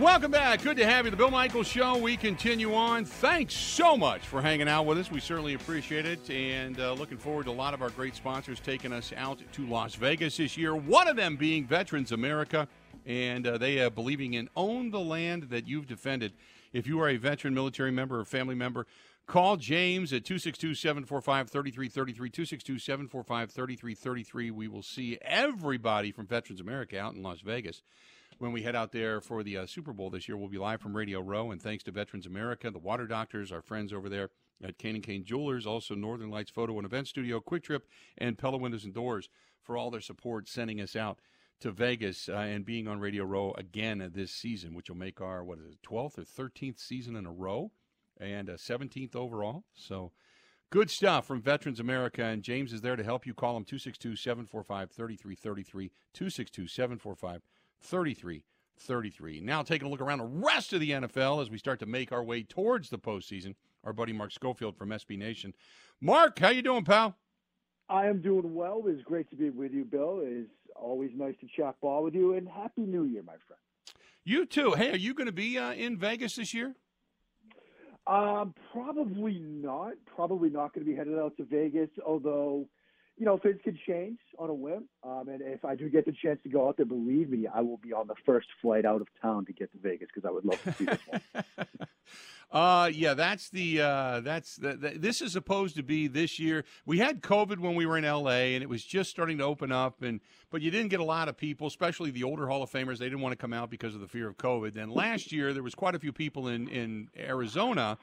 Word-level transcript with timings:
Welcome 0.00 0.30
back. 0.30 0.62
Good 0.62 0.78
to 0.78 0.86
have 0.86 1.04
you. 1.04 1.10
The 1.10 1.16
Bill 1.18 1.30
Michaels 1.30 1.66
Show. 1.66 1.98
We 1.98 2.16
continue 2.16 2.74
on. 2.74 3.04
Thanks 3.04 3.52
so 3.52 3.98
much 3.98 4.22
for 4.22 4.40
hanging 4.40 4.66
out 4.66 4.86
with 4.86 4.96
us. 4.96 5.10
We 5.10 5.20
certainly 5.20 5.52
appreciate 5.52 6.06
it. 6.06 6.30
And 6.30 6.80
uh, 6.80 6.94
looking 6.94 7.18
forward 7.18 7.44
to 7.44 7.50
a 7.50 7.52
lot 7.52 7.74
of 7.74 7.82
our 7.82 7.90
great 7.90 8.16
sponsors 8.16 8.60
taking 8.60 8.94
us 8.94 9.12
out 9.14 9.42
to 9.52 9.66
Las 9.66 9.96
Vegas 9.96 10.38
this 10.38 10.56
year. 10.56 10.74
One 10.74 11.06
of 11.06 11.16
them 11.16 11.36
being 11.36 11.66
Veterans 11.66 12.12
America. 12.12 12.66
And 13.04 13.46
uh, 13.46 13.58
they 13.58 13.78
are 13.80 13.90
believing 13.90 14.32
in 14.32 14.48
own 14.56 14.90
the 14.90 15.00
land 15.00 15.50
that 15.50 15.68
you've 15.68 15.86
defended. 15.86 16.32
If 16.72 16.86
you 16.86 16.98
are 17.02 17.10
a 17.10 17.18
veteran, 17.18 17.52
military 17.52 17.90
member, 17.90 18.20
or 18.20 18.24
family 18.24 18.54
member, 18.54 18.86
call 19.26 19.58
James 19.58 20.14
at 20.14 20.24
262 20.24 20.76
745 20.76 21.50
3333. 21.50 22.30
262 22.30 22.78
745 22.78 23.50
3333. 23.50 24.50
We 24.50 24.66
will 24.66 24.82
see 24.82 25.18
everybody 25.20 26.10
from 26.10 26.26
Veterans 26.26 26.62
America 26.62 26.98
out 26.98 27.12
in 27.12 27.22
Las 27.22 27.42
Vegas 27.42 27.82
when 28.40 28.52
we 28.52 28.62
head 28.62 28.74
out 28.74 28.90
there 28.90 29.20
for 29.20 29.42
the 29.42 29.58
uh, 29.58 29.66
Super 29.66 29.92
Bowl 29.92 30.08
this 30.08 30.26
year. 30.26 30.34
We'll 30.34 30.48
be 30.48 30.56
live 30.56 30.80
from 30.80 30.96
Radio 30.96 31.20
Row, 31.20 31.50
and 31.50 31.60
thanks 31.60 31.84
to 31.84 31.90
Veterans 31.90 32.24
America, 32.24 32.70
the 32.70 32.78
Water 32.78 33.06
Doctors, 33.06 33.52
our 33.52 33.60
friends 33.60 33.92
over 33.92 34.08
there 34.08 34.30
at 34.64 34.78
Kane 34.78 34.94
and 34.94 35.04
Kane 35.04 35.24
Jewelers, 35.24 35.66
also 35.66 35.94
Northern 35.94 36.30
Lights 36.30 36.50
Photo 36.50 36.78
and 36.78 36.86
Event 36.86 37.06
Studio, 37.06 37.38
Quick 37.38 37.64
Trip, 37.64 37.86
and 38.16 38.38
Pella 38.38 38.56
Windows 38.56 38.84
and 38.86 38.94
Doors 38.94 39.28
for 39.62 39.76
all 39.76 39.90
their 39.90 40.00
support 40.00 40.48
sending 40.48 40.80
us 40.80 40.96
out 40.96 41.18
to 41.60 41.70
Vegas 41.70 42.30
uh, 42.30 42.32
and 42.32 42.64
being 42.64 42.88
on 42.88 42.98
Radio 42.98 43.24
Row 43.24 43.54
again 43.58 44.10
this 44.14 44.32
season, 44.32 44.72
which 44.72 44.88
will 44.88 44.96
make 44.96 45.20
our 45.20 45.44
what 45.44 45.58
is 45.58 45.66
it, 45.66 45.82
12th 45.86 46.16
or 46.16 46.22
13th 46.22 46.80
season 46.80 47.16
in 47.16 47.26
a 47.26 47.32
row, 47.32 47.72
and 48.18 48.48
uh, 48.48 48.54
17th 48.54 49.14
overall. 49.14 49.64
So. 49.74 50.12
Good 50.72 50.88
stuff 50.88 51.26
from 51.26 51.42
Veterans 51.42 51.80
America, 51.80 52.22
and 52.22 52.44
James 52.44 52.72
is 52.72 52.80
there 52.80 52.94
to 52.94 53.02
help 53.02 53.26
you. 53.26 53.34
Call 53.34 53.56
him 53.56 53.64
262 53.64 54.14
745 54.14 54.92
3333. 54.92 55.90
262 56.14 56.68
745 56.68 57.42
33 57.80 58.44
33. 58.80 59.40
Now, 59.40 59.62
taking 59.62 59.86
a 59.86 59.90
look 59.90 60.00
around 60.00 60.18
the 60.18 60.24
rest 60.24 60.72
of 60.72 60.80
the 60.80 60.90
NFL 60.90 61.42
as 61.42 61.50
we 61.50 61.58
start 61.58 61.78
to 61.80 61.86
make 61.86 62.12
our 62.12 62.24
way 62.24 62.42
towards 62.42 62.88
the 62.88 62.98
postseason. 62.98 63.54
Our 63.84 63.92
buddy 63.92 64.12
Mark 64.12 64.32
Schofield 64.32 64.76
from 64.76 64.88
SB 64.88 65.18
Nation. 65.18 65.54
Mark, 66.00 66.38
how 66.38 66.48
you 66.48 66.62
doing, 66.62 66.84
pal? 66.84 67.16
I 67.88 68.06
am 68.06 68.20
doing 68.20 68.54
well. 68.54 68.84
It's 68.86 69.02
great 69.02 69.28
to 69.30 69.36
be 69.36 69.50
with 69.50 69.72
you, 69.72 69.84
Bill. 69.84 70.20
It's 70.22 70.50
always 70.76 71.10
nice 71.14 71.34
to 71.40 71.46
chat 71.54 71.76
ball 71.80 72.02
with 72.02 72.14
you, 72.14 72.34
and 72.34 72.48
Happy 72.48 72.82
New 72.82 73.04
Year, 73.04 73.22
my 73.22 73.34
friend. 73.46 73.60
You 74.24 74.46
too. 74.46 74.72
Hey, 74.72 74.92
are 74.92 74.96
you 74.96 75.14
going 75.14 75.26
to 75.26 75.32
be 75.32 75.58
uh, 75.58 75.72
in 75.72 75.98
Vegas 75.98 76.36
this 76.36 76.54
year? 76.54 76.74
Um, 78.06 78.54
probably 78.72 79.40
not. 79.40 79.92
Probably 80.06 80.50
not 80.50 80.72
going 80.72 80.86
to 80.86 80.90
be 80.90 80.96
headed 80.96 81.18
out 81.18 81.36
to 81.36 81.44
Vegas, 81.44 81.90
although– 82.06 82.66
you 83.20 83.26
know, 83.26 83.36
things 83.36 83.58
can 83.62 83.78
change 83.86 84.18
on 84.38 84.48
a 84.48 84.54
whim. 84.54 84.84
Um, 85.04 85.28
and 85.28 85.42
if 85.42 85.62
I 85.62 85.76
do 85.76 85.90
get 85.90 86.06
the 86.06 86.12
chance 86.12 86.40
to 86.42 86.48
go 86.48 86.66
out 86.66 86.78
there, 86.78 86.86
believe 86.86 87.28
me, 87.28 87.46
I 87.46 87.60
will 87.60 87.76
be 87.76 87.92
on 87.92 88.06
the 88.06 88.14
first 88.24 88.48
flight 88.62 88.86
out 88.86 89.02
of 89.02 89.08
town 89.20 89.44
to 89.44 89.52
get 89.52 89.70
to 89.72 89.78
Vegas 89.78 90.08
because 90.12 90.26
I 90.26 90.32
would 90.32 90.46
love 90.46 90.60
to 90.62 90.72
see 90.72 90.86
this 90.86 91.00
one. 91.06 91.44
uh, 92.50 92.90
yeah, 92.90 93.12
that's 93.12 93.50
the 93.50 93.82
uh, 93.82 94.20
that's 94.20 94.56
the, 94.56 94.72
the, 94.72 94.88
this 94.96 95.20
is 95.20 95.32
supposed 95.32 95.76
to 95.76 95.82
be 95.82 96.08
this 96.08 96.38
year. 96.38 96.64
We 96.86 96.96
had 96.96 97.20
COVID 97.20 97.58
when 97.58 97.74
we 97.74 97.84
were 97.84 97.98
in 97.98 98.04
LA, 98.04 98.54
and 98.54 98.62
it 98.62 98.70
was 98.70 98.82
just 98.82 99.10
starting 99.10 99.36
to 99.36 99.44
open 99.44 99.70
up, 99.70 100.00
and 100.00 100.20
but 100.50 100.62
you 100.62 100.70
didn't 100.70 100.88
get 100.88 101.00
a 101.00 101.04
lot 101.04 101.28
of 101.28 101.36
people, 101.36 101.66
especially 101.66 102.10
the 102.10 102.24
older 102.24 102.48
Hall 102.48 102.62
of 102.62 102.70
Famers. 102.70 102.96
They 102.96 103.04
didn't 103.04 103.20
want 103.20 103.32
to 103.32 103.36
come 103.36 103.52
out 103.52 103.68
because 103.68 103.94
of 103.94 104.00
the 104.00 104.08
fear 104.08 104.28
of 104.28 104.38
COVID. 104.38 104.72
Then 104.72 104.88
last 104.88 105.30
year 105.30 105.52
there 105.52 105.62
was 105.62 105.74
quite 105.74 105.94
a 105.94 105.98
few 105.98 106.14
people 106.14 106.48
in 106.48 106.68
in 106.68 107.08
Arizona 107.18 107.98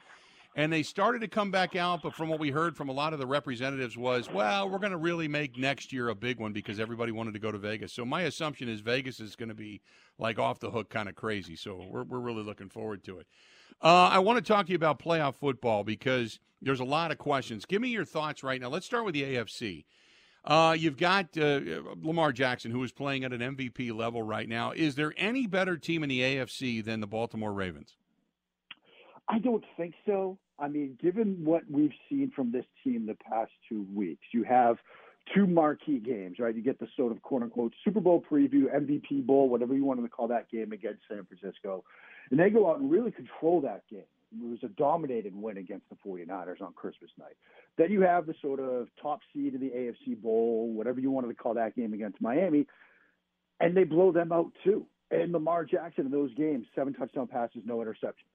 and 0.58 0.72
they 0.72 0.82
started 0.82 1.20
to 1.20 1.28
come 1.28 1.52
back 1.52 1.76
out. 1.76 2.02
But 2.02 2.14
from 2.14 2.28
what 2.28 2.40
we 2.40 2.50
heard 2.50 2.76
from 2.76 2.88
a 2.88 2.92
lot 2.92 3.12
of 3.12 3.20
the 3.20 3.28
representatives 3.28 3.96
was, 3.96 4.28
well, 4.28 4.68
we're 4.68 4.80
going 4.80 4.90
to 4.90 4.98
really 4.98 5.28
make 5.28 5.56
next 5.56 5.92
year 5.92 6.08
a 6.08 6.16
big 6.16 6.40
one 6.40 6.52
because 6.52 6.80
everybody 6.80 7.12
wanted 7.12 7.34
to 7.34 7.38
go 7.38 7.52
to 7.52 7.58
Vegas. 7.58 7.92
So 7.92 8.04
my 8.04 8.22
assumption 8.22 8.68
is 8.68 8.80
Vegas 8.80 9.20
is 9.20 9.36
going 9.36 9.50
to 9.50 9.54
be 9.54 9.80
like 10.18 10.36
off 10.36 10.58
the 10.58 10.72
hook 10.72 10.90
kind 10.90 11.08
of 11.08 11.14
crazy. 11.14 11.54
So 11.54 11.86
we're 11.88 12.02
we're 12.02 12.18
really 12.18 12.42
looking 12.42 12.68
forward 12.68 13.04
to 13.04 13.20
it. 13.20 13.28
Uh, 13.80 14.08
I 14.08 14.18
want 14.18 14.44
to 14.44 14.52
talk 14.52 14.66
to 14.66 14.72
you 14.72 14.76
about 14.76 14.98
playoff 14.98 15.36
football 15.36 15.84
because 15.84 16.40
there's 16.60 16.80
a 16.80 16.84
lot 16.84 17.12
of 17.12 17.18
questions. 17.18 17.64
Give 17.64 17.80
me 17.80 17.90
your 17.90 18.04
thoughts 18.04 18.42
right 18.42 18.60
now. 18.60 18.68
Let's 18.68 18.86
start 18.86 19.04
with 19.04 19.14
the 19.14 19.22
AFC. 19.22 19.84
Uh, 20.44 20.74
you've 20.76 20.96
got 20.96 21.38
uh, 21.38 21.60
Lamar 22.02 22.32
Jackson, 22.32 22.72
who 22.72 22.82
is 22.82 22.90
playing 22.90 23.22
at 23.22 23.32
an 23.32 23.56
MVP 23.56 23.94
level 23.94 24.24
right 24.24 24.48
now. 24.48 24.72
Is 24.72 24.96
there 24.96 25.14
any 25.16 25.46
better 25.46 25.76
team 25.76 26.02
in 26.02 26.08
the 26.08 26.20
AFC 26.20 26.84
than 26.84 26.98
the 26.98 27.06
Baltimore 27.06 27.52
Ravens? 27.52 27.97
I 29.28 29.38
don't 29.38 29.64
think 29.76 29.94
so. 30.06 30.38
I 30.58 30.68
mean, 30.68 30.98
given 31.00 31.44
what 31.44 31.62
we've 31.70 31.92
seen 32.08 32.32
from 32.34 32.50
this 32.50 32.64
team 32.82 33.06
the 33.06 33.14
past 33.14 33.52
two 33.68 33.86
weeks, 33.94 34.24
you 34.32 34.42
have 34.44 34.78
two 35.34 35.46
marquee 35.46 35.98
games, 35.98 36.38
right? 36.38 36.54
You 36.54 36.62
get 36.62 36.80
the 36.80 36.88
sort 36.96 37.12
of 37.12 37.20
quote 37.22 37.42
unquote 37.42 37.74
Super 37.84 38.00
Bowl 38.00 38.24
preview, 38.30 38.64
MVP 38.74 39.26
Bowl, 39.26 39.48
whatever 39.48 39.74
you 39.74 39.84
wanted 39.84 40.02
to 40.02 40.08
call 40.08 40.28
that 40.28 40.50
game 40.50 40.72
against 40.72 41.02
San 41.08 41.26
Francisco. 41.26 41.84
And 42.30 42.40
they 42.40 42.50
go 42.50 42.70
out 42.70 42.80
and 42.80 42.90
really 42.90 43.10
control 43.10 43.60
that 43.62 43.82
game. 43.90 44.04
It 44.32 44.44
was 44.44 44.58
a 44.62 44.68
dominated 44.68 45.34
win 45.34 45.56
against 45.56 45.86
the 45.88 45.96
49ers 46.06 46.60
on 46.60 46.72
Christmas 46.74 47.10
night. 47.18 47.36
Then 47.78 47.90
you 47.90 48.02
have 48.02 48.26
the 48.26 48.34
sort 48.42 48.60
of 48.60 48.88
top 49.00 49.20
seed 49.32 49.54
in 49.54 49.60
the 49.60 49.70
AFC 49.70 50.20
Bowl, 50.20 50.70
whatever 50.72 51.00
you 51.00 51.10
wanted 51.10 51.28
to 51.28 51.34
call 51.34 51.54
that 51.54 51.76
game 51.76 51.94
against 51.94 52.20
Miami, 52.20 52.66
and 53.60 53.76
they 53.76 53.84
blow 53.84 54.12
them 54.12 54.32
out 54.32 54.52
too. 54.64 54.86
And 55.10 55.32
Lamar 55.32 55.64
Jackson 55.64 56.06
in 56.06 56.12
those 56.12 56.34
games, 56.34 56.66
seven 56.74 56.92
touchdown 56.92 57.26
passes, 57.26 57.62
no 57.64 57.78
interceptions. 57.78 58.28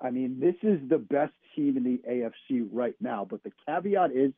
I 0.00 0.10
mean, 0.10 0.38
this 0.40 0.54
is 0.62 0.78
the 0.88 0.98
best 0.98 1.32
team 1.56 1.76
in 1.76 1.84
the 1.84 2.00
AFC 2.08 2.68
right 2.72 2.94
now. 3.00 3.26
But 3.28 3.42
the 3.42 3.52
caveat 3.66 4.12
is, 4.12 4.32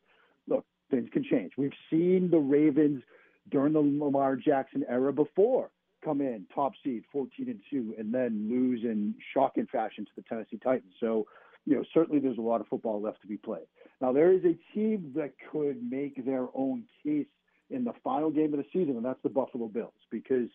look, 0.47 0.65
things 0.89 1.09
can 1.13 1.23
change. 1.23 1.53
We've 1.57 1.71
seen 1.89 2.29
the 2.31 2.39
Ravens 2.39 3.03
during 3.49 3.73
the 3.73 3.79
Lamar 3.79 4.35
Jackson 4.35 4.83
era 4.89 5.13
before 5.13 5.69
come 6.03 6.21
in 6.21 6.45
top 6.53 6.73
seed 6.83 7.03
14 7.11 7.49
and 7.49 7.59
2 7.69 7.95
and 7.97 8.13
then 8.13 8.47
lose 8.49 8.83
in 8.83 9.13
shocking 9.33 9.67
fashion 9.71 10.05
to 10.05 10.11
the 10.15 10.23
Tennessee 10.23 10.59
Titans. 10.63 10.93
So, 10.99 11.27
you 11.65 11.75
know, 11.75 11.83
certainly 11.93 12.19
there's 12.19 12.37
a 12.37 12.41
lot 12.41 12.61
of 12.61 12.67
football 12.67 13.01
left 13.01 13.21
to 13.21 13.27
be 13.27 13.37
played. 13.37 13.67
Now, 13.99 14.11
there 14.11 14.31
is 14.31 14.43
a 14.43 14.57
team 14.73 15.11
that 15.15 15.33
could 15.51 15.77
make 15.87 16.25
their 16.25 16.47
own 16.55 16.83
case 17.03 17.27
in 17.69 17.83
the 17.83 17.93
final 18.03 18.31
game 18.31 18.53
of 18.53 18.57
the 18.59 18.65
season, 18.73 18.95
and 18.97 19.05
that's 19.05 19.21
the 19.23 19.29
Buffalo 19.29 19.67
Bills 19.67 19.93
because, 20.09 20.49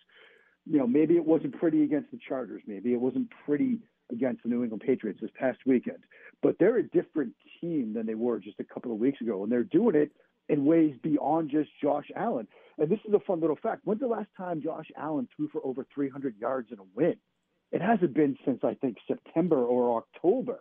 you 0.66 0.78
know, 0.78 0.86
maybe 0.86 1.14
it 1.14 1.24
wasn't 1.24 1.58
pretty 1.58 1.84
against 1.84 2.10
the 2.10 2.18
Chargers. 2.28 2.62
Maybe 2.66 2.92
it 2.92 3.00
wasn't 3.00 3.28
pretty 3.44 3.78
against 4.10 4.42
the 4.42 4.48
New 4.48 4.62
England 4.62 4.82
Patriots 4.86 5.20
this 5.20 5.30
past 5.38 5.58
weekend. 5.66 5.98
But 6.42 6.56
they're 6.58 6.78
a 6.78 6.88
different 6.88 7.32
team 7.60 7.92
than 7.94 8.06
they 8.06 8.14
were 8.14 8.38
just 8.38 8.60
a 8.60 8.64
couple 8.64 8.92
of 8.92 8.98
weeks 8.98 9.20
ago, 9.20 9.42
and 9.42 9.50
they're 9.50 9.64
doing 9.64 9.96
it 9.96 10.12
in 10.48 10.64
ways 10.64 10.94
beyond 11.02 11.50
just 11.50 11.70
Josh 11.82 12.06
Allen. 12.14 12.46
And 12.78 12.88
this 12.88 13.00
is 13.06 13.14
a 13.14 13.20
fun 13.20 13.40
little 13.40 13.58
fact. 13.60 13.82
When's 13.84 14.00
the 14.00 14.06
last 14.06 14.28
time 14.36 14.62
Josh 14.62 14.86
Allen 14.96 15.28
threw 15.34 15.48
for 15.48 15.64
over 15.64 15.86
300 15.94 16.36
yards 16.38 16.68
in 16.70 16.78
a 16.78 16.84
win? 16.94 17.16
It 17.72 17.82
hasn't 17.82 18.14
been 18.14 18.36
since 18.44 18.60
I 18.62 18.74
think 18.74 18.98
September 19.08 19.64
or 19.64 19.98
October. 19.98 20.60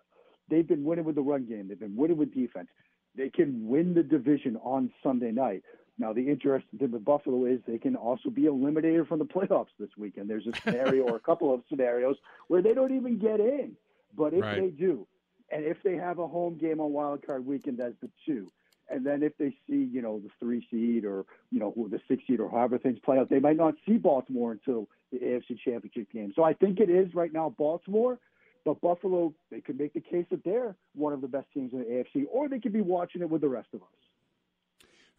They've 0.50 0.67
been 0.67 0.84
winning 0.84 1.05
with 1.05 1.16
the 1.16 1.22
run 1.22 1.45
game. 1.45 1.67
They've 1.67 1.79
been 1.79 1.95
winning 1.95 2.17
with 2.17 2.34
defense. 2.34 2.67
They 3.16 3.29
can 3.29 3.67
win 3.67 3.94
the 3.94 4.03
division 4.03 4.57
on 4.57 4.91
Sunday 5.03 5.31
night. 5.31 5.63
Now, 5.97 6.11
the 6.11 6.29
interesting 6.29 6.78
thing 6.78 6.91
with 6.91 7.06
Buffalo 7.06 7.45
is 7.45 7.61
they 7.66 7.78
can 7.78 7.95
also 7.95 8.29
be 8.29 8.45
eliminated 8.45 9.07
from 9.07 9.19
the 9.19 9.25
playoffs 9.25 9.69
this 9.79 9.89
weekend. 9.97 10.29
There's 10.29 10.47
a 10.47 10.51
scenario 10.61 11.03
or 11.03 11.16
a 11.16 11.22
couple 11.22 11.53
of 11.53 11.61
scenarios 11.69 12.17
where 12.47 12.61
they 12.61 12.73
don't 12.73 12.94
even 12.94 13.17
get 13.17 13.39
in. 13.39 13.78
But 14.16 14.34
if 14.34 14.41
right. 14.41 14.61
they 14.61 14.67
do, 14.69 15.07
and 15.51 15.63
if 15.63 15.78
they 15.84 15.95
have 15.95 16.19
a 16.19 16.28
home 16.28 16.57
game 16.57 16.79
on 16.79 16.91
Wild 16.91 17.25
Card 17.25 17.45
Weekend 17.45 17.79
as 17.79 17.94
the 18.01 18.09
two, 18.25 18.51
and 18.89 19.05
then 19.05 19.23
if 19.23 19.38
they 19.38 19.50
see, 19.67 19.89
you 19.91 20.01
know, 20.01 20.19
the 20.19 20.29
three 20.39 20.66
seed 20.69 21.05
or 21.05 21.25
you 21.51 21.59
know 21.59 21.73
the 21.89 22.00
six 22.07 22.23
seed 22.28 22.39
or 22.39 22.50
however 22.50 22.78
things 22.78 23.00
play 23.03 23.17
out, 23.17 23.29
they 23.29 23.39
might 23.39 23.57
not 23.57 23.75
see 23.85 23.97
Baltimore 23.97 24.51
until 24.51 24.88
the 25.11 25.19
AFC 25.19 25.59
Championship 25.63 26.11
game. 26.11 26.34
So 26.35 26.44
I 26.44 26.53
think 26.53 26.79
it 26.79 26.89
is 26.89 27.13
right 27.16 27.34
now 27.34 27.53
Baltimore, 27.57 28.19
but 28.63 28.81
Buffalo 28.81 29.34
they 29.49 29.61
could 29.61 29.79
make 29.79 29.93
the 29.93 30.02
case 30.02 30.25
that 30.29 30.43
they're 30.43 30.75
one 30.93 31.14
of 31.14 31.22
the 31.22 31.28
best 31.28 31.47
teams 31.53 31.73
in 31.73 31.79
the 31.79 31.85
AFC, 31.85 32.25
or 32.31 32.47
they 32.47 32.59
could 32.59 32.73
be 32.73 32.81
watching 32.81 33.22
it 33.22 33.29
with 33.29 33.41
the 33.41 33.49
rest 33.49 33.70
of 33.73 33.81
us. 33.81 33.87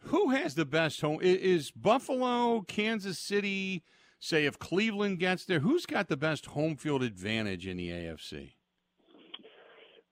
Who 0.07 0.31
has 0.31 0.55
the 0.55 0.65
best 0.65 1.01
home? 1.01 1.19
Is 1.21 1.73
Buffalo, 1.73 2.61
Kansas 2.63 3.19
City? 3.19 3.83
Say 4.21 4.45
if 4.47 4.59
Cleveland 4.59 5.19
gets 5.19 5.45
there, 5.45 5.61
who's 5.61 5.85
got 5.85 6.09
the 6.09 6.17
best 6.17 6.47
home 6.47 6.77
field 6.77 7.03
advantage 7.03 7.67
in 7.67 7.77
the 7.77 7.91
AFC? 7.91 8.53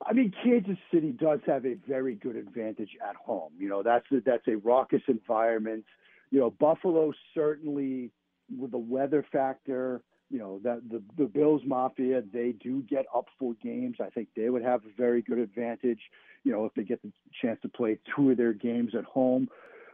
I 0.05 0.11
mean, 0.13 0.33
Kansas 0.43 0.77
City 0.93 1.11
does 1.11 1.39
have 1.47 1.65
a 1.65 1.75
very 1.87 2.15
good 2.15 2.35
advantage 2.35 2.91
at 3.07 3.15
home. 3.15 3.53
You 3.57 3.69
know, 3.69 3.83
that's 3.83 4.05
a, 4.11 4.19
that's 4.23 4.47
a 4.47 4.57
raucous 4.57 5.01
environment. 5.07 5.85
You 6.29 6.39
know, 6.39 6.49
Buffalo 6.51 7.13
certainly 7.33 8.11
with 8.55 8.71
the 8.71 8.77
weather 8.77 9.25
factor. 9.31 10.01
You 10.29 10.39
know 10.39 10.59
that 10.63 10.81
the 10.89 11.01
the 11.17 11.25
Bills 11.25 11.61
Mafia 11.65 12.23
they 12.33 12.51
do 12.59 12.81
get 12.89 13.05
up 13.15 13.27
for 13.39 13.53
games. 13.63 13.97
I 14.01 14.09
think 14.09 14.27
they 14.35 14.49
would 14.49 14.63
have 14.63 14.81
a 14.83 14.89
very 14.97 15.21
good 15.21 15.37
advantage. 15.37 15.99
You 16.43 16.51
know, 16.51 16.65
if 16.65 16.73
they 16.73 16.83
get 16.83 17.01
the 17.01 17.11
chance 17.41 17.59
to 17.61 17.69
play 17.69 17.99
two 18.15 18.31
of 18.31 18.37
their 18.37 18.53
games 18.53 18.93
at 18.97 19.05
home. 19.05 19.47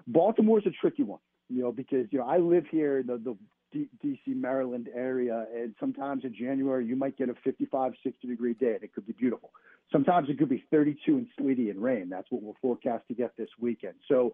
Baltimore's 0.07 0.65
a 0.65 0.71
tricky 0.71 1.03
one, 1.03 1.19
you 1.49 1.61
know, 1.61 1.71
because 1.71 2.07
you 2.11 2.19
know 2.19 2.25
I 2.25 2.37
live 2.37 2.65
here 2.69 2.99
in 2.99 3.07
the, 3.07 3.17
the 3.17 3.37
D- 3.71 3.89
DC, 4.03 4.35
Maryland 4.35 4.89
area, 4.93 5.45
and 5.55 5.73
sometimes 5.79 6.23
in 6.23 6.33
January 6.33 6.85
you 6.85 6.95
might 6.95 7.17
get 7.17 7.29
a 7.29 7.35
55, 7.43 7.93
60 8.03 8.27
degree 8.27 8.53
day, 8.53 8.75
and 8.75 8.83
it 8.83 8.93
could 8.93 9.07
be 9.07 9.13
beautiful. 9.13 9.51
Sometimes 9.91 10.29
it 10.29 10.37
could 10.37 10.49
be 10.49 10.63
32 10.71 11.17
and 11.17 11.27
sleety 11.37 11.69
and 11.69 11.81
rain. 11.81 12.09
That's 12.09 12.27
what 12.29 12.41
we're 12.41 12.53
forecast 12.61 13.07
to 13.09 13.13
get 13.13 13.35
this 13.37 13.49
weekend. 13.59 13.95
So 14.07 14.33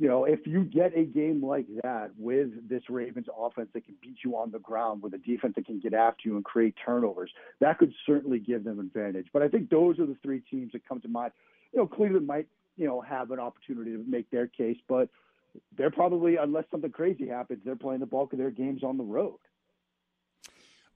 you 0.00 0.08
know, 0.08 0.24
if 0.24 0.46
you 0.46 0.64
get 0.64 0.96
a 0.96 1.04
game 1.04 1.44
like 1.44 1.66
that 1.82 2.12
with 2.16 2.66
this 2.66 2.82
Ravens 2.88 3.26
offense 3.38 3.68
that 3.74 3.84
can 3.84 3.94
beat 4.00 4.16
you 4.24 4.34
on 4.34 4.50
the 4.50 4.58
ground, 4.58 5.02
with 5.02 5.12
a 5.12 5.18
defense 5.18 5.52
that 5.56 5.66
can 5.66 5.78
get 5.78 5.92
after 5.92 6.22
you 6.24 6.36
and 6.36 6.44
create 6.44 6.74
turnovers, 6.82 7.30
that 7.60 7.76
could 7.76 7.92
certainly 8.06 8.38
give 8.38 8.64
them 8.64 8.80
advantage. 8.80 9.26
But 9.30 9.42
I 9.42 9.48
think 9.48 9.68
those 9.68 9.98
are 9.98 10.06
the 10.06 10.16
three 10.22 10.40
teams 10.50 10.72
that 10.72 10.88
come 10.88 11.02
to 11.02 11.08
mind. 11.08 11.32
You 11.74 11.80
know, 11.80 11.86
Cleveland 11.86 12.26
might, 12.26 12.46
you 12.80 12.86
know, 12.86 13.02
have 13.02 13.30
an 13.30 13.38
opportunity 13.38 13.92
to 13.92 14.02
make 14.08 14.30
their 14.30 14.46
case, 14.46 14.78
but 14.88 15.10
they're 15.76 15.90
probably, 15.90 16.36
unless 16.36 16.64
something 16.70 16.90
crazy 16.90 17.28
happens, 17.28 17.60
they're 17.62 17.76
playing 17.76 18.00
the 18.00 18.06
bulk 18.06 18.32
of 18.32 18.38
their 18.38 18.50
games 18.50 18.82
on 18.82 18.96
the 18.96 19.04
road. 19.04 19.36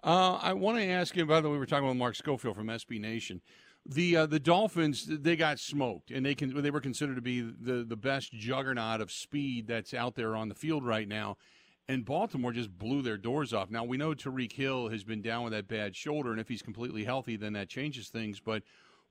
Uh, 0.02 0.38
I 0.40 0.54
want 0.54 0.78
to 0.78 0.84
ask 0.84 1.14
you. 1.14 1.26
By 1.26 1.42
the 1.42 1.48
way, 1.48 1.52
we 1.52 1.58
were 1.58 1.66
talking 1.66 1.86
with 1.86 1.96
Mark 1.96 2.14
Schofield 2.14 2.56
from 2.56 2.68
SB 2.68 3.00
Nation. 3.00 3.42
The 3.86 4.16
uh, 4.16 4.26
the 4.26 4.40
Dolphins 4.40 5.06
they 5.06 5.36
got 5.36 5.58
smoked, 5.58 6.10
and 6.10 6.24
they 6.24 6.34
can 6.34 6.62
they 6.62 6.70
were 6.70 6.80
considered 6.80 7.16
to 7.16 7.22
be 7.22 7.40
the 7.40 7.84
the 7.84 7.96
best 7.96 8.32
juggernaut 8.32 9.00
of 9.00 9.10
speed 9.10 9.66
that's 9.66 9.94
out 9.94 10.14
there 10.14 10.36
on 10.36 10.48
the 10.48 10.54
field 10.54 10.86
right 10.86 11.08
now. 11.08 11.36
And 11.88 12.04
Baltimore 12.04 12.52
just 12.52 12.76
blew 12.78 13.02
their 13.02 13.18
doors 13.18 13.54
off. 13.54 13.70
Now 13.70 13.84
we 13.84 13.96
know 13.96 14.14
Tyreek 14.14 14.52
Hill 14.52 14.88
has 14.88 15.04
been 15.04 15.22
down 15.22 15.44
with 15.44 15.52
that 15.54 15.68
bad 15.68 15.96
shoulder, 15.96 16.32
and 16.32 16.40
if 16.40 16.48
he's 16.48 16.62
completely 16.62 17.04
healthy, 17.04 17.36
then 17.36 17.54
that 17.54 17.68
changes 17.68 18.08
things. 18.08 18.40
But 18.40 18.62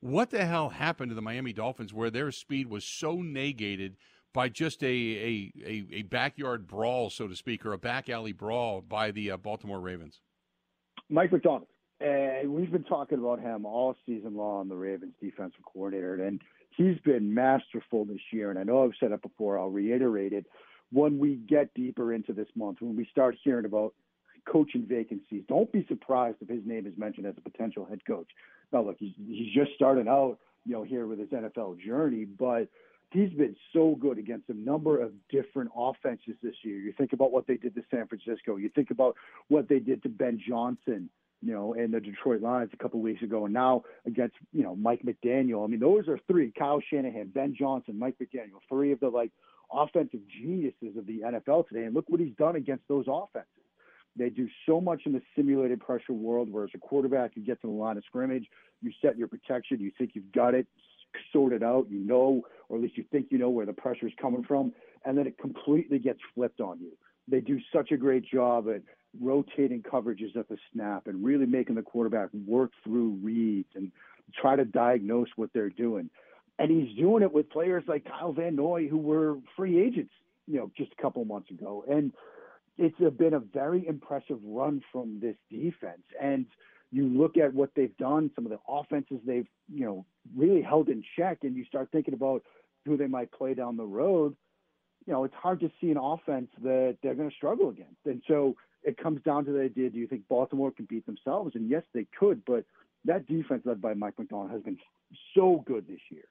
what 0.04 0.32
the 0.32 0.46
hell 0.46 0.70
happened 0.70 1.10
to 1.12 1.16
the 1.16 1.22
Miami 1.22 1.54
Dolphins 1.54 1.94
where 1.94 2.10
their 2.10 2.30
speed 2.32 2.68
was 2.68 2.84
so 2.84 3.22
negated 3.22 3.96
by 4.34 4.50
just 4.50 4.84
a 4.84 4.86
a, 4.86 5.54
a, 5.66 5.86
a 5.92 6.02
backyard 6.02 6.68
brawl, 6.68 7.10
so 7.10 7.28
to 7.28 7.36
speak, 7.36 7.66
or 7.66 7.72
a 7.72 7.78
back 7.78 8.10
alley 8.10 8.34
brawl 8.34 8.82
by 8.82 9.12
the 9.12 9.32
uh, 9.32 9.38
Baltimore 9.38 9.80
Ravens? 9.80 10.20
Mike 11.10 11.32
Macdonald. 11.32 11.68
And 12.02 12.52
we've 12.52 12.72
been 12.72 12.84
talking 12.84 13.20
about 13.20 13.40
him 13.40 13.66
all 13.66 13.96
season 14.06 14.36
long, 14.36 14.68
the 14.68 14.76
Ravens 14.76 15.14
defensive 15.22 15.62
coordinator, 15.64 16.22
and 16.22 16.42
he's 16.76 16.98
been 17.06 17.34
masterful 17.34 18.04
this 18.04 18.20
year. 18.34 18.50
And 18.50 18.60
I 18.60 18.64
know 18.64 18.84
I've 18.84 18.92
said 19.00 19.14
it 19.14 19.22
before, 19.22 19.58
I'll 19.58 19.70
reiterate 19.70 20.34
it. 20.34 20.46
When 20.92 21.18
we 21.18 21.36
get 21.36 21.74
deeper 21.76 22.14
into 22.14 22.34
this 22.34 22.50
month, 22.56 22.80
when 22.82 22.98
we 22.98 23.08
start 23.10 23.38
hearing 23.42 23.64
about 23.64 23.94
coaching 24.46 24.86
vacancies, 24.86 25.44
don't 25.48 25.72
be 25.72 25.86
surprised 25.88 26.38
if 26.42 26.50
his 26.50 26.66
name 26.66 26.86
is 26.86 26.94
mentioned 26.98 27.26
as 27.26 27.36
a 27.38 27.50
potential 27.50 27.86
head 27.86 28.02
coach. 28.06 28.28
Now, 28.74 28.84
look, 28.84 28.98
he's, 29.00 29.14
he's 29.28 29.54
just 29.54 29.72
starting 29.76 30.08
out, 30.08 30.40
you 30.66 30.74
know, 30.74 30.84
here 30.84 31.08
with 31.08 31.20
his 31.20 31.30
NFL 31.30 31.80
journey, 31.80 32.26
but 32.26 32.68
he's 33.12 33.32
been 33.32 33.56
so 33.72 33.96
good 34.00 34.18
against 34.18 34.50
a 34.50 34.54
number 34.54 35.02
of 35.02 35.12
different 35.30 35.72
offenses 35.76 36.36
this 36.42 36.56
year. 36.64 36.78
You 36.78 36.94
think 36.98 37.14
about 37.14 37.32
what 37.32 37.48
they 37.48 37.58
did 37.58 37.76
to 37.76 37.84
San 37.92 38.08
Francisco. 38.08 38.58
You 38.58 38.70
think 38.70 38.92
about 38.92 39.16
what 39.48 39.70
they 39.70 39.80
did 39.80 40.02
to 40.04 40.10
Ben 40.10 40.42
Johnson 40.46 41.10
you 41.44 41.52
know, 41.52 41.74
and 41.74 41.94
the 41.94 42.00
Detroit 42.00 42.42
Lions 42.42 42.72
a 42.74 42.78
couple 42.78 43.02
of 43.02 43.04
weeks 43.04 43.22
ago, 43.22 43.44
and 43.44 43.54
now 43.54 43.84
against, 44.06 44.36
you 44.54 44.64
know, 44.64 44.78
Mike 44.78 45.02
McDaniel. 45.04 45.66
I 45.66 45.68
mean, 45.68 45.82
those 45.82 46.08
are 46.08 46.18
three: 46.26 46.54
Kyle 46.58 46.82
Shanahan, 46.90 47.28
Ben 47.28 47.54
Johnson, 47.54 48.00
Mike 48.00 48.16
McDaniel, 48.18 48.62
three 48.70 48.94
of 48.94 49.02
the 49.02 49.10
like 49.10 49.32
offensive 49.70 50.22
geniuses 50.42 50.96
of 50.98 51.06
the 51.06 51.20
NFL 51.20 51.68
today. 51.68 51.84
And 51.84 51.94
look 51.94 52.06
what 52.08 52.22
he's 52.22 52.36
done 52.38 52.56
against 52.56 52.88
those 52.88 53.06
offenses. 53.10 53.50
They 54.16 54.30
do 54.30 54.48
so 54.68 54.80
much 54.80 55.02
in 55.06 55.14
the 55.14 55.22
simulated 55.36 55.80
pressure 55.80 56.14
world, 56.14 56.52
where 56.52 56.64
as 56.64 56.70
a 56.76 56.78
quarterback, 56.78 57.32
you 57.36 57.44
get 57.44 57.62
to 57.62 57.68
the 57.68 57.74
line 57.74 57.98
of 57.98 58.04
scrimmage, 58.06 58.46
you 58.82 58.92
set 59.02 59.18
your 59.18 59.28
protection, 59.28 59.80
you 59.80 59.92
think 59.98 60.12
you've 60.14 60.32
got 60.32 60.54
it 60.54 60.68
sorted 61.32 61.64
out, 61.64 61.88
you 61.90 62.00
know, 62.00 62.44
or 62.70 62.78
at 62.78 62.84
least 62.84 62.98
you 62.98 63.06
think 63.12 63.28
you 63.30 63.38
know 63.38 63.50
where 63.50 63.66
the 63.66 63.74
pressure 63.74 64.08
is 64.08 64.14
coming 64.22 64.44
from, 64.44 64.74
and 65.06 65.18
then 65.18 65.28
it 65.28 65.38
completely 65.38 66.00
gets 66.00 66.20
flipped 66.34 66.60
on 66.60 66.80
you. 66.80 66.92
They 67.28 67.40
do 67.40 67.60
such 67.74 67.92
a 67.92 67.98
great 67.98 68.26
job 68.26 68.68
at 68.70 68.82
rotating 69.22 69.82
coverages 69.82 70.36
at 70.36 70.50
the 70.50 70.58
snap 70.72 71.08
and 71.08 71.24
really 71.24 71.46
making 71.46 71.76
the 71.76 71.82
quarterback 71.82 72.30
work 72.46 72.72
through 72.84 73.20
reads 73.22 73.70
and 73.76 73.92
try 74.34 74.56
to 74.56 74.66
diagnose 74.66 75.28
what 75.36 75.52
they're 75.54 75.70
doing. 75.70 76.10
And 76.60 76.70
he's 76.72 76.96
doing 76.98 77.24
it 77.24 77.32
with 77.32 77.50
players 77.50 77.84
like 77.88 78.06
Kyle 78.06 78.34
Van 78.34 78.56
Noy, 78.56 78.88
who 78.88 78.98
were 78.98 79.38
free 79.56 79.82
agents, 79.82 80.14
you 80.48 80.58
know, 80.58 80.72
just 80.78 80.92
a 80.98 81.02
couple 81.02 81.24
months 81.26 81.50
ago. 81.50 81.84
And 81.90 82.12
it's 82.78 82.98
been 83.18 83.34
a 83.34 83.40
very 83.40 83.88
impressive 83.88 84.40
run 84.44 84.82
from 84.92 85.20
this 85.22 85.36
defense. 85.50 86.04
And 86.22 86.46
you 86.92 87.08
look 87.08 87.38
at 87.38 87.54
what 87.54 87.72
they've 87.76 87.96
done, 87.98 88.32
some 88.36 88.46
of 88.46 88.52
the 88.52 88.60
offenses 88.68 89.20
they've, 89.26 89.48
you 89.72 89.86
know, 89.86 90.06
really 90.36 90.62
held 90.62 90.90
in 90.90 91.04
check, 91.18 91.40
and 91.44 91.56
you 91.56 91.66
start 91.66 91.90
thinking 91.92 92.14
about 92.14 92.44
who 92.86 92.98
they 92.98 93.08
might 93.08 93.32
play 93.32 93.54
down 93.54 93.78
the 93.78 93.84
road. 93.84 94.36
You 95.06 95.14
know, 95.14 95.24
it's 95.24 95.36
hard 95.36 95.60
to 95.62 95.72
see 95.82 95.92
an 95.92 95.98
offense 95.98 96.50
that 96.62 96.98
they're 97.02 97.16
going 97.16 97.30
to 97.30 97.36
struggle 97.36 97.70
against. 97.70 98.06
And 98.06 98.22
so 98.28 98.56
it 98.84 98.98
comes 98.98 99.22
down 99.24 99.46
to 99.46 99.52
the 99.52 99.62
idea: 99.62 99.90
Do 99.90 99.98
you 99.98 100.08
think 100.08 100.28
Baltimore 100.28 100.72
can 100.72 100.86
beat 100.86 101.06
themselves? 101.06 101.56
And 101.56 101.70
yes, 101.70 101.84
they 101.94 102.06
could, 102.18 102.44
but 102.46 102.64
that 103.06 103.28
defense 103.28 103.64
led 103.66 103.82
by 103.82 103.94
Mike 103.94 104.18
Macdonald 104.18 104.52
has 104.52 104.62
been 104.62 104.78
so 105.36 105.64
good 105.66 105.88
this 105.88 106.00
year. 106.10 106.24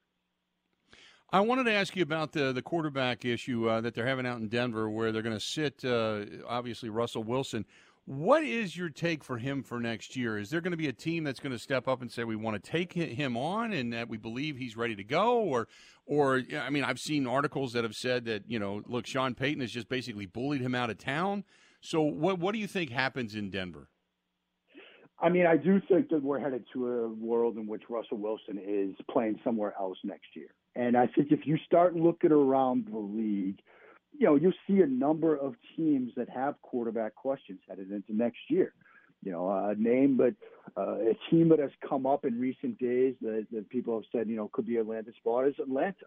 I 1.33 1.39
wanted 1.39 1.63
to 1.63 1.73
ask 1.73 1.95
you 1.95 2.03
about 2.03 2.31
the 2.31 2.53
the 2.53 2.61
quarterback 2.61 3.25
issue 3.25 3.67
uh, 3.67 3.81
that 3.81 3.95
they're 3.95 4.05
having 4.05 4.27
out 4.27 4.39
in 4.39 4.49
Denver, 4.49 4.87
where 4.87 5.11
they're 5.11 5.23
going 5.23 5.35
to 5.35 5.43
sit 5.43 5.83
uh, 5.83 6.25
obviously 6.47 6.89
Russell 6.89 7.23
Wilson. 7.23 7.65
What 8.05 8.43
is 8.43 8.77
your 8.77 8.89
take 8.89 9.23
for 9.23 9.39
him 9.39 9.63
for 9.63 9.79
next 9.79 10.15
year? 10.15 10.37
Is 10.37 10.51
there 10.51 10.61
going 10.61 10.73
to 10.73 10.77
be 10.77 10.89
a 10.89 10.93
team 10.93 11.23
that's 11.23 11.39
going 11.39 11.51
to 11.51 11.57
step 11.57 11.87
up 11.87 12.03
and 12.03 12.11
say 12.11 12.23
we 12.23 12.35
want 12.35 12.61
to 12.61 12.71
take 12.71 12.93
him 12.93 13.35
on 13.35 13.73
and 13.73 13.93
that 13.93 14.09
we 14.09 14.17
believe 14.17 14.57
he's 14.57 14.77
ready 14.77 14.95
to 14.95 15.03
go, 15.03 15.39
or, 15.39 15.67
or 16.05 16.43
I 16.55 16.69
mean, 16.69 16.83
I've 16.83 16.99
seen 16.99 17.25
articles 17.25 17.73
that 17.73 17.83
have 17.83 17.95
said 17.95 18.25
that 18.25 18.43
you 18.47 18.59
know, 18.59 18.83
look, 18.85 19.07
Sean 19.07 19.33
Payton 19.33 19.61
has 19.61 19.71
just 19.71 19.89
basically 19.89 20.27
bullied 20.27 20.61
him 20.61 20.75
out 20.75 20.91
of 20.91 20.99
town. 20.99 21.45
So 21.81 22.01
what 22.01 22.37
what 22.37 22.51
do 22.53 22.59
you 22.59 22.67
think 22.67 22.91
happens 22.91 23.33
in 23.33 23.49
Denver? 23.49 23.89
I 25.19 25.29
mean, 25.29 25.47
I 25.47 25.57
do 25.57 25.81
think 25.89 26.09
that 26.09 26.21
we're 26.21 26.39
headed 26.39 26.65
to 26.73 26.87
a 26.87 27.07
world 27.09 27.57
in 27.57 27.65
which 27.65 27.83
Russell 27.89 28.17
Wilson 28.17 28.59
is 28.63 28.93
playing 29.09 29.39
somewhere 29.43 29.73
else 29.79 29.97
next 30.03 30.35
year. 30.35 30.49
And 30.75 30.97
I 30.97 31.07
think 31.07 31.31
if 31.31 31.45
you 31.45 31.57
start 31.65 31.95
looking 31.95 32.31
around 32.31 32.87
the 32.91 32.97
league, 32.97 33.59
you 34.17 34.25
know, 34.25 34.35
you'll 34.35 34.53
see 34.67 34.81
a 34.81 34.87
number 34.87 35.35
of 35.35 35.55
teams 35.75 36.11
that 36.15 36.29
have 36.29 36.61
quarterback 36.61 37.15
questions 37.15 37.59
headed 37.67 37.91
into 37.91 38.15
next 38.15 38.39
year. 38.49 38.73
You 39.23 39.31
know, 39.31 39.49
a 39.49 39.73
name, 39.75 40.17
but 40.17 40.33
uh, 40.75 40.95
a 40.95 41.17
team 41.29 41.49
that 41.49 41.59
has 41.59 41.71
come 41.87 42.05
up 42.05 42.25
in 42.25 42.39
recent 42.39 42.77
days 42.77 43.15
that, 43.21 43.47
that 43.53 43.69
people 43.69 43.95
have 43.95 44.03
said, 44.11 44.27
you 44.27 44.35
know, 44.35 44.49
could 44.51 44.65
be 44.65 44.77
a 44.77 44.83
landing 44.83 45.13
spot 45.17 45.47
is 45.47 45.55
Atlanta. 45.59 46.05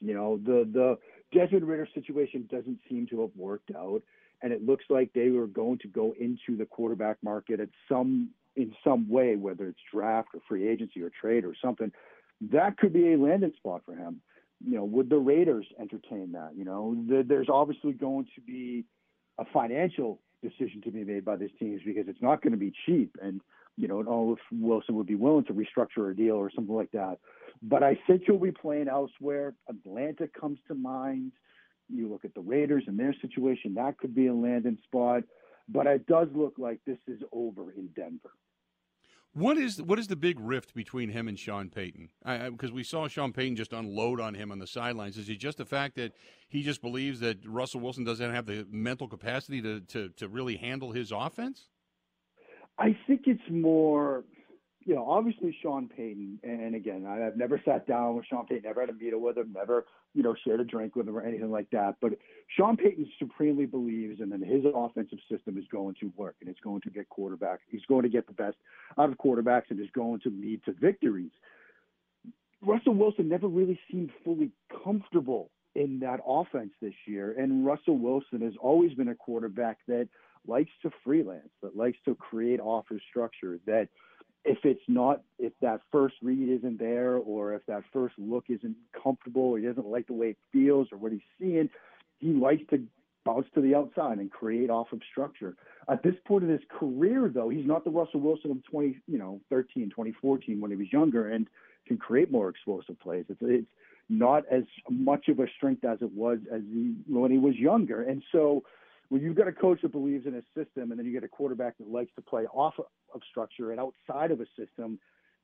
You 0.00 0.14
know, 0.14 0.38
the 0.44 0.68
the 0.70 0.98
Desmond 1.32 1.66
Ridder 1.66 1.88
situation 1.94 2.46
doesn't 2.50 2.78
seem 2.88 3.06
to 3.08 3.22
have 3.22 3.30
worked 3.36 3.70
out 3.74 4.02
and 4.42 4.52
it 4.52 4.64
looks 4.64 4.84
like 4.88 5.12
they 5.12 5.30
were 5.30 5.46
going 5.46 5.78
to 5.78 5.88
go 5.88 6.14
into 6.18 6.56
the 6.56 6.64
quarterback 6.64 7.16
market 7.22 7.60
at 7.60 7.68
some 7.88 8.30
in 8.56 8.74
some 8.82 9.08
way, 9.08 9.36
whether 9.36 9.68
it's 9.68 9.78
draft 9.92 10.28
or 10.34 10.40
free 10.48 10.68
agency 10.68 11.00
or 11.00 11.10
trade 11.20 11.44
or 11.44 11.54
something. 11.62 11.92
That 12.40 12.76
could 12.78 12.92
be 12.92 13.12
a 13.12 13.18
landing 13.18 13.52
spot 13.56 13.82
for 13.84 13.94
him. 13.94 14.20
You 14.64 14.76
know, 14.76 14.84
would 14.84 15.08
the 15.10 15.18
Raiders 15.18 15.66
entertain 15.78 16.32
that? 16.32 16.50
You 16.56 16.64
know, 16.64 16.96
the, 17.08 17.24
there's 17.26 17.48
obviously 17.48 17.92
going 17.92 18.26
to 18.34 18.40
be 18.40 18.84
a 19.38 19.44
financial 19.52 20.20
decision 20.42 20.80
to 20.84 20.90
be 20.90 21.04
made 21.04 21.24
by 21.24 21.36
these 21.36 21.50
teams 21.58 21.82
because 21.84 22.08
it's 22.08 22.22
not 22.22 22.42
going 22.42 22.52
to 22.52 22.58
be 22.58 22.72
cheap. 22.86 23.16
And 23.22 23.40
you 23.76 23.86
know, 23.86 24.00
I 24.00 24.02
don't 24.02 24.06
know 24.06 24.32
if 24.32 24.60
Wilson 24.60 24.96
would 24.96 25.06
be 25.06 25.14
willing 25.14 25.44
to 25.44 25.52
restructure 25.52 26.10
a 26.10 26.14
deal 26.14 26.34
or 26.34 26.50
something 26.52 26.74
like 26.74 26.90
that. 26.92 27.18
But 27.62 27.84
I 27.84 27.96
think 28.06 28.22
he'll 28.26 28.38
be 28.38 28.50
playing 28.50 28.88
elsewhere. 28.88 29.54
Atlanta 29.68 30.28
comes 30.28 30.58
to 30.66 30.74
mind. 30.74 31.32
You 31.88 32.08
look 32.08 32.24
at 32.24 32.34
the 32.34 32.40
Raiders 32.40 32.84
and 32.88 32.98
their 32.98 33.14
situation, 33.20 33.74
that 33.74 33.96
could 33.98 34.14
be 34.14 34.26
a 34.26 34.34
landing 34.34 34.78
spot. 34.84 35.22
But 35.68 35.86
it 35.86 36.06
does 36.06 36.28
look 36.34 36.54
like 36.58 36.80
this 36.86 36.98
is 37.06 37.20
over 37.32 37.70
in 37.72 37.88
Denver. 37.94 38.32
What 39.38 39.56
is 39.56 39.80
what 39.80 40.00
is 40.00 40.08
the 40.08 40.16
big 40.16 40.40
rift 40.40 40.74
between 40.74 41.10
him 41.10 41.28
and 41.28 41.38
Sean 41.38 41.70
Payton? 41.70 42.08
Because 42.50 42.72
we 42.72 42.82
saw 42.82 43.06
Sean 43.06 43.32
Payton 43.32 43.54
just 43.54 43.72
unload 43.72 44.20
on 44.20 44.34
him 44.34 44.50
on 44.50 44.58
the 44.58 44.66
sidelines. 44.66 45.16
Is 45.16 45.28
it 45.28 45.36
just 45.36 45.58
the 45.58 45.64
fact 45.64 45.94
that 45.94 46.12
he 46.48 46.64
just 46.64 46.82
believes 46.82 47.20
that 47.20 47.46
Russell 47.46 47.80
Wilson 47.80 48.02
doesn't 48.02 48.34
have 48.34 48.46
the 48.46 48.66
mental 48.68 49.06
capacity 49.06 49.62
to, 49.62 49.80
to, 49.82 50.08
to 50.16 50.28
really 50.28 50.56
handle 50.56 50.90
his 50.90 51.12
offense? 51.12 51.68
I 52.78 52.96
think 53.06 53.22
it's 53.26 53.40
more 53.48 54.24
you 54.88 54.94
know, 54.94 55.04
obviously 55.06 55.54
Sean 55.62 55.86
Payton, 55.86 56.40
and 56.42 56.74
again, 56.74 57.04
I've 57.06 57.36
never 57.36 57.60
sat 57.62 57.86
down 57.86 58.16
with 58.16 58.24
Sean 58.24 58.46
Payton, 58.46 58.62
never 58.64 58.80
had 58.80 58.88
a 58.88 58.94
meeting 58.94 59.20
with 59.20 59.36
him, 59.36 59.52
never, 59.54 59.84
you 60.14 60.22
know, 60.22 60.34
shared 60.46 60.60
a 60.60 60.64
drink 60.64 60.96
with 60.96 61.06
him 61.06 61.14
or 61.14 61.20
anything 61.20 61.50
like 61.50 61.68
that. 61.72 61.96
But 62.00 62.12
Sean 62.56 62.74
Payton 62.74 63.06
supremely 63.18 63.66
believes 63.66 64.20
and 64.20 64.32
then 64.32 64.40
his 64.40 64.64
offensive 64.74 65.18
system 65.30 65.58
is 65.58 65.64
going 65.70 65.96
to 66.00 66.10
work 66.16 66.36
and 66.40 66.48
it's 66.48 66.60
going 66.60 66.80
to 66.80 66.90
get 66.90 67.06
quarterbacks. 67.10 67.58
He's 67.68 67.84
going 67.86 68.04
to 68.04 68.08
get 68.08 68.26
the 68.26 68.32
best 68.32 68.56
out 68.98 69.10
of 69.10 69.18
quarterbacks 69.18 69.64
and 69.68 69.78
is 69.78 69.90
going 69.94 70.20
to 70.20 70.30
lead 70.30 70.64
to 70.64 70.72
victories. 70.72 71.32
Russell 72.62 72.94
Wilson 72.94 73.28
never 73.28 73.46
really 73.46 73.78
seemed 73.92 74.10
fully 74.24 74.52
comfortable 74.82 75.50
in 75.74 75.98
that 76.00 76.20
offense 76.26 76.70
this 76.80 76.94
year. 77.06 77.34
And 77.38 77.66
Russell 77.66 77.98
Wilson 77.98 78.40
has 78.40 78.54
always 78.58 78.94
been 78.94 79.08
a 79.08 79.14
quarterback 79.14 79.80
that 79.86 80.08
likes 80.46 80.70
to 80.80 80.90
freelance, 81.04 81.50
that 81.62 81.76
likes 81.76 81.98
to 82.06 82.14
create 82.14 82.58
office 82.58 83.02
structure, 83.10 83.58
that– 83.66 83.90
if 84.44 84.58
it's 84.64 84.82
not 84.88 85.22
if 85.38 85.52
that 85.60 85.80
first 85.90 86.14
read 86.22 86.48
isn't 86.48 86.78
there 86.78 87.16
or 87.16 87.54
if 87.54 87.64
that 87.66 87.82
first 87.92 88.14
look 88.18 88.44
isn't 88.48 88.76
comfortable 89.02 89.42
or 89.42 89.58
he 89.58 89.66
doesn't 89.66 89.86
like 89.86 90.06
the 90.06 90.12
way 90.12 90.28
it 90.28 90.38
feels 90.52 90.88
or 90.92 90.98
what 90.98 91.12
he's 91.12 91.20
seeing 91.40 91.68
he 92.18 92.28
likes 92.28 92.62
to 92.70 92.82
bounce 93.24 93.46
to 93.54 93.60
the 93.60 93.74
outside 93.74 94.18
and 94.18 94.30
create 94.30 94.70
off 94.70 94.92
of 94.92 95.00
structure 95.10 95.54
at 95.90 96.02
this 96.02 96.14
point 96.26 96.44
in 96.44 96.50
his 96.50 96.60
career 96.70 97.30
though 97.32 97.48
he's 97.48 97.66
not 97.66 97.84
the 97.84 97.90
russell 97.90 98.20
wilson 98.20 98.50
of 98.50 98.64
20 98.70 98.96
you 99.06 99.18
know 99.18 99.40
13 99.50 99.90
2014 99.90 100.60
when 100.60 100.70
he 100.70 100.76
was 100.76 100.92
younger 100.92 101.28
and 101.28 101.48
can 101.86 101.96
create 101.96 102.30
more 102.30 102.48
explosive 102.48 102.98
plays 103.00 103.24
it's, 103.28 103.40
it's 103.42 103.66
not 104.08 104.44
as 104.50 104.64
much 104.90 105.28
of 105.28 105.38
a 105.38 105.46
strength 105.56 105.84
as 105.84 105.98
it 106.00 106.12
was 106.12 106.38
as 106.52 106.62
he, 106.72 106.94
when 107.06 107.30
he 107.30 107.38
was 107.38 107.54
younger. 107.56 108.02
And 108.02 108.22
so 108.32 108.64
when 109.08 109.22
you've 109.22 109.36
got 109.36 109.48
a 109.48 109.52
coach 109.52 109.80
that 109.82 109.92
believes 109.92 110.26
in 110.26 110.34
a 110.34 110.42
system 110.54 110.90
and 110.90 110.98
then 110.98 111.06
you 111.06 111.12
get 111.12 111.24
a 111.24 111.28
quarterback 111.28 111.78
that 111.78 111.88
likes 111.88 112.10
to 112.16 112.22
play 112.22 112.44
off 112.46 112.74
of 112.78 113.20
structure 113.30 113.70
and 113.70 113.80
outside 113.80 114.30
of 114.30 114.40
a 114.40 114.46
system, 114.58 114.98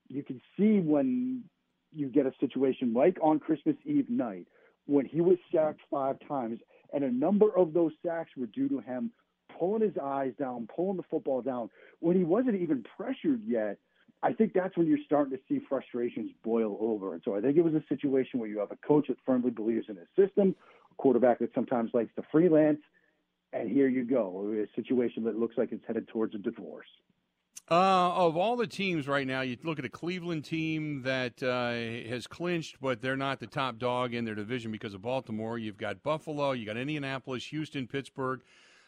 you 0.08 0.22
can 0.22 0.40
see 0.56 0.80
when 0.80 1.42
you 1.92 2.08
get 2.08 2.26
a 2.26 2.32
situation 2.40 2.92
like 2.92 3.16
on 3.22 3.38
Christmas 3.38 3.76
Eve 3.84 4.10
night 4.10 4.46
when 4.86 5.06
he 5.06 5.20
was 5.20 5.38
sacked 5.52 5.80
five 5.90 6.16
times 6.28 6.58
and 6.92 7.04
a 7.04 7.10
number 7.10 7.56
of 7.56 7.72
those 7.72 7.92
sacks 8.04 8.30
were 8.36 8.46
due 8.46 8.68
to 8.68 8.80
him 8.80 9.10
pulling 9.58 9.82
his 9.82 9.96
eyes 10.02 10.32
down, 10.38 10.68
pulling 10.74 10.96
the 10.96 11.02
football 11.04 11.40
down 11.40 11.70
when 12.00 12.16
he 12.16 12.24
wasn't 12.24 12.54
even 12.54 12.84
pressured 12.96 13.40
yet. 13.46 13.78
I 14.22 14.32
think 14.32 14.52
that's 14.52 14.76
when 14.76 14.86
you're 14.86 14.98
starting 15.04 15.36
to 15.36 15.42
see 15.48 15.60
frustrations 15.68 16.30
boil 16.42 16.76
over. 16.80 17.12
And 17.12 17.22
so 17.24 17.36
I 17.36 17.40
think 17.40 17.56
it 17.56 17.64
was 17.64 17.74
a 17.74 17.84
situation 17.88 18.40
where 18.40 18.48
you 18.48 18.58
have 18.58 18.72
a 18.72 18.86
coach 18.86 19.08
that 19.08 19.18
firmly 19.24 19.50
believes 19.50 19.86
in 19.88 19.96
his 19.96 20.08
system, 20.16 20.54
a 20.90 20.94
quarterback 20.96 21.38
that 21.40 21.54
sometimes 21.54 21.90
likes 21.92 22.14
to 22.16 22.22
freelance, 22.32 22.80
and 23.54 23.70
here 23.70 23.88
you 23.88 24.04
go, 24.04 24.52
a 24.52 24.66
situation 24.74 25.24
that 25.24 25.38
looks 25.38 25.56
like 25.56 25.72
it's 25.72 25.84
headed 25.86 26.08
towards 26.08 26.34
a 26.34 26.38
divorce. 26.38 26.88
Uh, 27.70 28.12
of 28.12 28.36
all 28.36 28.56
the 28.56 28.66
teams 28.66 29.08
right 29.08 29.26
now, 29.26 29.40
you 29.40 29.56
look 29.62 29.78
at 29.78 29.86
a 29.86 29.90
Cleveland 29.90 30.44
team 30.44 31.02
that 31.02 31.42
uh, 31.42 32.10
has 32.10 32.26
clinched, 32.26 32.76
but 32.78 33.00
they're 33.00 33.16
not 33.16 33.40
the 33.40 33.46
top 33.46 33.78
dog 33.78 34.12
in 34.12 34.26
their 34.26 34.34
division 34.34 34.70
because 34.70 34.92
of 34.92 35.00
Baltimore. 35.00 35.56
You've 35.56 35.78
got 35.78 36.02
Buffalo, 36.02 36.52
you 36.52 36.66
got 36.66 36.76
Indianapolis, 36.76 37.46
Houston, 37.46 37.86
Pittsburgh. 37.86 38.42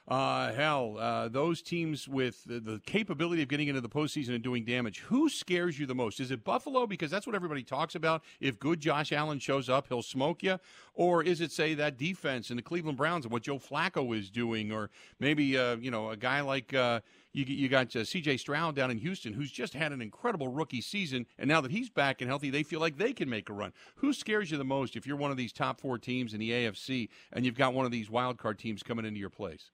Uh, 0.08 0.52
hell, 0.52 0.96
uh, 1.00 1.26
those 1.26 1.60
teams 1.60 2.06
with 2.06 2.44
the, 2.44 2.60
the, 2.60 2.80
capability 2.86 3.42
of 3.42 3.48
getting 3.48 3.66
into 3.66 3.80
the 3.80 3.88
postseason 3.88 4.34
and 4.34 4.42
doing 4.44 4.64
damage. 4.64 5.00
Who 5.00 5.28
scares 5.28 5.80
you 5.80 5.86
the 5.86 5.96
most? 5.96 6.20
Is 6.20 6.30
it 6.30 6.44
Buffalo 6.44 6.86
because 6.86 7.10
that's 7.10 7.26
what 7.26 7.34
everybody 7.34 7.64
talks 7.64 7.96
about? 7.96 8.22
If 8.38 8.60
good 8.60 8.78
Josh 8.78 9.10
Allen 9.10 9.40
shows 9.40 9.68
up, 9.68 9.88
he'll 9.88 10.02
smoke 10.02 10.44
you, 10.44 10.60
or 10.94 11.24
is 11.24 11.40
it 11.40 11.50
say 11.50 11.74
that 11.74 11.98
defense 11.98 12.50
and 12.50 12.58
the 12.58 12.62
Cleveland 12.62 12.96
Browns 12.96 13.24
and 13.24 13.32
what 13.32 13.42
Joe 13.42 13.58
Flacco 13.58 14.16
is 14.16 14.30
doing, 14.30 14.70
or 14.70 14.90
maybe 15.18 15.58
uh, 15.58 15.74
you 15.74 15.90
know 15.90 16.10
a 16.10 16.16
guy 16.16 16.40
like 16.40 16.72
uh, 16.72 17.00
you, 17.32 17.44
you 17.44 17.68
got 17.68 17.94
uh, 17.96 18.04
C.J. 18.04 18.36
Stroud 18.36 18.76
down 18.76 18.92
in 18.92 18.98
Houston, 18.98 19.32
who's 19.32 19.50
just 19.50 19.74
had 19.74 19.90
an 19.90 20.00
incredible 20.00 20.46
rookie 20.46 20.82
season, 20.82 21.26
and 21.36 21.48
now 21.48 21.60
that 21.60 21.72
he's 21.72 21.90
back 21.90 22.20
and 22.20 22.30
healthy, 22.30 22.50
they 22.50 22.62
feel 22.62 22.78
like 22.78 22.96
they 22.96 23.12
can 23.12 23.28
make 23.28 23.48
a 23.48 23.52
run. 23.52 23.72
Who 23.96 24.12
scares 24.12 24.52
you 24.52 24.56
the 24.56 24.64
most 24.64 24.94
if 24.94 25.04
you're 25.04 25.16
one 25.16 25.32
of 25.32 25.36
these 25.36 25.52
top 25.52 25.80
four 25.80 25.98
teams 25.98 26.32
in 26.32 26.38
the 26.38 26.52
AFC 26.52 27.08
and 27.32 27.44
you've 27.44 27.56
got 27.56 27.74
one 27.74 27.86
of 27.86 27.90
these 27.90 28.08
wild 28.08 28.38
card 28.38 28.60
teams 28.60 28.84
coming 28.84 29.04
into 29.04 29.18
your 29.18 29.30
place? 29.30 29.72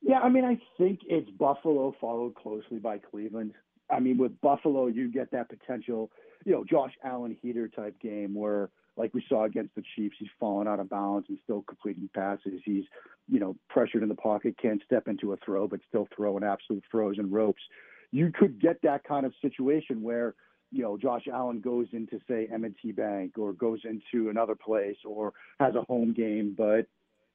Yeah, 0.00 0.20
I 0.20 0.28
mean, 0.28 0.44
I 0.44 0.60
think 0.76 1.00
it's 1.06 1.30
Buffalo 1.30 1.94
followed 2.00 2.34
closely 2.34 2.78
by 2.78 2.98
Cleveland. 2.98 3.52
I 3.90 4.00
mean, 4.00 4.18
with 4.18 4.40
Buffalo, 4.40 4.86
you 4.86 5.10
get 5.10 5.30
that 5.32 5.48
potential, 5.48 6.10
you 6.44 6.52
know, 6.52 6.64
Josh 6.64 6.92
Allen 7.04 7.36
heater 7.40 7.68
type 7.68 7.98
game 8.00 8.34
where, 8.34 8.70
like 8.96 9.14
we 9.14 9.24
saw 9.28 9.44
against 9.44 9.74
the 9.74 9.82
Chiefs, 9.96 10.16
he's 10.18 10.28
falling 10.38 10.68
out 10.68 10.80
of 10.80 10.90
bounds 10.90 11.28
and 11.28 11.38
still 11.44 11.62
completing 11.62 12.08
passes. 12.14 12.60
He's, 12.64 12.84
you 13.28 13.38
know, 13.38 13.56
pressured 13.68 14.02
in 14.02 14.08
the 14.08 14.14
pocket, 14.14 14.56
can't 14.60 14.82
step 14.84 15.08
into 15.08 15.32
a 15.32 15.36
throw, 15.36 15.68
but 15.68 15.80
still 15.88 16.08
throwing 16.14 16.44
absolute 16.44 16.84
and 16.92 17.32
ropes. 17.32 17.62
You 18.10 18.32
could 18.32 18.60
get 18.60 18.82
that 18.82 19.04
kind 19.04 19.24
of 19.24 19.32
situation 19.40 20.02
where, 20.02 20.34
you 20.72 20.82
know, 20.82 20.96
Josh 20.98 21.28
Allen 21.32 21.60
goes 21.60 21.86
into 21.92 22.18
say 22.28 22.48
M&T 22.52 22.92
Bank 22.92 23.38
or 23.38 23.52
goes 23.52 23.80
into 23.84 24.30
another 24.30 24.54
place 24.54 24.96
or 25.04 25.32
has 25.60 25.74
a 25.74 25.82
home 25.82 26.12
game, 26.12 26.54
but 26.56 26.86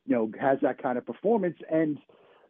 you 0.05 0.15
know 0.15 0.31
has 0.39 0.57
that 0.61 0.81
kind 0.81 0.97
of 0.97 1.05
performance 1.05 1.57
and 1.71 1.97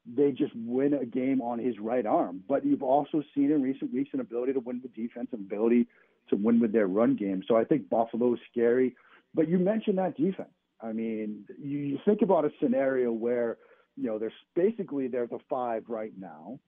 they 0.06 0.32
just 0.32 0.54
win 0.56 0.94
a 0.94 1.06
game 1.06 1.42
on 1.42 1.60
his 1.60 1.80
right 1.80 2.06
arm. 2.06 2.44
But 2.48 2.66
you've 2.66 2.84
also 2.84 3.24
seen 3.34 3.52
in 3.52 3.62
recent 3.62 3.94
weeks 3.94 4.10
an 4.14 4.20
ability 4.20 4.54
to 4.54 4.60
win 4.60 4.82
with 4.82 4.94
defense, 4.94 5.30
an 5.32 5.40
ability 5.40 5.88
to 6.30 6.36
win 6.36 6.60
with 6.60 6.74
their 6.74 6.88
run 6.88 7.16
game. 7.16 7.44
So 7.48 7.56
I 7.56 7.64
think 7.64 7.90
Buffalo's 7.90 8.40
scary. 8.52 8.96
But 9.34 9.48
you 9.48 9.58
mentioned 9.60 9.98
that 9.98 10.18
defense. 10.18 10.50
I 10.82 10.92
mean, 10.92 11.46
you, 11.58 11.80
you 11.80 12.00
think 12.06 12.22
about 12.22 12.46
a 12.46 12.52
scenario 12.62 13.12
where, 13.12 13.58
you 13.96 14.04
know, 14.04 14.20
there's 14.20 14.34
basically 14.56 15.08
they're 15.08 15.28
the 15.28 15.40
five 15.50 15.84
right 15.88 16.12
now. 16.20 16.60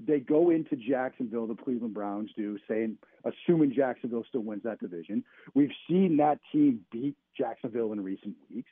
They 0.00 0.20
go 0.20 0.50
into 0.50 0.76
Jacksonville, 0.76 1.46
the 1.46 1.54
Cleveland 1.54 1.94
Browns 1.94 2.30
do, 2.36 2.58
saying, 2.68 2.98
assuming 3.24 3.72
Jacksonville 3.74 4.24
still 4.28 4.42
wins 4.42 4.62
that 4.64 4.80
division. 4.80 5.24
We've 5.54 5.70
seen 5.88 6.16
that 6.18 6.40
team 6.50 6.80
beat 6.90 7.16
Jacksonville 7.36 7.92
in 7.92 8.02
recent 8.02 8.34
weeks. 8.50 8.70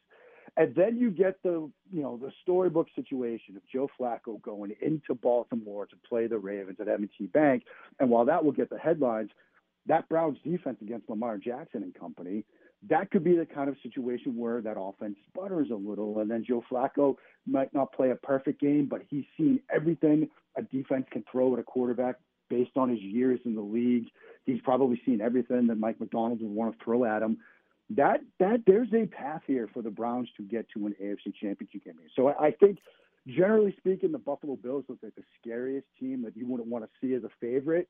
And 0.56 0.74
then 0.74 0.98
you 0.98 1.10
get 1.10 1.42
the, 1.42 1.70
you 1.90 2.02
know, 2.02 2.18
the 2.18 2.30
storybook 2.42 2.88
situation 2.94 3.56
of 3.56 3.62
Joe 3.72 3.88
Flacco 3.98 4.40
going 4.42 4.74
into 4.82 5.14
Baltimore 5.14 5.86
to 5.86 5.96
play 6.06 6.26
the 6.26 6.38
Ravens 6.38 6.78
at 6.80 6.88
M&T 6.88 7.26
Bank. 7.26 7.64
And 7.98 8.10
while 8.10 8.26
that 8.26 8.44
will 8.44 8.52
get 8.52 8.68
the 8.68 8.78
headlines, 8.78 9.30
that 9.86 10.08
Browns 10.08 10.38
defense 10.44 10.78
against 10.82 11.08
Lamar 11.08 11.38
Jackson 11.38 11.82
and 11.82 11.94
company, 11.94 12.44
that 12.88 13.10
could 13.10 13.24
be 13.24 13.36
the 13.36 13.46
kind 13.46 13.68
of 13.68 13.76
situation 13.82 14.36
where 14.36 14.60
that 14.60 14.76
offense 14.78 15.16
sputters 15.28 15.68
a 15.70 15.74
little. 15.74 16.18
And 16.18 16.30
then 16.30 16.44
Joe 16.46 16.62
Flacco 16.70 17.16
might 17.46 17.72
not 17.72 17.92
play 17.92 18.10
a 18.10 18.16
perfect 18.16 18.60
game, 18.60 18.86
but 18.90 19.02
he's 19.08 19.24
seen 19.38 19.60
everything 19.74 20.28
a 20.56 20.62
defense 20.62 21.06
can 21.10 21.24
throw 21.30 21.54
at 21.54 21.60
a 21.60 21.62
quarterback 21.62 22.16
based 22.50 22.76
on 22.76 22.90
his 22.90 23.00
years 23.00 23.40
in 23.46 23.54
the 23.54 23.62
league. 23.62 24.08
He's 24.44 24.60
probably 24.60 25.00
seen 25.06 25.20
everything 25.22 25.68
that 25.68 25.78
Mike 25.78 25.98
Macdonald 25.98 26.42
would 26.42 26.50
want 26.50 26.78
to 26.78 26.84
throw 26.84 27.04
at 27.04 27.22
him 27.22 27.38
that 27.90 28.20
that 28.38 28.62
there's 28.66 28.92
a 28.92 29.06
path 29.06 29.42
here 29.46 29.68
for 29.72 29.82
the 29.82 29.90
Browns 29.90 30.28
to 30.36 30.42
get 30.42 30.66
to 30.76 30.86
an 30.86 30.94
AFC 31.02 31.34
Championship 31.40 31.84
game. 31.84 31.94
So 32.16 32.28
I, 32.28 32.46
I 32.46 32.50
think, 32.52 32.78
generally 33.26 33.74
speaking, 33.78 34.12
the 34.12 34.18
Buffalo 34.18 34.56
Bills 34.56 34.84
look 34.88 34.98
like 35.02 35.14
the 35.14 35.24
scariest 35.40 35.86
team 35.98 36.22
that 36.22 36.36
you 36.36 36.46
wouldn't 36.46 36.68
want 36.68 36.84
to 36.84 36.90
see 37.00 37.14
as 37.14 37.24
a 37.24 37.30
favorite. 37.40 37.88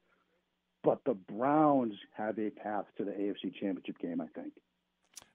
But 0.85 0.99
the 1.05 1.15
Browns 1.15 1.95
have 2.17 2.39
a 2.39 2.51
path 2.51 2.87
to 2.99 3.05
the 3.05 3.13
AFC 3.13 3.55
Championship 3.55 3.99
game. 3.99 4.21
I 4.21 4.27
think. 4.35 4.53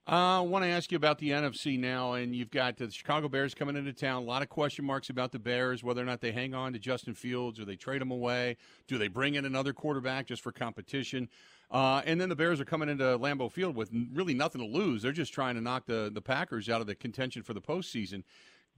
Uh, 0.10 0.38
I 0.38 0.40
want 0.40 0.64
to 0.64 0.70
ask 0.70 0.90
you 0.90 0.96
about 0.96 1.20
the 1.20 1.32
NFC 1.32 1.78
now, 1.78 2.14
and 2.14 2.34
you've 2.34 2.50
got 2.50 2.78
the 2.78 2.90
Chicago 2.90 3.28
Bears 3.28 3.54
coming 3.54 3.76
into 3.76 3.92
town. 3.92 4.24
A 4.24 4.26
lot 4.26 4.42
of 4.42 4.48
question 4.48 4.86
marks 4.86 5.10
about 5.10 5.34
the 5.34 5.40
Bears, 5.40 5.84
whether 5.84 6.02
or 6.02 6.06
not 6.06 6.22
they 6.22 6.32
hang 6.32 6.54
on 6.54 6.72
to 6.72 6.80
Justin 6.80 7.14
Fields 7.14 7.60
or 7.60 7.66
they 7.66 7.76
trade 7.76 8.02
him 8.02 8.12
away. 8.12 8.56
Do 8.88 8.98
they 8.98 9.10
bring 9.10 9.36
in 9.36 9.44
another 9.44 9.74
quarterback 9.74 10.28
just 10.28 10.42
for 10.42 10.54
competition? 10.54 11.28
Uh, 11.70 12.02
and 12.06 12.20
then 12.20 12.30
the 12.30 12.36
Bears 12.36 12.62
are 12.62 12.66
coming 12.66 12.88
into 12.88 13.04
Lambeau 13.04 13.52
Field 13.52 13.76
with 13.76 13.90
really 14.14 14.34
nothing 14.34 14.62
to 14.62 14.68
lose. 14.68 15.02
They're 15.02 15.12
just 15.12 15.34
trying 15.34 15.56
to 15.56 15.62
knock 15.62 15.86
the, 15.86 16.10
the 16.14 16.22
Packers 16.22 16.70
out 16.70 16.80
of 16.80 16.88
the 16.88 16.96
contention 16.96 17.44
for 17.44 17.54
the 17.54 17.62
postseason. 17.62 18.24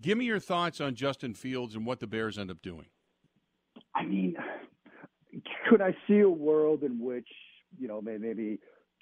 Give 0.01 0.17
me 0.17 0.25
your 0.25 0.39
thoughts 0.39 0.81
on 0.81 0.95
Justin 0.95 1.33
Fields 1.33 1.75
and 1.75 1.85
what 1.85 1.99
the 1.99 2.07
Bears 2.07 2.39
end 2.39 2.49
up 2.49 2.61
doing. 2.61 2.85
I 3.93 4.05
mean, 4.05 4.35
could 5.69 5.81
I 5.81 5.95
see 6.07 6.19
a 6.19 6.29
world 6.29 6.83
in 6.83 6.99
which, 6.99 7.27
you 7.77 7.87
know, 7.87 8.01
maybe 8.01 8.59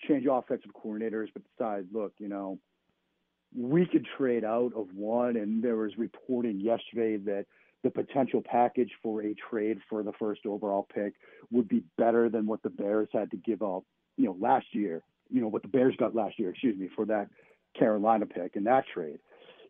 change 0.08 0.26
offensive 0.30 0.72
coordinators, 0.74 1.28
but 1.34 1.44
decide, 1.58 1.86
look, 1.94 2.14
you 2.18 2.28
know, 2.28 2.60
we 3.56 3.86
could 3.86 4.06
trade 4.18 4.44
out 4.44 4.74
of 4.76 4.88
one. 4.94 5.38
And 5.38 5.64
there 5.64 5.78
was 5.78 5.92
reporting 5.98 6.60
yesterday 6.60 7.18
that 7.18 7.46
the 7.88 8.04
potential 8.04 8.42
package 8.42 8.92
for 9.02 9.22
a 9.22 9.34
trade 9.50 9.80
for 9.90 10.04
the 10.04 10.12
first 10.20 10.46
overall 10.46 10.88
pick 10.94 11.14
would 11.52 11.70
be 11.70 11.84
better 11.98 12.30
than 12.30 12.46
what 12.46 12.62
the 12.62 12.70
Bears 12.70 13.08
had 13.14 13.32
to 13.32 13.38
give 13.38 13.62
up, 13.62 13.84
you 14.18 14.26
know, 14.26 14.36
last 14.40 14.66
year. 14.74 15.04
You 15.30 15.42
know 15.42 15.48
what 15.48 15.62
the 15.62 15.70
Bears 15.70 15.96
got 15.98 16.16
last 16.16 16.38
year, 16.38 16.50
excuse 16.50 16.78
me, 16.78 16.90
for 16.96 17.06
that 17.06 17.30
Carolina 17.78 18.26
pick 18.26 18.56
and 18.56 18.66
that 18.66 18.86
trade. 18.94 19.20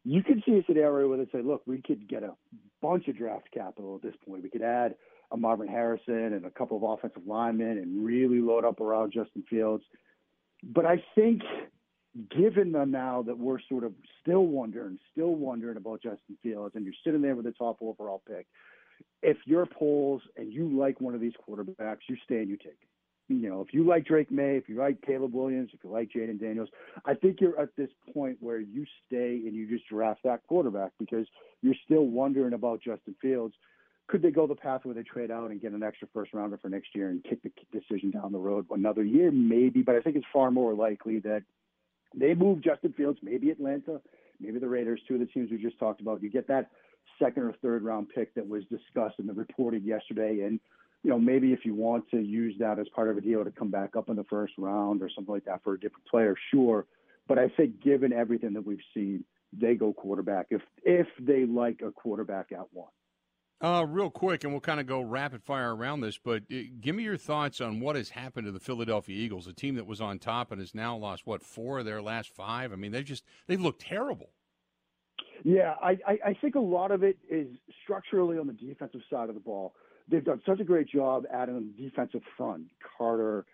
You 0.04 0.24
could 0.24 0.42
see 0.46 0.54
a 0.54 0.64
scenario 0.66 1.10
where 1.10 1.18
they 1.18 1.30
say, 1.32 1.42
look, 1.44 1.62
we 1.66 1.82
could 1.82 2.08
get 2.08 2.24
a 2.24 2.34
bunch 2.82 3.08
of 3.08 3.18
draft 3.18 3.48
capital 3.54 3.96
at 3.96 4.02
this 4.02 4.16
point. 4.28 4.44
We 4.44 4.50
could 4.50 4.62
add 4.62 4.96
a 5.32 5.38
Marvin 5.38 5.68
Harrison 5.68 6.34
and 6.34 6.46
a 6.46 6.52
couple 6.52 6.78
of 6.78 6.84
offensive 6.84 7.28
linemen 7.28 7.78
and 7.78 8.06
really 8.06 8.40
load 8.40 8.66
up 8.66 8.80
around 8.80 9.14
Justin 9.14 9.44
Fields. 9.50 9.84
But 10.64 10.86
I 10.86 11.04
think 11.16 11.42
given 12.30 12.72
the 12.72 12.86
now 12.86 13.22
that 13.24 13.38
we're 13.38 13.60
sort 13.70 13.84
of 13.84 13.94
still 14.22 14.46
wondering, 14.46 14.98
still 15.12 15.36
wondering 15.36 15.78
about 15.78 16.02
Justin 16.02 16.38
Fields, 16.42 16.76
and 16.76 16.86
you're 16.86 16.94
sitting 17.04 17.22
there 17.22 17.36
with 17.36 17.46
the 17.46 17.52
top 17.52 17.78
overall 17.82 18.22
pick, 18.28 18.48
if 19.22 19.38
you're 19.46 19.66
Poles 19.66 20.22
and 20.36 20.52
you 20.52 20.78
like 20.78 21.02
one 21.02 21.16
of 21.16 21.22
these 21.22 21.34
quarterbacks, 21.48 22.00
you 22.08 22.18
stay 22.24 22.40
and 22.40 22.50
you 22.50 22.58
take 22.58 22.68
it. 22.68 22.88
You 23.30 23.50
know, 23.50 23.62
if 23.62 23.74
you 23.74 23.86
like 23.86 24.06
Drake 24.06 24.32
Maye, 24.32 24.56
if 24.56 24.70
you 24.70 24.78
like 24.78 25.02
Caleb 25.02 25.34
Williams, 25.34 25.72
if 25.74 25.84
you 25.84 25.90
like 25.90 26.10
Jayden 26.16 26.40
Daniels, 26.40 26.70
I 27.06 27.14
think 27.14 27.42
you're 27.42 27.60
at 27.60 27.76
this 27.76 27.90
point 28.14 28.38
where 28.40 28.60
you 28.60 28.86
stay 29.06 29.42
and 29.46 29.54
you 29.54 29.68
just 29.68 29.90
draft 29.90 30.22
that 30.24 30.48
quarterback 30.48 30.92
because 30.98 31.28
you're 31.62 31.76
still 31.84 32.06
wondering 32.06 32.54
about 32.54 32.82
Justin 32.82 33.16
Fields. 33.22 33.54
Could 34.08 34.22
they 34.22 34.32
go 34.32 34.48
the 34.48 34.56
path 34.56 34.86
where 34.86 34.96
they 34.96 35.04
trade 35.04 35.30
out 35.30 35.52
and 35.52 35.60
get 35.60 35.74
an 35.74 35.84
extra 35.84 36.08
first 36.14 36.34
rounder 36.34 36.58
for 36.58 36.70
next 36.70 36.96
year 36.96 37.10
and 37.10 37.22
kick 37.22 37.44
the 37.44 37.52
decision 37.78 38.12
down 38.12 38.32
the 38.32 38.38
road 38.38 38.66
another 38.72 39.04
year? 39.04 39.30
Maybe, 39.30 39.82
but 39.82 39.96
I 39.96 40.00
think 40.00 40.16
it's 40.16 40.26
far 40.32 40.50
more 40.50 40.74
likely 40.74 41.20
that 41.20 41.44
they 42.16 42.34
move 42.34 42.62
Justin 42.62 42.94
Fields, 42.94 43.20
maybe 43.22 43.50
Atlanta, 43.50 44.02
maybe 44.40 44.60
the 44.60 44.68
Raiders, 44.68 45.02
two 45.08 45.16
of 45.16 45.20
the 45.20 45.26
teams 45.28 45.52
we 45.52 45.58
just 45.58 45.80
talked 45.80 46.02
about. 46.02 46.22
You 46.22 46.30
get 46.30 46.48
that 46.48 46.70
second 47.20 47.44
or 47.44 47.54
third 47.62 47.84
round 47.84 48.10
pick 48.14 48.34
that 48.36 48.48
was 48.48 48.64
discussed 48.66 49.20
and 49.20 49.36
reported 49.36 49.84
yesterday. 49.84 50.42
And, 50.42 50.60
you 51.04 51.10
know, 51.10 51.20
maybe 51.20 51.54
if 51.54 51.66
you 51.66 51.74
want 51.74 52.10
to 52.12 52.20
use 52.20 52.56
that 52.60 52.80
as 52.80 52.88
part 52.90 53.10
of 53.10 53.18
a 53.18 53.22
deal 53.22 53.44
to 53.44 53.52
come 53.52 53.72
back 53.72 53.96
up 53.96 54.10
in 54.10 54.16
the 54.16 54.24
first 54.26 54.54
round 54.58 55.02
or 55.02 55.10
something 55.14 55.34
like 55.34 55.46
that 55.46 55.64
for 55.64 55.74
a 55.74 55.80
different 55.80 56.06
player, 56.06 56.36
sure. 56.52 56.86
But 57.28 57.40
I 57.40 57.50
think 57.50 57.82
given 57.82 58.14
everything 58.14 58.54
that 58.54 58.66
we've 58.66 58.80
seen, 58.94 59.24
they 59.54 59.76
go 59.76 59.94
quarterback 59.94 60.48
if 60.50 60.62
if 60.84 61.08
they 61.20 61.46
like 61.46 61.82
a 61.82 61.92
quarterback 61.92 62.52
at 62.52 62.72
one. 62.74 62.90
Uh, 63.60 63.84
real 63.90 64.12
quick, 64.12 64.44
and 64.44 64.54
we'll 64.54 64.62
kind 64.62 64.80
of 64.80 64.86
go 64.86 65.02
rapid 65.02 65.42
fire 65.42 65.76
around 65.76 66.00
this, 66.00 66.20
but 66.20 66.44
uh, 66.52 66.58
give 66.80 66.96
me 66.96 67.02
your 67.02 67.18
thoughts 67.18 67.60
on 67.60 67.80
what 67.80 67.96
has 67.96 68.10
happened 68.10 68.46
to 68.46 68.52
the 68.52 68.60
Philadelphia 68.60 69.18
Eagles, 69.18 69.48
a 69.48 69.54
team 69.54 69.74
that 69.74 69.88
was 69.88 70.00
on 70.00 70.20
top 70.20 70.52
and 70.52 70.62
has 70.62 70.76
now 70.76 70.96
lost 70.96 71.26
what 71.26 71.42
four 71.42 71.80
of 71.80 71.86
their 71.86 72.00
last 72.00 72.30
five. 72.30 72.72
I 72.72 72.76
mean, 72.76 72.92
they've 72.92 73.04
just 73.04 73.24
they've 73.48 73.60
looked 73.60 73.82
terrible. 73.82 74.30
Yeah, 75.44 75.74
I, 75.82 75.98
I, 76.08 76.20
I 76.28 76.34
think 76.40 76.54
a 76.54 76.60
lot 76.60 76.92
of 76.92 77.04
it 77.04 77.18
is 77.30 77.48
structurally 77.84 78.38
on 78.38 78.46
the 78.46 78.54
defensive 78.54 79.02
side 79.10 79.30
of 79.30 79.36
the 79.36 79.42
ball. 79.42 79.74
They've 80.08 80.24
done 80.24 80.42
such 80.46 80.60
a 80.60 80.64
great 80.64 80.88
job 80.88 81.26
adding 81.34 81.74
the 81.76 81.84
defensive 81.84 82.22
front, 82.38 82.66
Carter, 82.98 83.46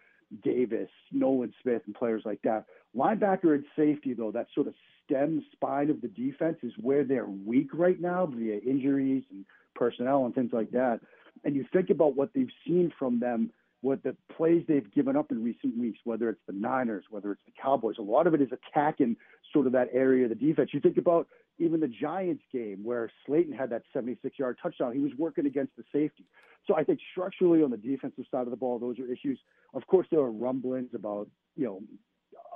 Davis, 0.43 0.89
Nolan 1.11 1.53
Smith, 1.61 1.81
and 1.85 1.95
players 1.95 2.23
like 2.25 2.41
that. 2.43 2.65
Linebacker 2.95 3.55
and 3.55 3.65
safety, 3.75 4.13
though, 4.13 4.31
that 4.31 4.47
sort 4.53 4.67
of 4.67 4.73
stem 5.05 5.43
spine 5.51 5.89
of 5.89 6.01
the 6.01 6.07
defense 6.07 6.57
is 6.63 6.73
where 6.79 7.03
they're 7.03 7.25
weak 7.25 7.69
right 7.73 7.99
now 7.99 8.25
via 8.25 8.59
injuries 8.59 9.23
and 9.31 9.45
personnel 9.75 10.25
and 10.25 10.35
things 10.35 10.51
like 10.53 10.71
that. 10.71 10.99
And 11.43 11.55
you 11.55 11.65
think 11.73 11.89
about 11.89 12.15
what 12.15 12.29
they've 12.33 12.51
seen 12.65 12.91
from 12.97 13.19
them, 13.19 13.51
what 13.81 14.01
the 14.03 14.15
plays 14.35 14.63
they've 14.67 14.91
given 14.93 15.17
up 15.17 15.31
in 15.31 15.43
recent 15.43 15.77
weeks, 15.77 15.99
whether 16.03 16.29
it's 16.29 16.41
the 16.47 16.53
Niners, 16.53 17.03
whether 17.09 17.31
it's 17.31 17.41
the 17.45 17.51
Cowboys, 17.61 17.95
a 17.99 18.01
lot 18.01 18.27
of 18.27 18.33
it 18.33 18.41
is 18.41 18.49
attacking 18.51 19.17
sort 19.51 19.67
of 19.67 19.73
that 19.73 19.89
area 19.93 20.23
of 20.23 20.29
the 20.29 20.35
defense. 20.35 20.69
You 20.73 20.79
think 20.79 20.97
about 20.97 21.27
even 21.59 21.79
the 21.79 21.87
Giants 21.87 22.43
game 22.51 22.79
where 22.83 23.11
Slayton 23.25 23.53
had 23.53 23.69
that 23.71 23.83
76 23.93 24.39
yard 24.39 24.57
touchdown, 24.61 24.93
he 24.93 24.99
was 24.99 25.11
working 25.17 25.45
against 25.45 25.75
the 25.75 25.83
safety. 25.91 26.25
So 26.65 26.75
I 26.75 26.83
think 26.83 26.99
structurally 27.11 27.61
on 27.61 27.71
the 27.71 27.77
defensive 27.77 28.25
side 28.31 28.43
of 28.43 28.51
the 28.51 28.57
ball, 28.57 28.79
those 28.79 28.97
are 28.99 29.11
issues. 29.11 29.39
Of 29.73 29.85
course, 29.87 30.07
there 30.09 30.21
are 30.21 30.31
rumblings 30.31 30.91
about, 30.93 31.27
you 31.57 31.65
know, 31.65 31.81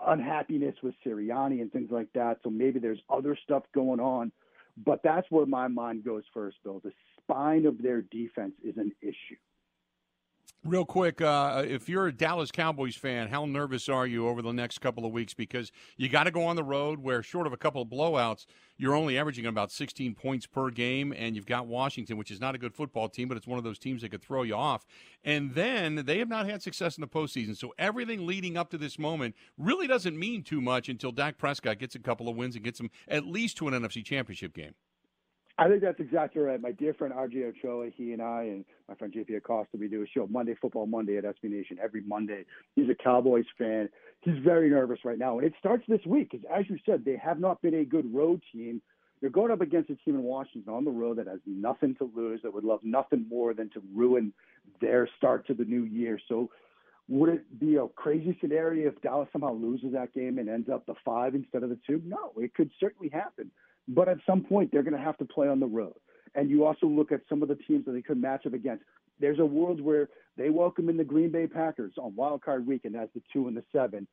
unhappiness 0.06 0.76
with 0.82 0.96
Sirianni 1.06 1.62
and 1.62 1.72
things 1.72 1.90
like 1.92 2.08
that. 2.14 2.38
So 2.44 2.50
maybe 2.50 2.80
there's 2.80 3.00
other 3.10 3.38
stuff 3.44 3.64
going 3.74 4.00
on. 4.00 4.32
But 4.86 5.02
that's 5.04 5.28
where 5.30 5.46
my 5.46 5.68
mind 5.68 6.04
goes 6.04 6.24
first, 6.34 6.58
Bill. 6.64 6.82
The 6.84 6.92
spine 7.22 7.66
of 7.66 7.82
their 7.82 8.02
defense 8.02 8.54
is 8.64 8.78
an 8.78 8.92
issue. 9.02 9.38
Real 10.64 10.86
quick, 10.86 11.22
uh, 11.22 11.64
if 11.66 11.88
you're 11.88 12.08
a 12.08 12.12
Dallas 12.12 12.52
Cowboys 12.52 12.96
fan, 12.96 13.30
how 13.30 13.46
nervous 13.46 13.88
are 13.88 14.06
you 14.06 14.28
over 14.28 14.42
the 14.42 14.52
next 14.52 14.80
couple 14.80 15.06
of 15.06 15.14
weeks? 15.14 15.34
Because 15.34 15.72
you 15.96 16.10
got 16.10 16.26
to 16.26 16.32
go 16.32 16.44
on 16.46 16.58
the 16.58 16.64
road 16.64 17.00
where, 17.00 17.24
short 17.24 17.48
of 17.48 17.54
a 17.54 17.58
couple 17.58 17.82
of 17.82 17.88
blowouts, 17.88 18.46
you're 18.76 18.96
only 18.96 19.18
averaging 19.18 19.46
about 19.46 19.72
16 19.72 20.16
points 20.16 20.46
per 20.46 20.70
game, 20.70 21.14
and 21.16 21.36
you've 21.36 21.46
got 21.46 21.68
Washington, 21.68 22.18
which 22.18 22.32
is 22.32 22.42
not 22.42 22.54
a 22.54 22.58
good 22.58 22.74
football 22.74 23.08
team, 23.08 23.30
but 23.30 23.38
it's 23.38 23.48
one 23.48 23.58
of 23.58 23.64
those 23.64 23.80
teams 23.80 24.02
that 24.02 24.10
could 24.10 24.22
throw 24.22 24.44
you 24.44 24.56
off. 24.56 24.86
And 25.24 25.54
then 25.54 26.04
they 26.06 26.18
have 26.20 26.28
not 26.28 26.50
had 26.50 26.62
success 26.62 26.98
in 26.98 27.02
the 27.02 27.08
postseason. 27.08 27.56
So 27.56 27.74
everything 27.78 28.26
leading 28.26 28.58
up 28.58 28.70
to 28.72 28.78
this 28.78 29.00
moment 29.00 29.36
really 29.58 29.88
doesn't 29.88 30.20
mean 30.20 30.44
too 30.44 30.60
much 30.60 30.90
until 30.90 31.14
Dak 31.14 31.38
Prescott 31.38 31.80
gets 31.80 31.96
a 31.96 32.00
couple 32.00 32.28
of 32.28 32.36
wins 32.36 32.56
and 32.56 32.66
gets 32.66 32.80
them 32.80 32.90
at 33.08 33.26
least 33.26 33.58
to 33.58 33.70
an 33.70 33.74
NFC 33.74 34.04
championship 34.04 34.54
game. 34.54 34.74
I 35.60 35.68
think 35.68 35.82
that's 35.82 36.00
exactly 36.00 36.42
right. 36.42 36.62
My 36.62 36.72
dear 36.72 36.94
friend 36.94 37.12
RJ 37.14 37.50
Ochoa, 37.50 37.90
he 37.96 38.14
and 38.14 38.22
I 38.22 38.44
and 38.44 38.66
my 38.88 38.94
friend 38.94 39.12
JP 39.12 39.38
Acosta, 39.38 39.78
we 39.78 39.88
do 39.88 40.04
a 40.04 40.08
show 40.08 40.28
Monday 40.28 40.56
Football 40.62 40.86
Monday 40.86 41.18
at 41.18 41.24
SB 41.24 41.46
Nation 41.50 41.80
every 41.84 42.02
Monday. 42.02 42.46
He's 42.76 42.90
a 42.90 42.96
Cowboys 42.96 43.46
fan. 43.58 43.90
He's 44.22 44.38
very 44.44 44.70
nervous 44.70 45.00
right 45.04 45.18
now, 45.18 45.40
and 45.40 45.48
it 45.48 45.54
starts 45.60 45.84
this 45.88 46.06
week 46.06 46.30
because, 46.32 46.46
as 46.56 46.66
you 46.70 46.78
said, 46.86 47.04
they 47.04 47.18
have 47.18 47.40
not 47.40 47.60
been 47.64 47.74
a 47.74 47.86
good 47.86 48.14
road 48.14 48.44
team. 48.54 48.84
You're 49.20 49.32
going 49.32 49.52
up 49.52 49.62
against 49.62 49.90
a 49.90 49.96
team 49.96 50.14
in 50.14 50.22
Washington 50.22 50.72
on 50.72 50.86
the 50.86 50.92
road 50.92 51.18
that 51.18 51.26
has 51.26 51.40
nothing 51.48 51.96
to 51.96 52.12
lose, 52.16 52.40
that 52.44 52.54
would 52.54 52.64
love 52.64 52.82
nothing 52.84 53.26
more 53.28 53.56
than 53.56 53.72
to 53.72 53.82
ruin 53.96 54.34
their 54.80 55.10
start 55.18 55.48
to 55.48 55.56
the 55.56 55.66
new 55.66 55.86
year. 55.86 56.20
So, 56.28 56.52
would 57.10 57.30
it 57.30 57.60
be 57.60 57.78
a 57.78 57.88
crazy 57.88 58.38
scenario 58.40 58.90
if 58.90 59.02
Dallas 59.02 59.30
somehow 59.32 59.54
loses 59.54 59.94
that 59.94 60.14
game 60.14 60.38
and 60.38 60.50
ends 60.50 60.70
up 60.70 60.86
the 60.86 60.94
five 61.04 61.34
instead 61.34 61.64
of 61.64 61.70
the 61.70 61.80
two? 61.88 62.00
No, 62.06 62.34
it 62.38 62.54
could 62.54 62.70
certainly 62.80 63.10
happen. 63.10 63.50
But 63.88 64.10
at 64.10 64.18
some 64.26 64.42
point, 64.44 64.72
they're 64.72 64.84
going 64.84 64.98
to 64.98 65.04
have 65.04 65.18
to 65.18 65.26
play 65.26 65.48
on 65.48 65.60
the 65.60 65.68
road. 65.68 65.96
And 66.36 66.50
you 66.50 66.66
also 66.66 66.88
look 66.88 67.12
at 67.12 67.22
some 67.30 67.42
of 67.42 67.48
the 67.48 67.56
teams 67.56 67.86
that 67.86 67.94
they 67.94 68.02
could 68.02 68.22
match 68.22 68.46
up 68.46 68.54
against. 68.54 68.84
There's 69.20 69.40
a 69.40 69.46
world 69.46 69.82
where 69.82 70.10
they 70.38 70.50
welcome 70.50 70.90
in 70.90 70.98
the 70.98 71.04
Green 71.04 71.32
Bay 71.32 71.48
Packers 71.48 71.94
on 71.98 72.16
Wild 72.16 72.44
Card 72.44 72.68
Weekend 72.68 72.96
as 72.96 73.10
the 73.16 73.22
two 73.34 73.48
and 73.48 73.58
the 73.58 73.64
seven. 73.72 74.08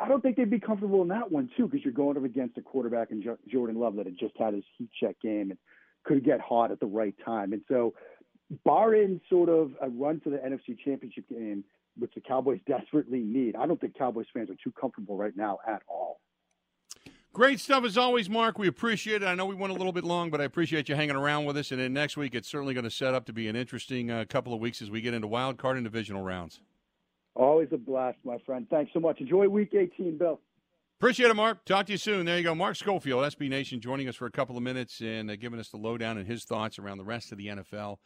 I 0.00 0.06
don't 0.06 0.22
think 0.22 0.36
they'd 0.36 0.50
be 0.50 0.60
comfortable 0.60 1.02
in 1.02 1.08
that 1.08 1.32
one 1.32 1.50
too, 1.56 1.66
because 1.66 1.84
you're 1.84 1.92
going 1.92 2.16
up 2.16 2.24
against 2.24 2.58
a 2.58 2.62
quarterback 2.62 3.10
in 3.10 3.24
Jordan 3.50 3.76
Love 3.76 3.96
that 3.96 4.06
had 4.06 4.18
just 4.18 4.36
had 4.38 4.54
his 4.54 4.64
heat 4.76 4.90
check 5.00 5.16
game 5.20 5.50
and 5.50 5.58
could 6.04 6.24
get 6.24 6.40
hot 6.40 6.70
at 6.70 6.78
the 6.78 6.86
right 6.86 7.14
time. 7.24 7.52
And 7.52 7.62
so, 7.68 7.94
barring 8.64 9.20
sort 9.28 9.48
of 9.48 9.72
a 9.80 9.88
run 9.88 10.20
to 10.20 10.30
the 10.30 10.36
NFC 10.36 10.78
Championship 10.84 11.28
game, 11.28 11.64
which 11.98 12.12
the 12.14 12.20
Cowboys 12.20 12.60
desperately 12.66 13.20
need, 13.20 13.56
I 13.56 13.66
don't 13.66 13.80
think 13.80 13.98
Cowboys 13.98 14.26
fans 14.32 14.50
are 14.50 14.56
too 14.62 14.72
comfortable 14.78 15.16
right 15.16 15.36
now 15.36 15.58
at 15.66 15.82
all. 15.88 16.20
Great 17.38 17.60
stuff 17.60 17.84
as 17.84 17.96
always, 17.96 18.28
Mark. 18.28 18.58
We 18.58 18.66
appreciate 18.66 19.22
it. 19.22 19.26
I 19.26 19.36
know 19.36 19.46
we 19.46 19.54
went 19.54 19.72
a 19.72 19.76
little 19.76 19.92
bit 19.92 20.02
long, 20.02 20.28
but 20.28 20.40
I 20.40 20.44
appreciate 20.44 20.88
you 20.88 20.96
hanging 20.96 21.14
around 21.14 21.44
with 21.44 21.56
us. 21.56 21.70
And 21.70 21.78
then 21.78 21.92
next 21.92 22.16
week, 22.16 22.34
it's 22.34 22.48
certainly 22.48 22.74
going 22.74 22.82
to 22.82 22.90
set 22.90 23.14
up 23.14 23.26
to 23.26 23.32
be 23.32 23.46
an 23.46 23.54
interesting 23.54 24.10
uh, 24.10 24.24
couple 24.28 24.52
of 24.52 24.58
weeks 24.58 24.82
as 24.82 24.90
we 24.90 25.00
get 25.00 25.14
into 25.14 25.28
wild 25.28 25.56
card 25.56 25.76
and 25.76 25.84
divisional 25.84 26.24
rounds. 26.24 26.60
Always 27.36 27.68
a 27.70 27.76
blast, 27.76 28.18
my 28.24 28.38
friend. 28.38 28.66
Thanks 28.68 28.92
so 28.92 28.98
much. 28.98 29.20
Enjoy 29.20 29.48
Week 29.48 29.72
18, 29.72 30.18
Bill. 30.18 30.40
Appreciate 30.98 31.30
it, 31.30 31.34
Mark. 31.34 31.64
Talk 31.64 31.86
to 31.86 31.92
you 31.92 31.98
soon. 31.98 32.26
There 32.26 32.36
you 32.36 32.42
go. 32.42 32.56
Mark 32.56 32.74
Schofield, 32.74 33.22
SB 33.22 33.48
Nation, 33.48 33.80
joining 33.80 34.08
us 34.08 34.16
for 34.16 34.26
a 34.26 34.32
couple 34.32 34.56
of 34.56 34.64
minutes 34.64 35.00
and 35.00 35.30
uh, 35.30 35.36
giving 35.36 35.60
us 35.60 35.68
the 35.68 35.76
lowdown 35.76 36.18
and 36.18 36.26
his 36.26 36.42
thoughts 36.42 36.80
around 36.80 36.98
the 36.98 37.04
rest 37.04 37.30
of 37.30 37.38
the 37.38 37.46
NFL. 37.46 37.98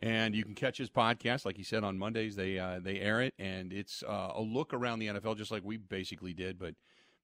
And 0.00 0.32
you 0.32 0.44
can 0.44 0.54
catch 0.54 0.78
his 0.78 0.90
podcast, 0.90 1.44
like 1.44 1.56
he 1.56 1.64
said, 1.64 1.82
on 1.82 1.98
Mondays. 1.98 2.36
They 2.36 2.56
uh, 2.56 2.78
they 2.80 3.00
air 3.00 3.20
it, 3.20 3.34
and 3.36 3.72
it's 3.72 4.04
uh, 4.06 4.30
a 4.36 4.42
look 4.42 4.72
around 4.72 5.00
the 5.00 5.08
NFL, 5.08 5.36
just 5.36 5.50
like 5.50 5.64
we 5.64 5.76
basically 5.76 6.34
did. 6.34 6.56
But 6.56 6.74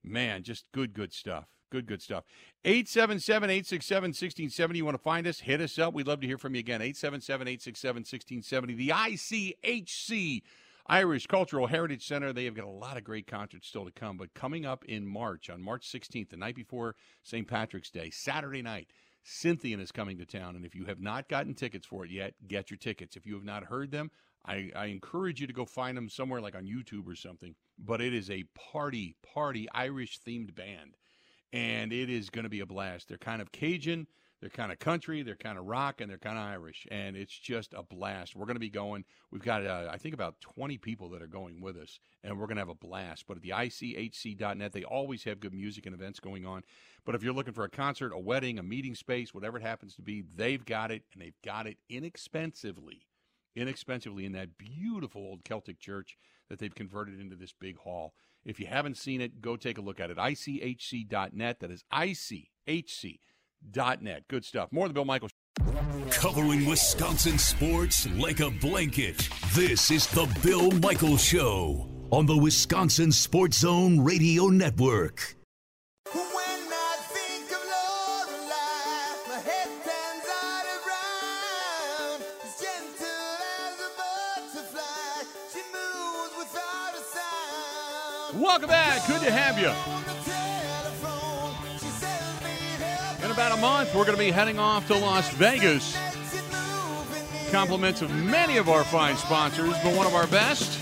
man, 0.02 0.42
just 0.42 0.64
good, 0.72 0.94
good 0.94 1.12
stuff. 1.12 1.46
Good, 1.70 1.86
good 1.86 2.02
stuff. 2.02 2.24
877 2.66 3.48
867 3.48 4.08
1670. 4.08 4.78
You 4.78 4.84
want 4.84 4.94
to 4.94 5.02
find 5.02 5.26
us? 5.26 5.40
Hit 5.40 5.62
us 5.62 5.78
up. 5.78 5.94
We'd 5.94 6.06
love 6.06 6.20
to 6.20 6.26
hear 6.26 6.36
from 6.36 6.54
you 6.54 6.60
again. 6.60 6.82
877 6.82 7.48
867 7.48 8.00
1670. 8.00 8.74
The 8.74 8.88
ICHC 8.90 10.42
Irish 10.86 11.26
Cultural 11.26 11.66
Heritage 11.66 12.06
Center. 12.06 12.32
They 12.32 12.44
have 12.44 12.54
got 12.54 12.66
a 12.66 12.68
lot 12.68 12.96
of 12.96 13.04
great 13.04 13.26
concerts 13.26 13.68
still 13.68 13.84
to 13.84 13.90
come, 13.90 14.16
but 14.16 14.34
coming 14.34 14.66
up 14.66 14.84
in 14.84 15.06
March, 15.06 15.48
on 15.48 15.62
March 15.62 15.90
16th, 15.90 16.30
the 16.30 16.36
night 16.36 16.56
before 16.56 16.96
St. 17.22 17.46
Patrick's 17.46 17.90
Day, 17.90 18.10
Saturday 18.10 18.62
night, 18.62 18.88
Scythian 19.22 19.80
is 19.80 19.92
coming 19.92 20.18
to 20.18 20.26
town. 20.26 20.56
And 20.56 20.64
if 20.64 20.74
you 20.74 20.84
have 20.86 21.00
not 21.00 21.28
gotten 21.28 21.54
tickets 21.54 21.86
for 21.86 22.04
it 22.04 22.10
yet, 22.10 22.34
get 22.46 22.70
your 22.70 22.78
tickets. 22.78 23.16
If 23.16 23.26
you 23.26 23.34
have 23.34 23.44
not 23.44 23.64
heard 23.64 23.92
them, 23.92 24.10
I, 24.44 24.70
I 24.74 24.86
encourage 24.86 25.40
you 25.40 25.46
to 25.46 25.52
go 25.52 25.64
find 25.64 25.96
them 25.96 26.08
somewhere 26.08 26.40
like 26.40 26.56
on 26.56 26.64
YouTube 26.64 27.06
or 27.06 27.14
something. 27.14 27.54
But 27.78 28.00
it 28.00 28.14
is 28.14 28.30
a 28.30 28.44
party, 28.54 29.16
party 29.22 29.68
Irish 29.72 30.20
themed 30.26 30.54
band. 30.54 30.96
And 31.52 31.92
it 31.92 32.08
is 32.08 32.30
going 32.30 32.44
to 32.44 32.50
be 32.50 32.60
a 32.60 32.66
blast. 32.66 33.08
They're 33.08 33.18
kind 33.18 33.42
of 33.42 33.52
Cajun, 33.52 34.06
they're 34.40 34.50
kind 34.50 34.72
of 34.72 34.78
country, 34.78 35.22
they're 35.22 35.36
kind 35.36 35.58
of 35.58 35.66
rock, 35.66 36.00
and 36.00 36.10
they're 36.10 36.18
kind 36.18 36.38
of 36.38 36.44
Irish. 36.44 36.86
And 36.90 37.14
it's 37.14 37.36
just 37.38 37.74
a 37.74 37.82
blast. 37.82 38.34
We're 38.34 38.46
going 38.46 38.56
to 38.56 38.60
be 38.60 38.70
going. 38.70 39.04
We've 39.30 39.42
got, 39.42 39.64
uh, 39.64 39.88
I 39.90 39.98
think, 39.98 40.14
about 40.14 40.40
20 40.40 40.78
people 40.78 41.10
that 41.10 41.22
are 41.22 41.28
going 41.28 41.60
with 41.60 41.76
us, 41.76 42.00
and 42.24 42.38
we're 42.38 42.46
going 42.46 42.56
to 42.56 42.62
have 42.62 42.68
a 42.70 42.74
blast. 42.74 43.26
But 43.28 43.36
at 43.36 43.42
the 43.42 43.50
ICHC.net, 43.50 44.72
they 44.72 44.82
always 44.82 45.24
have 45.24 45.40
good 45.40 45.52
music 45.52 45.84
and 45.84 45.94
events 45.94 46.20
going 46.20 46.46
on. 46.46 46.62
But 47.04 47.14
if 47.14 47.22
you're 47.22 47.34
looking 47.34 47.52
for 47.52 47.64
a 47.64 47.70
concert, 47.70 48.12
a 48.12 48.18
wedding, 48.18 48.58
a 48.58 48.62
meeting 48.62 48.94
space, 48.94 49.34
whatever 49.34 49.58
it 49.58 49.62
happens 49.62 49.94
to 49.96 50.02
be, 50.02 50.22
they've 50.22 50.64
got 50.64 50.90
it, 50.90 51.02
and 51.12 51.22
they've 51.22 51.42
got 51.44 51.66
it 51.66 51.76
inexpensively 51.88 53.02
inexpensively 53.54 54.24
in 54.24 54.32
that 54.32 54.58
beautiful 54.58 55.22
old 55.22 55.44
Celtic 55.44 55.78
church 55.78 56.16
that 56.48 56.58
they've 56.58 56.74
converted 56.74 57.20
into 57.20 57.36
this 57.36 57.52
big 57.58 57.76
hall. 57.78 58.14
If 58.44 58.58
you 58.58 58.66
haven't 58.66 58.96
seen 58.96 59.20
it, 59.20 59.40
go 59.40 59.56
take 59.56 59.78
a 59.78 59.82
look 59.82 60.00
at 60.00 60.10
it. 60.10 60.16
ICHC.net. 60.16 61.60
That 61.60 61.70
is 61.70 61.84
ICHC.net. 61.92 63.18
Good 64.28 64.44
stuff. 64.44 64.72
More 64.72 64.86
of 64.86 64.90
the 64.90 64.94
Bill 64.94 65.04
Michaels. 65.04 65.30
Covering 66.10 66.66
Wisconsin 66.66 67.38
sports 67.38 68.08
like 68.12 68.40
a 68.40 68.50
blanket. 68.50 69.28
This 69.54 69.90
is 69.90 70.06
the 70.08 70.26
Bill 70.42 70.70
Michaels 70.72 71.24
Show 71.24 71.88
on 72.10 72.26
the 72.26 72.36
Wisconsin 72.36 73.12
Sports 73.12 73.58
Zone 73.58 74.00
Radio 74.00 74.48
Network. 74.48 75.36
Welcome 88.52 88.68
back. 88.68 89.06
Good 89.06 89.22
to 89.22 89.30
have 89.30 89.58
you. 89.58 89.70
In 93.24 93.30
about 93.30 93.56
a 93.56 93.60
month, 93.62 93.94
we're 93.94 94.04
going 94.04 94.18
to 94.18 94.22
be 94.22 94.30
heading 94.30 94.58
off 94.58 94.86
to 94.88 94.94
Las 94.94 95.32
Vegas. 95.36 95.96
Compliments 97.50 98.02
of 98.02 98.14
many 98.14 98.58
of 98.58 98.68
our 98.68 98.84
fine 98.84 99.16
sponsors, 99.16 99.72
but 99.82 99.96
one 99.96 100.06
of 100.06 100.14
our 100.14 100.26
best, 100.26 100.78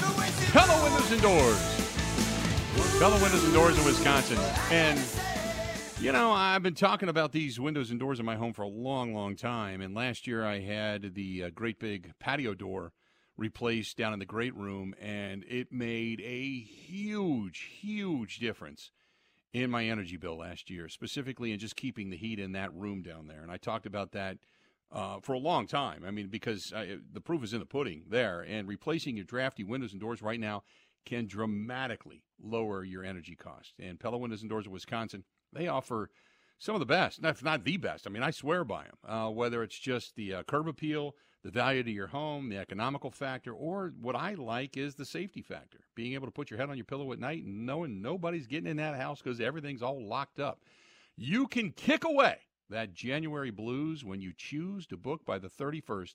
Pella 0.50 0.82
Windows 0.82 1.12
and 1.12 1.22
Doors. 1.22 2.98
Pella 2.98 3.22
Windows 3.22 3.44
and 3.44 3.54
Doors 3.54 3.78
in 3.78 3.84
Wisconsin. 3.84 4.38
And, 4.72 5.00
you 6.00 6.10
know, 6.10 6.32
I've 6.32 6.64
been 6.64 6.74
talking 6.74 7.08
about 7.08 7.30
these 7.30 7.60
windows 7.60 7.92
and 7.92 8.00
doors 8.00 8.18
in 8.18 8.26
my 8.26 8.34
home 8.34 8.52
for 8.52 8.62
a 8.62 8.68
long, 8.68 9.14
long 9.14 9.36
time. 9.36 9.80
And 9.80 9.94
last 9.94 10.26
year 10.26 10.44
I 10.44 10.58
had 10.58 11.14
the 11.14 11.44
uh, 11.44 11.50
great 11.50 11.78
big 11.78 12.14
patio 12.18 12.52
door 12.52 12.90
replaced 13.40 13.96
down 13.96 14.12
in 14.12 14.18
the 14.18 14.26
great 14.26 14.54
room, 14.54 14.94
and 15.00 15.44
it 15.48 15.72
made 15.72 16.20
a 16.20 16.60
huge, 16.60 17.70
huge 17.80 18.38
difference 18.38 18.90
in 19.54 19.70
my 19.70 19.86
energy 19.86 20.18
bill 20.18 20.36
last 20.36 20.68
year, 20.68 20.88
specifically 20.88 21.50
in 21.50 21.58
just 21.58 21.74
keeping 21.74 22.10
the 22.10 22.18
heat 22.18 22.38
in 22.38 22.52
that 22.52 22.72
room 22.74 23.02
down 23.02 23.26
there. 23.26 23.40
And 23.42 23.50
I 23.50 23.56
talked 23.56 23.86
about 23.86 24.12
that 24.12 24.36
uh, 24.92 25.20
for 25.22 25.32
a 25.32 25.38
long 25.38 25.66
time. 25.66 26.04
I 26.06 26.10
mean, 26.10 26.28
because 26.28 26.70
uh, 26.72 26.96
the 27.12 27.20
proof 27.22 27.42
is 27.42 27.54
in 27.54 27.60
the 27.60 27.66
pudding 27.66 28.04
there. 28.08 28.42
And 28.42 28.68
replacing 28.68 29.16
your 29.16 29.24
drafty 29.24 29.64
windows 29.64 29.92
and 29.92 30.00
doors 30.00 30.20
right 30.20 30.38
now 30.38 30.62
can 31.06 31.26
dramatically 31.26 32.22
lower 32.40 32.84
your 32.84 33.04
energy 33.04 33.34
cost. 33.34 33.72
And 33.78 33.98
Pella 33.98 34.18
Windows 34.18 34.42
and 34.42 34.50
Doors 34.50 34.66
of 34.66 34.72
Wisconsin, 34.72 35.24
they 35.50 35.66
offer 35.66 36.10
some 36.58 36.74
of 36.74 36.80
the 36.80 36.86
best, 36.86 37.22
not, 37.22 37.42
not 37.42 37.64
the 37.64 37.78
best. 37.78 38.06
I 38.06 38.10
mean, 38.10 38.22
I 38.22 38.32
swear 38.32 38.64
by 38.64 38.84
them. 38.84 38.96
Uh, 39.02 39.30
whether 39.30 39.62
it's 39.62 39.78
just 39.78 40.14
the 40.14 40.34
uh, 40.34 40.42
curb 40.42 40.68
appeal, 40.68 41.14
the 41.42 41.50
value 41.50 41.82
to 41.82 41.90
your 41.90 42.08
home, 42.08 42.48
the 42.48 42.58
economical 42.58 43.10
factor, 43.10 43.52
or 43.52 43.92
what 44.00 44.14
I 44.14 44.34
like 44.34 44.76
is 44.76 44.94
the 44.94 45.04
safety 45.04 45.42
factor. 45.42 45.80
Being 45.94 46.14
able 46.14 46.26
to 46.26 46.32
put 46.32 46.50
your 46.50 46.58
head 46.58 46.68
on 46.68 46.76
your 46.76 46.84
pillow 46.84 47.12
at 47.12 47.18
night 47.18 47.44
and 47.44 47.64
knowing 47.64 48.02
nobody's 48.02 48.46
getting 48.46 48.70
in 48.70 48.76
that 48.76 48.96
house 48.96 49.22
because 49.22 49.40
everything's 49.40 49.82
all 49.82 50.06
locked 50.06 50.38
up. 50.38 50.60
You 51.16 51.46
can 51.46 51.72
kick 51.72 52.04
away 52.04 52.38
that 52.68 52.94
January 52.94 53.50
blues 53.50 54.04
when 54.04 54.20
you 54.20 54.32
choose 54.36 54.86
to 54.88 54.96
book 54.96 55.24
by 55.24 55.38
the 55.38 55.48
31st. 55.48 56.14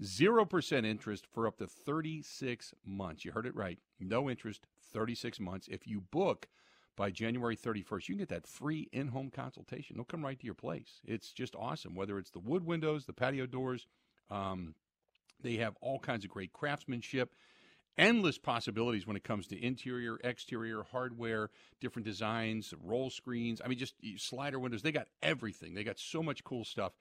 0% 0.00 0.86
interest 0.86 1.26
for 1.26 1.46
up 1.46 1.58
to 1.58 1.66
36 1.66 2.74
months. 2.86 3.24
You 3.24 3.32
heard 3.32 3.46
it 3.46 3.54
right. 3.54 3.78
No 3.98 4.30
interest, 4.30 4.66
36 4.92 5.40
months. 5.40 5.68
If 5.70 5.86
you 5.86 6.00
book 6.00 6.48
by 6.96 7.10
January 7.10 7.56
31st, 7.56 8.08
you 8.08 8.14
can 8.14 8.18
get 8.18 8.28
that 8.28 8.46
free 8.46 8.88
in 8.92 9.08
home 9.08 9.30
consultation. 9.30 9.96
They'll 9.96 10.04
come 10.04 10.24
right 10.24 10.38
to 10.38 10.46
your 10.46 10.54
place. 10.54 11.00
It's 11.04 11.32
just 11.32 11.54
awesome. 11.54 11.94
Whether 11.94 12.18
it's 12.18 12.30
the 12.30 12.38
wood 12.38 12.64
windows, 12.64 13.04
the 13.04 13.12
patio 13.12 13.46
doors, 13.46 13.86
um, 14.30 14.74
they 15.42 15.56
have 15.56 15.76
all 15.80 15.98
kinds 15.98 16.24
of 16.24 16.30
great 16.30 16.52
craftsmanship 16.52 17.34
endless 17.98 18.38
possibilities 18.38 19.06
when 19.06 19.16
it 19.16 19.24
comes 19.24 19.46
to 19.48 19.62
interior, 19.62 20.18
exterior, 20.24 20.84
hardware, 20.90 21.50
different 21.80 22.06
designs, 22.06 22.72
roll 22.82 23.10
screens. 23.10 23.60
I 23.62 23.68
mean, 23.68 23.78
just 23.78 23.94
slider 24.16 24.58
windows. 24.58 24.82
They 24.82 24.92
got 24.92 25.08
everything. 25.22 25.74
They 25.74 25.84
got 25.84 25.98
so 25.98 26.22
much 26.22 26.42
cool 26.42 26.64
stuff. 26.64 26.92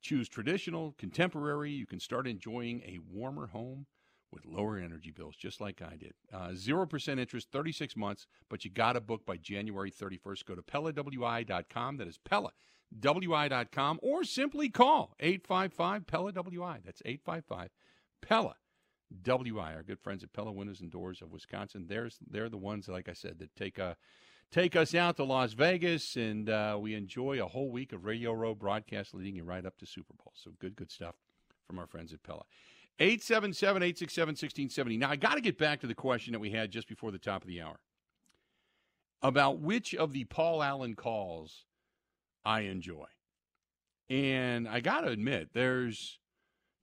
Choose 0.00 0.28
traditional, 0.28 0.94
contemporary. 0.98 1.70
You 1.70 1.86
can 1.86 2.00
start 2.00 2.26
enjoying 2.26 2.82
a 2.82 2.98
warmer 3.10 3.46
home 3.46 3.86
with 4.30 4.44
lower 4.46 4.78
energy 4.78 5.10
bills, 5.10 5.36
just 5.36 5.60
like 5.60 5.80
I 5.80 5.96
did. 5.96 6.12
Uh, 6.32 6.50
0% 6.50 7.18
interest, 7.18 7.48
36 7.50 7.96
months, 7.96 8.26
but 8.50 8.64
you 8.64 8.70
got 8.70 8.92
to 8.92 9.00
book 9.00 9.24
by 9.24 9.36
January 9.36 9.90
31st. 9.90 10.44
Go 10.44 10.54
to 10.54 10.62
PellaWI.com. 10.62 11.96
That 11.96 12.08
is 12.08 12.18
PellaWI.com 12.96 14.00
or 14.02 14.24
simply 14.24 14.68
call 14.68 15.14
855 15.20 16.06
Pella 16.06 16.32
WI. 16.32 16.78
That's 16.84 17.02
855 17.04 17.70
Pella 18.20 18.56
WI, 19.22 19.74
our 19.74 19.82
good 19.82 20.00
friends 20.00 20.22
at 20.22 20.32
Pella 20.32 20.52
Windows 20.52 20.80
and 20.80 20.90
Doors 20.90 21.22
of 21.22 21.30
Wisconsin. 21.30 21.86
There's 21.88 22.18
they're 22.28 22.48
the 22.48 22.56
ones, 22.56 22.88
like 22.88 23.08
I 23.08 23.14
said, 23.14 23.38
that 23.38 23.54
take 23.56 23.78
uh, 23.78 23.94
take 24.50 24.76
us 24.76 24.94
out 24.94 25.16
to 25.16 25.24
Las 25.24 25.52
Vegas, 25.52 26.16
and 26.16 26.50
uh, 26.50 26.76
we 26.80 26.94
enjoy 26.94 27.42
a 27.42 27.46
whole 27.46 27.70
week 27.70 27.92
of 27.92 28.04
Radio 28.04 28.32
Row 28.32 28.54
broadcast 28.54 29.14
leading 29.14 29.36
you 29.36 29.44
right 29.44 29.64
up 29.64 29.78
to 29.78 29.86
Super 29.86 30.14
Bowl. 30.14 30.32
So 30.34 30.52
good, 30.58 30.76
good 30.76 30.90
stuff 30.90 31.14
from 31.66 31.78
our 31.78 31.86
friends 31.86 32.12
at 32.12 32.22
Pella. 32.22 32.44
877 33.00 33.82
867 33.82 34.32
1670. 34.32 34.96
Now, 34.96 35.10
I 35.10 35.16
got 35.16 35.34
to 35.34 35.40
get 35.40 35.56
back 35.56 35.80
to 35.80 35.86
the 35.86 35.94
question 35.94 36.32
that 36.32 36.40
we 36.40 36.50
had 36.50 36.70
just 36.70 36.88
before 36.88 37.12
the 37.12 37.18
top 37.18 37.42
of 37.42 37.48
the 37.48 37.62
hour 37.62 37.78
about 39.22 39.60
which 39.60 39.94
of 39.94 40.12
the 40.12 40.24
Paul 40.24 40.62
Allen 40.62 40.94
calls 40.94 41.64
I 42.48 42.60
enjoy. 42.60 43.06
And 44.08 44.66
I 44.66 44.80
got 44.80 45.02
to 45.02 45.08
admit, 45.08 45.50
there's 45.52 46.18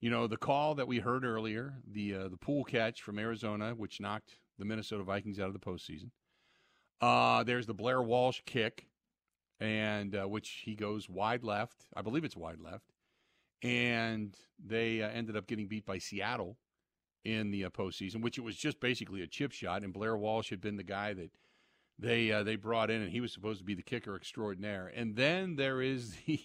you 0.06 0.12
know, 0.12 0.28
the 0.28 0.38
call 0.38 0.76
that 0.76 0.88
we 0.88 1.00
heard 1.00 1.26
earlier, 1.26 1.74
the 1.92 2.14
uh, 2.14 2.28
the 2.28 2.38
Poole 2.38 2.64
catch 2.64 3.02
from 3.02 3.18
Arizona, 3.18 3.74
which 3.76 4.00
knocked 4.00 4.38
the 4.60 4.66
Minnesota 4.66 5.04
Vikings 5.04 5.40
out 5.40 5.48
of 5.48 5.54
the 5.54 5.60
postseason. 5.60 6.12
Uh, 7.02 7.44
there's 7.44 7.66
the 7.66 7.74
Blair 7.74 8.04
Walsh 8.04 8.42
kick, 8.46 8.86
and 9.60 10.16
uh, 10.16 10.28
which 10.28 10.62
he 10.64 10.76
goes 10.76 11.10
wide 11.10 11.44
left. 11.44 11.88
I 11.96 12.04
believe 12.04 12.24
it's 12.24 12.38
wide 12.38 12.60
left, 12.60 12.94
and 13.64 14.36
they 14.64 15.02
uh, 15.02 15.10
ended 15.10 15.36
up 15.36 15.48
getting 15.48 15.68
beat 15.68 15.88
by 15.88 15.98
Seattle 15.98 16.58
in 17.24 17.50
the 17.50 17.66
uh, 17.66 17.70
postseason, 17.72 18.22
which 18.22 18.38
it 18.38 18.42
was 18.42 18.58
just 18.58 18.80
basically 18.80 19.24
a 19.24 19.28
chip 19.28 19.52
shot. 19.52 19.82
And 19.82 19.92
Blair 19.92 20.16
Walsh 20.16 20.52
had 20.52 20.62
been 20.62 20.78
the 20.78 20.84
guy 20.84 21.14
that 21.14 21.32
they 21.98 22.32
uh, 22.32 22.44
they 22.44 22.56
brought 22.56 22.90
in, 22.90 23.02
and 23.02 23.12
he 23.12 23.22
was 23.22 23.32
supposed 23.32 23.60
to 23.60 23.66
be 23.66 23.76
the 23.76 23.82
kicker 23.82 24.16
extraordinaire. 24.16 24.92
And 24.94 25.16
then 25.16 25.56
there 25.56 25.82
is 25.82 26.16
the 26.26 26.42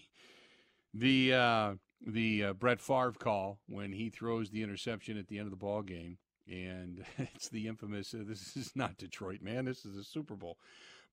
the 0.94 1.34
uh, 1.34 1.74
the 2.06 2.44
uh, 2.44 2.52
Brett 2.54 2.80
Favre 2.80 3.12
call 3.12 3.58
when 3.68 3.92
he 3.92 4.10
throws 4.10 4.50
the 4.50 4.62
interception 4.62 5.18
at 5.18 5.28
the 5.28 5.38
end 5.38 5.46
of 5.46 5.50
the 5.50 5.56
ball 5.56 5.82
game, 5.82 6.18
and 6.48 7.04
it's 7.18 7.48
the 7.48 7.66
infamous. 7.66 8.14
Uh, 8.14 8.24
this 8.26 8.56
is 8.56 8.72
not 8.74 8.96
Detroit, 8.96 9.42
man. 9.42 9.64
This 9.64 9.84
is 9.84 9.96
a 9.96 10.04
Super 10.04 10.36
Bowl. 10.36 10.58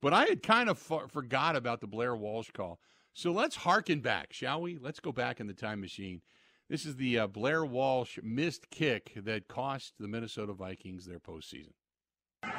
But 0.02 0.14
I 0.14 0.26
had 0.26 0.44
kind 0.44 0.70
of 0.70 0.78
for- 0.78 1.08
forgot 1.08 1.56
about 1.56 1.82
the 1.82 1.88
Blair 1.88 2.16
Walsh 2.16 2.52
call. 2.52 2.80
So 3.14 3.32
let's 3.32 3.56
harken 3.56 4.02
back, 4.02 4.32
shall 4.32 4.62
we? 4.62 4.78
Let's 4.78 5.00
go 5.00 5.12
back 5.12 5.40
in 5.40 5.48
the 5.48 5.54
time 5.54 5.82
machine. 5.82 6.22
This 6.70 6.86
is 6.86 6.98
the 6.98 7.18
uh, 7.20 7.28
Blair 7.28 7.66
Walsh 7.66 8.20
missed 8.22 8.70
kick 8.70 9.14
that 9.16 9.48
cost 9.48 9.94
the 10.00 10.08
Minnesota 10.08 10.54
Vikings 10.54 11.06
their 11.06 11.20
postseason. 11.20 11.74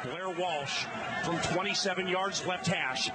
Blair 0.05 0.31
Walsh 0.31 0.85
from 1.25 1.39
27 1.53 2.09
yards 2.09 2.47
left 2.47 2.67
hash. 2.67 3.11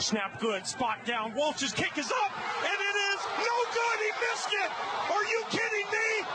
Snap 0.00 0.38
good, 0.40 0.66
spot 0.66 1.04
down. 1.04 1.34
Walsh's 1.34 1.72
kick 1.72 1.98
is 1.98 2.10
up, 2.10 2.32
and 2.62 2.78
it 2.78 2.96
is 3.12 3.20
no 3.38 3.56
good. 3.74 3.98
He 3.98 4.10
missed 4.30 4.52
it. 4.52 4.70
Are 5.12 5.24
you 5.24 5.42
kidding 5.50 5.86
me? 5.90 6.26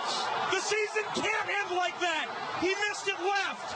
The 0.52 0.60
season 0.60 1.04
can't 1.16 1.50
end 1.50 1.78
like 1.78 1.98
that. 2.02 2.28
He 2.60 2.70
missed 2.90 3.08
it 3.08 3.20
left. 3.24 3.76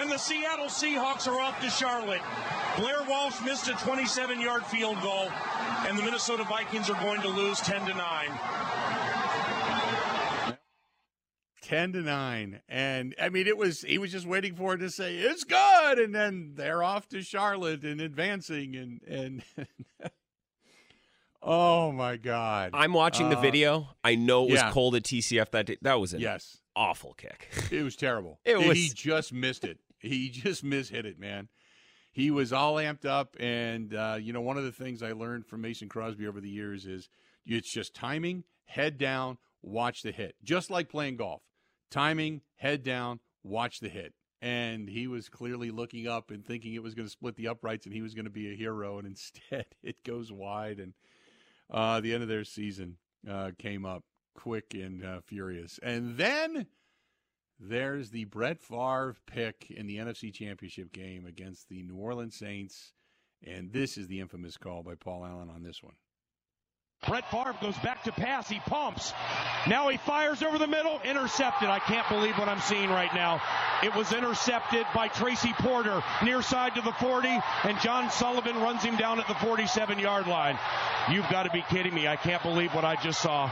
And 0.00 0.10
the 0.10 0.18
Seattle 0.18 0.66
Seahawks 0.66 1.28
are 1.28 1.40
off 1.40 1.60
to 1.60 1.70
Charlotte. 1.70 2.22
Blair 2.76 3.02
Walsh 3.08 3.40
missed 3.44 3.68
a 3.68 3.72
27 3.72 4.40
yard 4.40 4.64
field 4.66 5.00
goal, 5.02 5.28
and 5.86 5.98
the 5.98 6.02
Minnesota 6.02 6.44
Vikings 6.44 6.90
are 6.90 7.00
going 7.02 7.20
to 7.22 7.28
lose 7.28 7.60
10 7.60 7.86
to 7.86 7.94
9. 7.94 8.28
10 11.68 11.92
to 11.92 12.00
9 12.00 12.60
and 12.66 13.14
i 13.20 13.28
mean 13.28 13.46
it 13.46 13.58
was 13.58 13.82
he 13.82 13.98
was 13.98 14.10
just 14.10 14.26
waiting 14.26 14.54
for 14.54 14.72
it 14.72 14.78
to 14.78 14.90
say 14.90 15.16
it's 15.16 15.44
good 15.44 15.98
and 15.98 16.14
then 16.14 16.52
they're 16.54 16.82
off 16.82 17.06
to 17.06 17.20
charlotte 17.20 17.82
and 17.82 18.00
advancing 18.00 18.74
and 18.74 19.02
and 19.06 19.42
Oh 21.40 21.92
my 21.92 22.16
God! 22.16 22.72
I'm 22.74 22.92
watching 22.92 23.26
uh, 23.26 23.30
the 23.30 23.36
video. 23.36 23.90
I 24.02 24.16
know 24.16 24.44
it 24.44 24.50
was 24.50 24.60
yeah. 24.60 24.72
cold 24.72 24.96
at 24.96 25.04
TCF 25.04 25.50
that 25.52 25.66
day. 25.66 25.76
That 25.82 26.00
was 26.00 26.12
an 26.12 26.20
yes, 26.20 26.58
awful 26.74 27.14
kick. 27.14 27.48
It 27.70 27.84
was 27.84 27.94
terrible. 27.94 28.40
it 28.44 28.58
was. 28.58 28.76
He 28.76 28.88
just 28.92 29.32
missed 29.32 29.64
it. 29.64 29.78
He 30.00 30.30
just 30.30 30.64
mishit 30.64 31.04
it, 31.04 31.18
man. 31.18 31.48
He 32.10 32.32
was 32.32 32.52
all 32.52 32.74
amped 32.74 33.04
up, 33.04 33.36
and 33.38 33.94
uh, 33.94 34.18
you 34.20 34.32
know 34.32 34.40
one 34.40 34.58
of 34.58 34.64
the 34.64 34.72
things 34.72 35.00
I 35.00 35.12
learned 35.12 35.46
from 35.46 35.60
Mason 35.60 35.88
Crosby 35.88 36.26
over 36.26 36.40
the 36.40 36.50
years 36.50 36.86
is 36.86 37.08
it's 37.46 37.70
just 37.70 37.94
timing, 37.94 38.42
head 38.64 38.98
down, 38.98 39.38
watch 39.62 40.02
the 40.02 40.10
hit, 40.10 40.34
just 40.42 40.70
like 40.70 40.88
playing 40.88 41.18
golf. 41.18 41.42
Timing, 41.90 42.42
head 42.56 42.82
down, 42.82 43.20
watch 43.42 43.80
the 43.80 43.88
hit 43.88 44.14
and 44.40 44.88
he 44.88 45.06
was 45.08 45.28
clearly 45.28 45.70
looking 45.70 46.06
up 46.06 46.30
and 46.30 46.44
thinking 46.44 46.74
it 46.74 46.82
was 46.82 46.94
going 46.94 47.06
to 47.06 47.10
split 47.10 47.34
the 47.36 47.48
uprights 47.48 47.86
and 47.86 47.94
he 47.94 48.02
was 48.02 48.14
going 48.14 48.24
to 48.24 48.30
be 48.30 48.52
a 48.52 48.56
hero 48.56 48.98
and 48.98 49.06
instead 49.06 49.66
it 49.82 50.04
goes 50.04 50.30
wide 50.30 50.78
and 50.78 50.94
uh, 51.70 52.00
the 52.00 52.14
end 52.14 52.22
of 52.22 52.28
their 52.28 52.44
season 52.44 52.96
uh, 53.28 53.50
came 53.58 53.84
up 53.84 54.04
quick 54.34 54.74
and 54.74 55.04
uh, 55.04 55.20
furious. 55.20 55.78
And 55.82 56.16
then 56.16 56.66
there's 57.58 58.10
the 58.10 58.24
Brett 58.24 58.60
Favre 58.60 59.16
pick 59.26 59.70
in 59.70 59.86
the 59.86 59.98
NFC 59.98 60.32
Championship 60.32 60.92
game 60.92 61.26
against 61.26 61.68
the 61.68 61.82
New 61.82 61.96
Orleans 61.96 62.36
Saints. 62.36 62.92
And 63.44 63.72
this 63.72 63.98
is 63.98 64.06
the 64.08 64.20
infamous 64.20 64.56
call 64.56 64.82
by 64.82 64.94
Paul 64.94 65.24
Allen 65.24 65.50
on 65.50 65.62
this 65.62 65.82
one. 65.82 65.94
Brett 67.06 67.30
Favre 67.30 67.54
goes 67.62 67.78
back 67.78 68.02
to 68.04 68.12
pass. 68.12 68.48
He 68.48 68.58
pumps. 68.58 69.12
Now 69.68 69.88
he 69.88 69.96
fires 69.98 70.42
over 70.42 70.58
the 70.58 70.66
middle. 70.66 71.00
Intercepted. 71.04 71.68
I 71.68 71.78
can't 71.78 72.08
believe 72.08 72.36
what 72.36 72.48
I'm 72.48 72.60
seeing 72.60 72.90
right 72.90 73.12
now. 73.14 73.40
It 73.82 73.94
was 73.94 74.12
intercepted 74.12 74.84
by 74.94 75.08
Tracy 75.08 75.52
Porter 75.58 76.02
near 76.22 76.42
side 76.42 76.74
to 76.74 76.80
the 76.82 76.92
40, 76.92 77.28
and 77.64 77.80
John 77.80 78.10
Sullivan 78.10 78.60
runs 78.60 78.82
him 78.82 78.96
down 78.96 79.20
at 79.20 79.28
the 79.28 79.34
47 79.34 79.98
yard 80.00 80.26
line. 80.26 80.58
You've 81.10 81.28
got 81.30 81.44
to 81.44 81.50
be 81.50 81.64
kidding 81.70 81.94
me. 81.94 82.08
I 82.08 82.16
can't 82.16 82.42
believe 82.42 82.74
what 82.74 82.84
I 82.84 82.96
just 82.96 83.20
saw. 83.20 83.50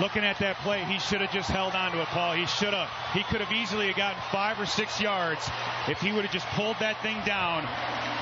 Looking 0.00 0.24
at 0.24 0.38
that 0.40 0.56
play, 0.56 0.84
he 0.84 0.98
should 0.98 1.20
have 1.20 1.32
just 1.32 1.48
held 1.48 1.74
on 1.74 1.92
to 1.92 2.02
it, 2.02 2.08
Paul. 2.08 2.34
He 2.34 2.46
should 2.46 2.74
have. 2.74 2.88
He 3.14 3.22
could 3.24 3.40
have 3.40 3.52
easily 3.52 3.92
gotten 3.92 4.20
five 4.30 4.60
or 4.60 4.66
six 4.66 5.00
yards 5.00 5.48
if 5.88 6.00
he 6.00 6.12
would 6.12 6.24
have 6.24 6.32
just 6.32 6.46
pulled 6.48 6.76
that 6.80 7.00
thing 7.02 7.16
down 7.24 7.64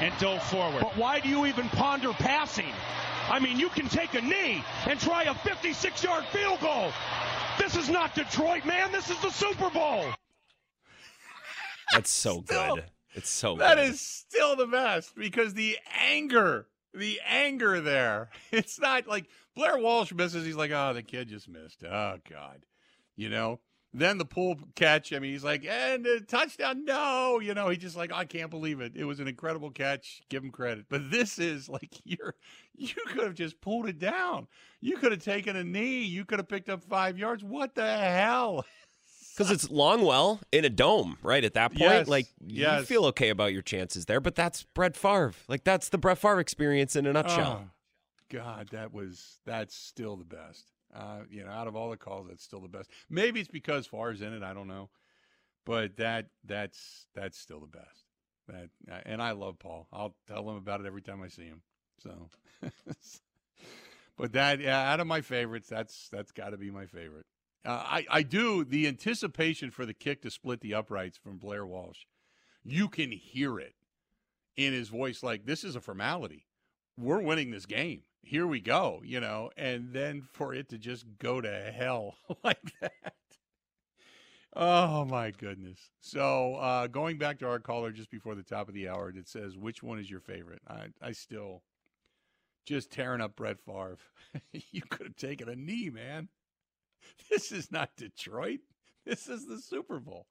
and 0.01 0.17
dove 0.19 0.43
forward. 0.45 0.83
But 0.83 0.97
why 0.97 1.21
do 1.21 1.29
you 1.29 1.47
even 1.47 1.69
ponder 1.71 2.13
passing? 2.13 2.73
I 3.31 3.39
mean, 3.39 3.59
you 3.59 3.69
can 3.69 3.89
take 3.89 4.15
a 4.15 4.21
knee 4.21 4.63
and 4.87 4.99
try 4.99 5.25
a 5.25 5.35
56 5.35 6.03
yard 6.03 6.25
field 6.27 6.61
goal. 6.61 6.91
This 7.59 7.77
is 7.77 7.89
not 7.89 8.15
Detroit, 8.15 8.65
man. 8.65 8.91
This 8.93 9.11
is 9.11 9.21
the 9.21 9.31
Super 9.31 9.69
Bowl. 9.71 10.05
That's 11.93 12.11
so 12.11 12.43
still, 12.45 12.77
good. 12.77 12.85
It's 13.15 13.31
so 13.31 13.57
That 13.57 13.77
good. 13.77 13.89
is 13.91 14.01
still 14.01 14.57
the 14.57 14.67
best 14.67 15.15
because 15.15 15.55
the 15.55 15.77
anger, 16.07 16.67
the 16.95 17.21
anger 17.27 17.81
there. 17.81 18.31
It's 18.53 18.79
not 18.79 19.07
like 19.07 19.27
Blair 19.55 19.79
Walsh 19.79 20.13
misses. 20.13 20.45
He's 20.47 20.57
like, 20.57 20.71
oh, 20.71 20.95
the 20.95 21.03
kid 21.03 21.29
just 21.29 21.49
missed. 21.49 21.83
Oh, 21.85 22.19
God. 22.31 22.65
You 23.17 23.29
know? 23.29 23.61
Then 23.95 24.19
the 24.19 24.25
Poole 24.27 24.57
catch. 24.75 25.13
I 25.15 25.19
mean, 25.19 25.33
he's 25.33 25.45
like, 25.45 25.65
and 25.67 26.07
a 26.07 26.21
touchdown. 26.21 26.85
No, 26.85 27.41
you 27.41 27.55
know, 27.55 27.71
he 27.71 27.79
just 27.79 27.97
like, 27.97 28.13
I 28.13 28.27
can't 28.27 28.51
believe 28.51 28.81
it. 28.81 28.93
It 28.95 29.05
was 29.05 29.19
an 29.19 29.29
incredible 29.29 29.71
catch. 29.71 30.21
Give 30.29 30.45
him 30.45 30.51
credit. 30.51 30.85
But 30.91 31.11
this 31.11 31.39
is 31.39 31.69
like, 31.71 31.91
you're, 32.05 32.35
you 32.79 32.95
could 33.09 33.25
have 33.25 33.35
just 33.35 33.61
pulled 33.61 33.87
it 33.89 33.99
down. 33.99 34.47
You 34.81 34.97
could 34.97 35.13
have 35.13 35.23
taken 35.23 35.57
a 35.57 35.65
knee. 35.65 36.03
You 36.05 36.25
could 36.25 36.39
have 36.39 36.49
picked 36.49 36.69
up 36.69 36.83
five 36.85 37.19
yards. 37.19 37.43
What 37.45 37.75
the 37.75 37.87
hell? 37.97 38.65
Because 39.37 39.53
it's 39.53 39.69
Longwell 39.69 40.41
in 40.51 40.65
a 40.65 40.69
dome, 40.69 41.17
right? 41.23 41.45
At 41.45 41.55
that 41.55 41.71
point, 41.71 41.81
Yes, 41.81 42.09
like 42.09 42.27
yes. 42.45 42.81
you 42.81 42.87
feel 42.87 43.05
okay 43.07 43.29
about 43.29 43.53
your 43.53 43.63
chances 43.63 44.07
there, 44.07 44.19
but 44.19 44.35
that's 44.35 44.65
Brett 44.75 44.97
Favre. 44.97 45.33
Like 45.47 45.63
that's 45.63 45.91
the 45.91 45.97
Brett 45.99 46.19
Favre 46.19 46.41
experience 46.41 46.97
in 46.97 47.07
a 47.07 47.13
nutshell. 47.13 47.63
Oh, 47.65 47.71
God, 48.31 48.71
that 48.73 48.93
was 48.93 49.39
that's 49.47 49.77
still 49.77 50.17
the 50.17 50.25
best. 50.25 50.73
Uh, 50.93 51.21
you 51.31 51.45
know, 51.45 51.53
out 51.53 51.69
of 51.69 51.77
all 51.77 51.89
the 51.89 51.97
calls, 51.97 52.27
that's 52.29 52.43
still 52.43 52.61
the 52.61 52.67
best. 52.67 52.91
Maybe 53.09 53.39
it's 53.39 53.49
because 53.49 53.87
Favre's 53.87 54.23
in 54.23 54.33
it. 54.33 54.43
I 54.43 54.55
don't 54.55 54.67
know, 54.67 54.91
but 55.65 55.97
that 55.99 56.27
that's 56.45 57.07
that's 57.15 57.39
still 57.39 57.61
the 57.61 57.69
best. 57.69 58.07
That 58.49 58.71
and 59.07 59.23
I 59.23 59.31
love 59.33 59.61
Paul. 59.61 59.87
I'll 59.93 60.17
tell 60.27 60.51
him 60.51 60.57
about 60.57 60.81
it 60.81 60.87
every 60.89 61.03
time 61.03 61.23
I 61.23 61.29
see 61.29 61.45
him. 61.45 61.63
So, 62.03 62.29
but 64.17 64.33
that 64.33 64.61
yeah, 64.61 64.93
out 64.93 65.01
of 65.01 65.07
my 65.07 65.21
favorites, 65.21 65.69
that's 65.69 66.09
that's 66.11 66.33
got 66.33 66.51
to 66.51 66.57
be 66.57 66.71
my 66.71 66.87
favorite. 66.87 67.27
Uh, 67.65 67.83
I 67.85 68.07
I 68.11 68.23
do 68.23 68.65
the 68.65 68.87
anticipation 68.87 69.71
for 69.71 69.85
the 69.87 69.95
kick 69.95 70.23
to 70.23 70.31
split 70.31 70.61
the 70.61 70.75
uprights 70.75 71.19
from 71.19 71.39
Blair 71.39 71.67
Walsh. 71.67 72.07
You 72.65 72.89
can 72.89 73.13
hear 73.13 73.59
it 73.59 73.75
in 74.57 74.73
his 74.73 74.89
voice, 74.89 75.23
like 75.23 75.47
this 75.47 75.65
is 75.65 75.77
a 75.77 75.81
formality 75.81 76.47
we're 76.99 77.21
winning 77.23 77.51
this 77.51 77.67
game. 77.67 78.03
Here 78.23 78.47
we 78.47 78.61
go, 78.61 79.01
you 79.05 79.21
know, 79.21 79.51
and 79.57 79.93
then 79.93 80.23
for 80.33 80.53
it 80.53 80.69
to 80.71 80.79
just 80.79 81.07
go 81.19 81.41
to 81.41 81.73
hell 81.75 82.17
like 82.45 82.73
that. 82.81 82.93
Oh 84.55 85.05
my 85.05 85.31
goodness. 85.31 85.79
So 86.01 86.57
uh 86.57 86.89
going 86.89 87.19
back 87.19 87.39
to 87.39 87.47
our 87.49 87.61
caller 87.61 87.93
just 87.93 88.11
before 88.11 88.35
the 88.35 88.43
top 88.43 88.69
of 88.69 88.75
the 88.75 88.89
hour 88.89 89.13
that 89.13 89.29
says 89.29 89.57
which 89.57 89.83
one 89.83 89.99
is 89.99 90.11
your 90.11 90.21
favorite? 90.21 90.63
I 90.67 90.87
I 91.01 91.13
still 91.13 91.63
just 92.69 92.93
tearing 92.93 93.21
up 93.21 93.35
Brett 93.35 93.59
Favre. 93.65 93.99
you 94.53 94.83
could 94.91 95.07
have 95.07 95.17
taken 95.17 95.49
a 95.49 95.57
knee, 95.57 95.91
man. 95.91 96.29
This 97.31 97.53
is 97.53 97.73
not 97.73 97.97
Detroit. 97.97 98.61
This 99.07 99.29
is 99.29 99.47
the 99.47 99.59
Super 99.59 99.99
Bowl. 99.99 100.27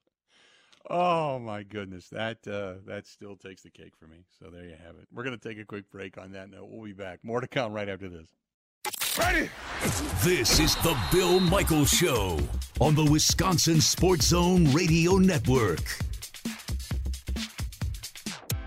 Oh 0.90 1.40
my 1.40 1.64
goodness, 1.64 2.08
that 2.10 2.48
uh, 2.48 2.76
that 2.86 3.08
still 3.08 3.36
takes 3.36 3.64
the 3.64 3.70
cake 3.72 3.94
for 3.98 4.06
me. 4.06 4.26
So 4.40 4.50
there 4.50 4.64
you 4.64 4.76
have 4.86 4.96
it. 5.02 5.08
We're 5.12 5.24
going 5.24 5.38
to 5.38 5.50
take 5.50 5.58
a 5.58 5.66
quick 5.66 5.90
break 5.90 6.18
on 6.18 6.32
that 6.34 6.50
note. 6.50 6.68
We'll 6.70 6.86
be 6.86 6.94
back. 6.94 7.20
More 7.24 7.42
to 7.42 7.48
come 7.48 7.74
right 7.74 7.90
after 7.90 8.08
this. 8.08 8.30
Ready? 9.18 9.50
This 10.24 10.60
is 10.60 10.76
the 10.78 10.96
Bill 11.12 11.40
Michaels 11.40 11.90
Show 11.90 12.38
on 12.80 12.94
the 12.94 13.04
Wisconsin 13.06 13.82
Sports 13.82 14.28
Zone 14.28 14.72
Radio 14.72 15.18
Network. 15.18 15.82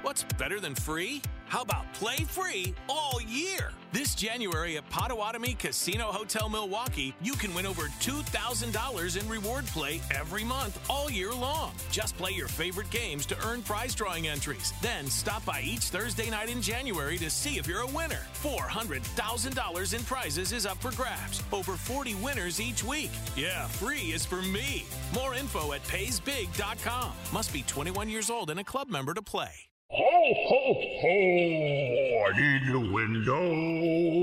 What's 0.02 0.24
better 0.36 0.58
than 0.58 0.74
free? 0.74 1.22
How 1.50 1.62
about 1.62 1.92
play 1.94 2.18
free 2.18 2.76
all 2.88 3.20
year? 3.22 3.72
This 3.90 4.14
January 4.14 4.76
at 4.76 4.88
Potawatomi 4.88 5.54
Casino 5.54 6.12
Hotel 6.12 6.48
Milwaukee, 6.48 7.12
you 7.20 7.32
can 7.32 7.52
win 7.52 7.66
over 7.66 7.86
$2,000 7.98 9.20
in 9.20 9.28
reward 9.28 9.66
play 9.66 10.00
every 10.14 10.44
month 10.44 10.78
all 10.88 11.10
year 11.10 11.34
long. 11.34 11.72
Just 11.90 12.16
play 12.16 12.30
your 12.30 12.46
favorite 12.46 12.88
games 12.90 13.26
to 13.26 13.36
earn 13.44 13.62
prize 13.62 13.96
drawing 13.96 14.28
entries. 14.28 14.72
Then 14.80 15.08
stop 15.08 15.44
by 15.44 15.60
each 15.62 15.86
Thursday 15.90 16.30
night 16.30 16.50
in 16.50 16.62
January 16.62 17.18
to 17.18 17.28
see 17.28 17.58
if 17.58 17.66
you're 17.66 17.80
a 17.80 17.86
winner. 17.88 18.22
$400,000 18.44 19.92
in 19.92 20.04
prizes 20.04 20.52
is 20.52 20.66
up 20.66 20.78
for 20.78 20.92
grabs. 20.92 21.42
Over 21.50 21.72
40 21.72 22.14
winners 22.14 22.60
each 22.60 22.84
week. 22.84 23.10
Yeah, 23.34 23.66
free 23.66 24.12
is 24.12 24.24
for 24.24 24.40
me. 24.40 24.84
More 25.12 25.34
info 25.34 25.72
at 25.72 25.82
paysbig.com. 25.88 27.10
Must 27.32 27.52
be 27.52 27.62
21 27.62 28.08
years 28.08 28.30
old 28.30 28.50
and 28.50 28.60
a 28.60 28.64
club 28.64 28.88
member 28.88 29.14
to 29.14 29.22
play. 29.22 29.69
Ho, 29.92 30.34
ho, 30.46 30.74
ho! 31.00 32.24
I 32.24 32.38
need 32.38 32.74
a 32.76 32.92
window. 32.92 33.50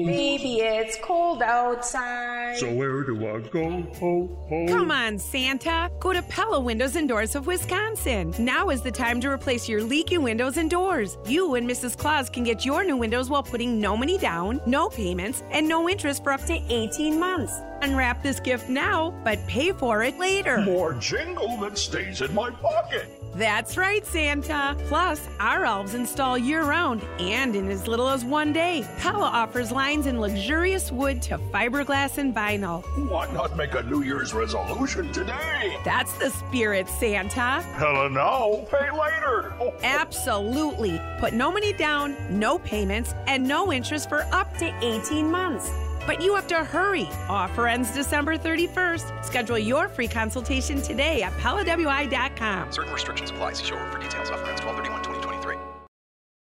Baby, 0.06 0.62
it's 0.62 0.98
cold 1.02 1.42
outside. 1.42 2.56
So 2.58 2.74
where 2.74 3.04
do 3.04 3.28
I 3.28 3.42
go? 3.50 3.82
Ho, 4.00 4.46
ho. 4.48 4.66
Come 4.70 4.92
on, 4.92 5.20
Santa. 5.20 5.92
Go 6.00 6.14
to 6.14 6.22
Pella 6.22 6.62
Windows 6.62 6.96
and 6.96 7.10
Doors 7.10 7.36
of 7.36 7.48
Wisconsin. 7.48 8.34
Now 8.40 8.70
is 8.70 8.82
the 8.82 8.92
time 8.92 9.20
to 9.20 9.30
replace 9.30 9.68
your 9.68 9.84
leaky 9.84 10.18
windows 10.18 10.56
and 10.56 10.70
doors. 10.70 11.18
You 11.26 11.56
and 11.56 11.70
Mrs. 11.70 11.98
Claus 11.98 12.30
can 12.30 12.46
get 12.46 12.64
your 12.64 12.86
new 12.86 12.96
windows 12.96 13.30
while 13.30 13.44
putting 13.44 13.82
no 13.82 13.98
money 13.98 14.18
down, 14.18 14.62
no 14.66 14.88
payments, 14.88 15.44
and 15.52 15.68
no 15.68 15.90
interest 15.90 16.24
for 16.24 16.32
up 16.32 16.46
to 16.46 16.62
18 16.70 17.20
months. 17.20 17.60
Unwrap 17.82 18.24
this 18.24 18.40
gift 18.40 18.70
now, 18.70 19.12
but 19.26 19.46
pay 19.48 19.74
for 19.74 20.02
it 20.02 20.18
later. 20.18 20.60
More 20.60 20.94
jingle 20.94 21.58
that 21.58 21.78
stays 21.78 22.22
in 22.22 22.34
my 22.34 22.52
pocket. 22.52 23.17
That's 23.38 23.78
right, 23.78 24.04
Santa. 24.04 24.76
Plus, 24.88 25.22
our 25.40 25.64
elves 25.64 25.94
install 25.94 26.40
year 26.40 26.64
round 26.64 27.04
and 27.20 27.56
in 27.56 27.70
as 27.70 27.88
little 27.88 28.10
as 28.10 28.26
one 28.26 28.52
day. 28.52 28.84
Pella 28.98 29.28
offers 29.28 29.72
lines 29.72 30.08
in 30.08 30.20
luxurious 30.20 30.92
wood 30.92 31.22
to 31.24 31.38
fiberglass 31.38 32.18
and 32.18 32.34
vinyl. 32.34 32.84
Why 33.12 33.32
not 33.32 33.56
make 33.56 33.76
a 33.76 33.84
New 33.84 34.02
Year's 34.02 34.34
resolution 34.34 35.12
today? 35.14 35.78
That's 35.86 36.14
the 36.14 36.32
spirit, 36.32 36.90
Santa. 36.90 37.64
Pella 37.78 38.10
now, 38.10 38.66
pay 38.72 38.90
later. 38.90 39.54
Oh, 39.62 39.72
Absolutely. 39.84 41.00
Put 41.20 41.34
no 41.34 41.52
money 41.52 41.74
down, 41.74 42.16
no 42.32 42.58
payments, 42.58 43.14
and 43.28 43.48
no 43.48 43.72
interest 43.72 44.10
for 44.10 44.22
up 44.32 44.52
to 44.58 44.74
18 44.84 45.30
months. 45.30 45.70
But 46.08 46.24
you 46.24 46.34
have 46.36 46.48
to 46.48 46.64
hurry. 46.64 47.10
Offer 47.28 47.68
ends 47.68 47.92
December 47.92 48.38
31st. 48.38 49.26
Schedule 49.26 49.60
your 49.60 49.90
free 49.90 50.08
consultation 50.08 50.82
today 50.82 51.22
at 51.22 51.34
PellaWI.com. 51.34 52.72
Certain 52.72 52.94
restrictions 52.94 53.30
apply. 53.30 53.54
See 53.54 53.66
showroom 53.66 53.92
for 53.92 54.00
details. 54.00 54.30
Offer 54.30 54.50
ends 54.50 54.64
1231 54.64 55.04
2023. 55.04 55.58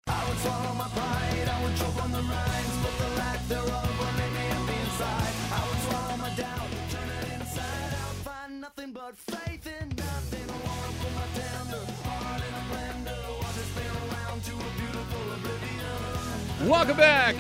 I 0.09 0.29
would 0.29 0.39
swallow 0.39 0.75
my 0.75 0.89
pride, 0.89 1.47
I 1.47 1.63
would 1.63 1.77
choke 1.77 2.03
on 2.03 2.11
the 2.11 2.23
rhymes, 2.25 2.77
but 2.83 2.95
the 2.99 3.09
lack 3.21 3.47
thereof 3.49 4.01
would 4.01 4.17
make 4.17 4.33
me 4.33 4.49
empty 4.49 4.75
inside. 4.81 5.35
I 5.53 5.61
would 5.69 5.81
swallow 5.85 6.17
my 6.17 6.31
doubt, 6.41 6.69
turn 6.91 7.09
it 7.21 7.29
inside 7.37 7.93
out, 8.01 8.15
find 8.25 8.61
nothing 8.61 8.93
but 8.93 9.15
faith 9.15 9.67
in 9.69 9.89
nothing. 9.91 10.49
I 10.49 10.57
wanna 10.57 10.93
put 10.99 11.13
my 11.15 11.29
tender 11.37 11.85
heart 12.03 12.43
in 12.49 12.53
a 12.57 12.65
blender, 12.73 13.23
watch 13.39 13.61
it 13.61 13.69
spin 13.71 13.93
around 14.09 14.41
to 14.41 14.53
a 14.57 14.71
beautiful 14.81 15.25
oblivion. 15.37 16.69
Welcome 16.69 16.97
back. 16.97 17.37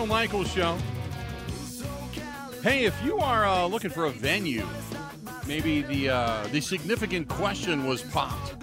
Bill 0.00 0.06
Michaels 0.06 0.50
Show. 0.50 0.78
Hey, 2.62 2.84
if 2.86 2.98
you 3.04 3.18
are 3.18 3.44
uh, 3.44 3.66
looking 3.66 3.90
for 3.90 4.06
a 4.06 4.10
venue, 4.10 4.66
maybe 5.46 5.82
the 5.82 6.08
uh, 6.08 6.46
the 6.46 6.62
significant 6.62 7.28
question 7.28 7.86
was 7.86 8.00
popped 8.00 8.54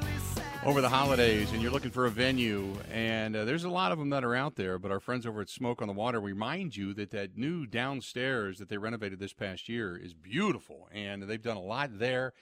over 0.65 0.81
the 0.81 0.89
holidays, 0.89 1.51
and 1.51 1.61
you're 1.61 1.69
looking 1.69 1.91
for 1.91 2.07
a 2.07 2.09
venue, 2.09 2.73
and 2.91 3.35
uh, 3.35 3.45
there's 3.45 3.65
a 3.65 3.69
lot 3.69 3.91
of 3.91 3.99
them 3.99 4.09
that 4.09 4.23
are 4.23 4.33
out 4.33 4.55
there. 4.55 4.79
But 4.79 4.89
our 4.89 4.99
friends 4.99 5.27
over 5.27 5.39
at 5.39 5.47
Smoke 5.47 5.79
on 5.79 5.87
the 5.87 5.93
Water 5.93 6.19
remind 6.19 6.75
you 6.75 6.91
that 6.95 7.11
that 7.11 7.37
new 7.37 7.67
downstairs 7.67 8.57
that 8.57 8.67
they 8.67 8.79
renovated 8.79 9.19
this 9.19 9.33
past 9.33 9.69
year 9.69 9.95
is 9.95 10.15
beautiful, 10.15 10.89
and 10.91 11.21
they've 11.21 11.39
done 11.39 11.57
a 11.57 11.61
lot 11.61 11.99
there. 11.99 12.33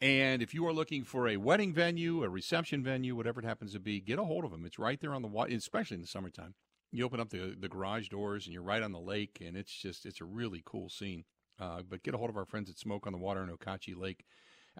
And 0.00 0.40
if 0.40 0.54
you 0.54 0.66
are 0.66 0.72
looking 0.72 1.04
for 1.04 1.28
a 1.28 1.36
wedding 1.36 1.74
venue, 1.74 2.24
a 2.24 2.30
reception 2.30 2.82
venue, 2.82 3.14
whatever 3.14 3.40
it 3.40 3.46
happens 3.46 3.74
to 3.74 3.78
be, 3.78 4.00
get 4.00 4.18
a 4.18 4.24
hold 4.24 4.46
of 4.46 4.52
them. 4.52 4.64
It's 4.64 4.78
right 4.78 4.98
there 4.98 5.12
on 5.12 5.20
the 5.20 5.28
water, 5.28 5.54
especially 5.54 5.96
in 5.96 6.00
the 6.00 6.06
summertime. 6.06 6.54
You 6.94 7.04
open 7.04 7.20
up 7.20 7.30
the 7.30 7.56
the 7.58 7.68
garage 7.68 8.08
doors 8.08 8.46
and 8.46 8.54
you're 8.54 8.62
right 8.62 8.82
on 8.82 8.92
the 8.92 9.00
lake, 9.00 9.42
and 9.44 9.56
it's 9.56 9.72
just 9.72 10.06
it's 10.06 10.20
a 10.20 10.24
really 10.24 10.62
cool 10.64 10.88
scene. 10.88 11.24
Uh, 11.60 11.82
but 11.88 12.02
get 12.02 12.14
a 12.14 12.18
hold 12.18 12.30
of 12.30 12.36
our 12.36 12.44
friends 12.44 12.70
at 12.70 12.78
Smoke 12.78 13.06
on 13.06 13.12
the 13.12 13.18
Water 13.18 13.42
in 13.42 13.48
Okauchee 13.48 13.96
Lake, 13.96 14.24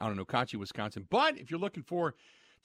out 0.01 0.13
in 0.13 0.19
Okauchee, 0.19 0.59
Wisconsin. 0.59 1.07
But 1.09 1.39
if 1.39 1.51
you're 1.51 1.61
looking 1.61 1.83
for 1.83 2.15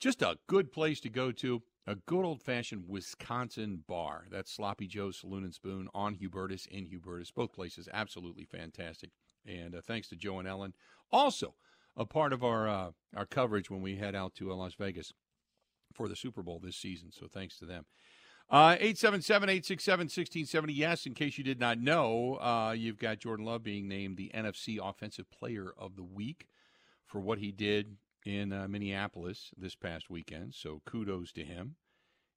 just 0.00 0.22
a 0.22 0.38
good 0.46 0.72
place 0.72 1.00
to 1.00 1.10
go 1.10 1.30
to, 1.32 1.62
a 1.86 1.94
good 1.94 2.24
old 2.24 2.42
fashioned 2.42 2.84
Wisconsin 2.88 3.84
bar, 3.86 4.26
that's 4.30 4.52
Sloppy 4.52 4.86
Joe's 4.86 5.18
Saloon 5.18 5.44
and 5.44 5.54
Spoon 5.54 5.88
on 5.94 6.16
Hubertus 6.16 6.66
in 6.66 6.86
Hubertus. 6.86 7.32
Both 7.32 7.52
places 7.52 7.88
absolutely 7.92 8.44
fantastic. 8.44 9.10
And 9.46 9.74
uh, 9.74 9.80
thanks 9.80 10.08
to 10.08 10.16
Joe 10.16 10.38
and 10.38 10.48
Ellen. 10.48 10.74
Also, 11.12 11.54
a 11.96 12.06
part 12.06 12.32
of 12.32 12.42
our 12.44 12.68
uh, 12.68 12.90
our 13.16 13.26
coverage 13.26 13.70
when 13.70 13.82
we 13.82 13.96
head 13.96 14.14
out 14.14 14.34
to 14.36 14.52
uh, 14.52 14.54
Las 14.54 14.74
Vegas 14.74 15.12
for 15.92 16.08
the 16.08 16.16
Super 16.16 16.42
Bowl 16.42 16.60
this 16.62 16.76
season. 16.76 17.10
So 17.12 17.26
thanks 17.26 17.58
to 17.58 17.66
them. 17.66 17.84
Uh, 18.50 18.76
877-867-1670. 18.78 20.70
Yes, 20.70 21.06
in 21.06 21.14
case 21.14 21.38
you 21.38 21.44
did 21.44 21.60
not 21.60 21.78
know, 21.78 22.34
uh, 22.40 22.74
you've 22.76 22.98
got 22.98 23.20
Jordan 23.20 23.46
Love 23.46 23.62
being 23.62 23.86
named 23.86 24.16
the 24.16 24.32
NFC 24.34 24.80
Offensive 24.82 25.30
Player 25.30 25.72
of 25.78 25.94
the 25.94 26.02
Week 26.02 26.48
for 27.06 27.20
what 27.20 27.38
he 27.38 27.52
did 27.52 27.96
in 28.26 28.52
uh, 28.52 28.66
Minneapolis 28.68 29.52
this 29.56 29.76
past 29.76 30.10
weekend. 30.10 30.54
So 30.54 30.82
kudos 30.84 31.30
to 31.32 31.44
him. 31.44 31.76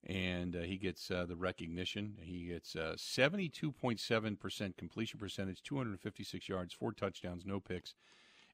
And 0.05 0.55
uh, 0.55 0.61
he 0.61 0.77
gets 0.77 1.09
uh, 1.09 1.25
the 1.25 1.35
recognition. 1.35 2.19
He 2.21 2.45
gets 2.47 2.75
uh, 2.75 2.93
72.7% 2.95 4.77
completion 4.77 5.19
percentage, 5.19 5.63
256 5.63 6.47
yards, 6.47 6.75
four 6.75 6.91
touchdowns, 6.91 7.43
no 7.43 7.59
picks, 7.59 7.95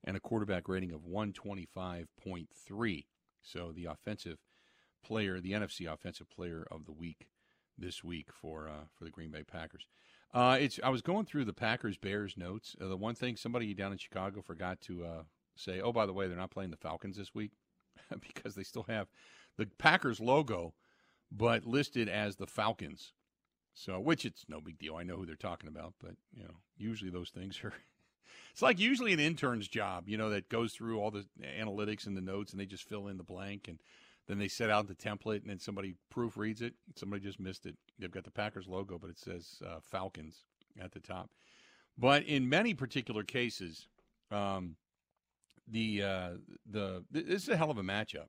and 0.03 0.15
a 0.15 0.21
quarterback 0.21 0.69
rating 0.69 0.93
of 0.93 1.01
125.3. 1.01 3.05
So 3.41 3.73
the 3.75 3.85
offensive 3.85 4.37
player, 5.03 5.41
the 5.41 5.53
NFC 5.53 5.91
Offensive 5.91 6.29
Player 6.29 6.65
of 6.71 6.85
the 6.85 6.93
Week 6.93 7.27
this 7.79 8.03
week 8.03 8.27
for 8.31 8.67
uh, 8.67 8.85
for 8.97 9.03
the 9.03 9.09
Green 9.09 9.31
Bay 9.31 9.43
Packers. 9.43 9.87
Uh, 10.33 10.57
it's. 10.59 10.79
I 10.83 10.89
was 10.89 11.01
going 11.01 11.25
through 11.25 11.45
the 11.45 11.53
Packers 11.53 11.97
Bears 11.97 12.35
notes. 12.37 12.75
Uh, 12.79 12.87
the 12.87 12.97
one 12.97 13.15
thing 13.15 13.35
somebody 13.35 13.73
down 13.73 13.91
in 13.91 13.97
Chicago 13.97 14.41
forgot 14.41 14.81
to 14.81 15.03
uh, 15.03 15.23
say. 15.55 15.81
Oh, 15.81 15.91
by 15.91 16.05
the 16.05 16.13
way, 16.13 16.27
they're 16.27 16.37
not 16.37 16.51
playing 16.51 16.71
the 16.71 16.77
Falcons 16.77 17.17
this 17.17 17.33
week 17.33 17.51
because 18.21 18.55
they 18.55 18.63
still 18.63 18.83
have 18.83 19.07
the 19.57 19.65
Packers 19.77 20.19
logo, 20.19 20.73
but 21.31 21.65
listed 21.65 22.07
as 22.07 22.35
the 22.35 22.47
Falcons. 22.47 23.13
So, 23.73 23.99
which 23.99 24.25
it's 24.25 24.45
no 24.47 24.59
big 24.59 24.77
deal. 24.77 24.95
I 24.95 25.03
know 25.03 25.15
who 25.15 25.25
they're 25.25 25.35
talking 25.35 25.69
about, 25.69 25.93
but 25.99 26.15
you 26.33 26.43
know, 26.43 26.55
usually 26.77 27.11
those 27.11 27.29
things 27.29 27.59
are. 27.63 27.73
It's 28.51 28.61
like 28.63 28.79
usually 28.79 29.13
an 29.13 29.19
intern's 29.19 29.67
job, 29.67 30.09
you 30.09 30.17
know, 30.17 30.31
that 30.31 30.49
goes 30.49 30.73
through 30.73 30.99
all 30.99 31.11
the 31.11 31.25
analytics 31.41 32.07
and 32.07 32.17
the 32.17 32.21
notes, 32.21 32.51
and 32.51 32.59
they 32.59 32.65
just 32.65 32.87
fill 32.87 33.07
in 33.07 33.17
the 33.17 33.23
blank, 33.23 33.67
and 33.67 33.79
then 34.29 34.37
they 34.37 34.47
set 34.47 34.69
out 34.69 34.87
the 34.87 34.93
template, 34.93 35.41
and 35.41 35.49
then 35.49 35.59
somebody 35.59 35.95
proofreads 36.13 36.61
it. 36.61 36.75
Somebody 36.95 37.23
just 37.23 37.39
missed 37.39 37.65
it. 37.65 37.75
They've 37.97 38.11
got 38.11 38.25
the 38.25 38.31
Packers 38.31 38.67
logo, 38.67 38.99
but 38.99 39.09
it 39.09 39.17
says 39.17 39.59
uh, 39.65 39.79
Falcons 39.83 40.43
at 40.79 40.91
the 40.91 40.99
top. 40.99 41.31
But 41.97 42.23
in 42.25 42.47
many 42.47 42.75
particular 42.75 43.23
cases, 43.23 43.87
um, 44.29 44.75
the 45.67 46.03
uh, 46.03 46.29
the 46.69 47.03
this 47.09 47.43
is 47.43 47.49
a 47.49 47.57
hell 47.57 47.71
of 47.71 47.79
a 47.79 47.83
matchup, 47.83 48.27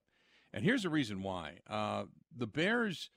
and 0.54 0.64
here's 0.64 0.84
the 0.84 0.88
reason 0.88 1.22
why. 1.22 1.58
Uh, 1.68 2.04
the 2.34 2.46
Bears 2.46 3.10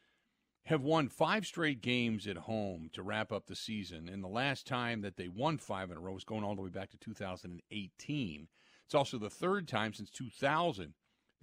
have 0.66 0.82
won 0.82 1.08
five 1.08 1.46
straight 1.46 1.82
games 1.82 2.28
at 2.28 2.38
home 2.38 2.90
to 2.92 3.02
wrap 3.02 3.32
up 3.32 3.48
the 3.48 3.56
season, 3.56 4.10
and 4.10 4.22
the 4.22 4.28
last 4.28 4.68
time 4.68 5.02
that 5.02 5.16
they 5.16 5.30
won 5.30 5.58
five 5.58 5.90
in 5.90 5.96
a 5.96 6.02
row 6.02 6.12
was 6.12 6.26
going 6.26 6.44
all 6.44 6.56
the 6.56 6.62
way 6.62 6.70
back 6.70 6.92
to 6.92 6.98
2018. 6.98 8.50
It's 8.86 8.96
also 8.96 9.18
the 9.18 9.30
third 9.30 9.70
time 9.70 9.94
since 9.94 10.10
2000 10.10 10.94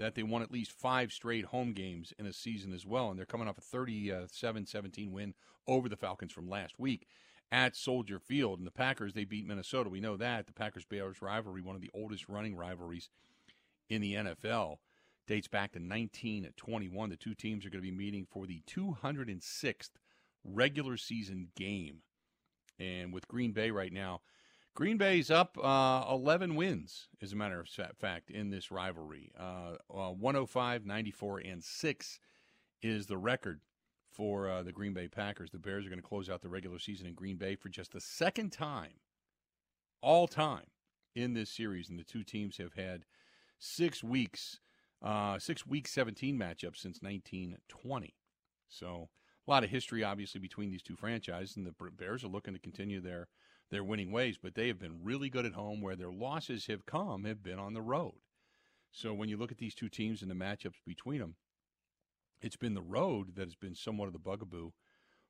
that 0.00 0.14
they 0.14 0.22
won 0.22 0.40
at 0.40 0.50
least 0.50 0.72
five 0.72 1.12
straight 1.12 1.44
home 1.44 1.74
games 1.74 2.14
in 2.18 2.24
a 2.24 2.32
season 2.32 2.72
as 2.72 2.86
well, 2.86 3.10
and 3.10 3.18
they're 3.18 3.26
coming 3.26 3.46
off 3.46 3.58
a 3.58 3.76
37-17 3.76 5.06
uh, 5.06 5.10
win 5.10 5.34
over 5.68 5.90
the 5.90 5.96
Falcons 5.96 6.32
from 6.32 6.48
last 6.48 6.78
week 6.78 7.06
at 7.52 7.76
Soldier 7.76 8.18
Field. 8.18 8.58
And 8.58 8.66
the 8.66 8.72
Packers, 8.72 9.12
they 9.12 9.24
beat 9.24 9.46
Minnesota. 9.46 9.90
We 9.90 10.00
know 10.00 10.16
that. 10.16 10.46
The 10.46 10.54
Packers 10.54 10.86
Bears 10.86 11.20
rivalry, 11.20 11.60
one 11.60 11.76
of 11.76 11.82
the 11.82 11.90
oldest 11.92 12.30
running 12.30 12.56
rivalries 12.56 13.10
in 13.90 14.00
the 14.00 14.14
NFL, 14.14 14.78
dates 15.26 15.48
back 15.48 15.72
to 15.72 15.78
1921. 15.78 17.10
The 17.10 17.16
two 17.16 17.34
teams 17.34 17.66
are 17.66 17.70
going 17.70 17.84
to 17.84 17.90
be 17.90 17.96
meeting 17.96 18.26
for 18.30 18.46
the 18.46 18.62
206th 18.66 19.90
regular 20.44 20.96
season 20.96 21.48
game. 21.54 21.98
And 22.78 23.12
with 23.12 23.28
Green 23.28 23.52
Bay 23.52 23.70
right 23.70 23.92
now, 23.92 24.22
Green 24.80 24.96
Bay's 24.96 25.30
up 25.30 25.58
uh, 25.62 26.06
11 26.10 26.56
wins, 26.56 27.08
as 27.20 27.34
a 27.34 27.36
matter 27.36 27.60
of 27.60 27.68
fact, 27.98 28.30
in 28.30 28.48
this 28.48 28.70
rivalry. 28.70 29.30
Uh, 29.38 29.74
uh, 29.94 30.10
105, 30.10 30.86
94, 30.86 31.38
and 31.40 31.62
6 31.62 32.18
is 32.80 33.06
the 33.06 33.18
record 33.18 33.60
for 34.10 34.48
uh, 34.48 34.62
the 34.62 34.72
Green 34.72 34.94
Bay 34.94 35.06
Packers. 35.06 35.50
The 35.50 35.58
Bears 35.58 35.84
are 35.84 35.90
going 35.90 36.00
to 36.00 36.08
close 36.08 36.30
out 36.30 36.40
the 36.40 36.48
regular 36.48 36.78
season 36.78 37.06
in 37.06 37.12
Green 37.12 37.36
Bay 37.36 37.56
for 37.56 37.68
just 37.68 37.92
the 37.92 38.00
second 38.00 38.52
time, 38.52 38.94
all 40.00 40.26
time, 40.26 40.68
in 41.14 41.34
this 41.34 41.50
series. 41.50 41.90
And 41.90 41.98
the 41.98 42.02
two 42.02 42.24
teams 42.24 42.56
have 42.56 42.72
had 42.72 43.04
six 43.58 44.02
weeks, 44.02 44.60
uh, 45.02 45.38
six 45.38 45.66
week 45.66 45.88
17 45.88 46.38
matchups 46.38 46.78
since 46.78 47.02
1920. 47.02 48.14
So 48.70 49.10
a 49.46 49.50
lot 49.50 49.62
of 49.62 49.68
history, 49.68 50.02
obviously, 50.02 50.40
between 50.40 50.70
these 50.70 50.82
two 50.82 50.96
franchises. 50.96 51.58
And 51.58 51.66
the 51.66 51.74
Bears 51.98 52.24
are 52.24 52.28
looking 52.28 52.54
to 52.54 52.60
continue 52.60 53.02
their 53.02 53.28
their 53.70 53.84
winning 53.84 54.10
ways, 54.12 54.36
but 54.42 54.54
they 54.54 54.68
have 54.68 54.78
been 54.78 55.02
really 55.02 55.30
good 55.30 55.46
at 55.46 55.52
home. 55.52 55.80
Where 55.80 55.96
their 55.96 56.12
losses 56.12 56.66
have 56.66 56.86
come 56.86 57.24
have 57.24 57.42
been 57.42 57.58
on 57.58 57.74
the 57.74 57.82
road. 57.82 58.14
So 58.92 59.14
when 59.14 59.28
you 59.28 59.36
look 59.36 59.52
at 59.52 59.58
these 59.58 59.74
two 59.74 59.88
teams 59.88 60.22
and 60.22 60.30
the 60.30 60.34
matchups 60.34 60.84
between 60.84 61.20
them, 61.20 61.36
it's 62.42 62.56
been 62.56 62.74
the 62.74 62.82
road 62.82 63.36
that 63.36 63.46
has 63.46 63.54
been 63.54 63.74
somewhat 63.74 64.06
of 64.06 64.12
the 64.12 64.18
bugaboo 64.18 64.70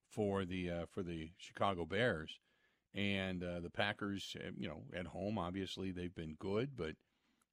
for 0.08 0.44
the 0.44 0.70
uh, 0.70 0.86
for 0.90 1.02
the 1.02 1.30
Chicago 1.36 1.84
Bears 1.84 2.38
and 2.94 3.42
uh, 3.44 3.60
the 3.60 3.70
Packers. 3.70 4.36
uh, 4.40 4.50
You 4.56 4.68
know, 4.68 4.82
at 4.96 5.06
home, 5.06 5.38
obviously 5.38 5.90
they've 5.90 6.14
been 6.14 6.36
good, 6.38 6.76
but 6.76 6.94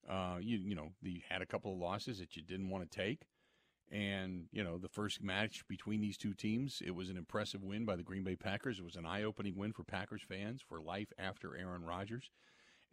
uh, 0.10 0.38
you 0.40 0.58
you 0.58 0.76
know 0.76 0.94
they 1.02 1.24
had 1.28 1.42
a 1.42 1.46
couple 1.46 1.74
of 1.74 1.80
losses 1.80 2.20
that 2.20 2.36
you 2.36 2.42
didn't 2.42 2.70
want 2.70 2.90
to 2.90 2.98
take. 2.98 3.28
And 3.90 4.48
you 4.52 4.64
know 4.64 4.78
the 4.78 4.90
first 4.90 5.24
match 5.24 5.66
between 5.68 6.02
these 6.02 6.18
two 6.18 6.34
teams, 6.34 6.82
it 6.86 6.94
was 6.94 7.10
an 7.10 7.18
impressive 7.18 7.64
win 7.64 7.86
by 7.86 7.96
the 7.96 8.04
Green 8.04 8.24
Bay 8.24 8.36
Packers. 8.36 8.80
It 8.80 8.86
was 8.86 8.98
an 8.98 9.06
eye-opening 9.06 9.56
win 9.56 9.72
for 9.72 9.84
Packers 9.84 10.22
fans 10.28 10.62
for 10.62 10.82
life 10.82 11.14
after 11.18 11.56
Aaron 11.56 11.86
Rodgers. 11.86 12.30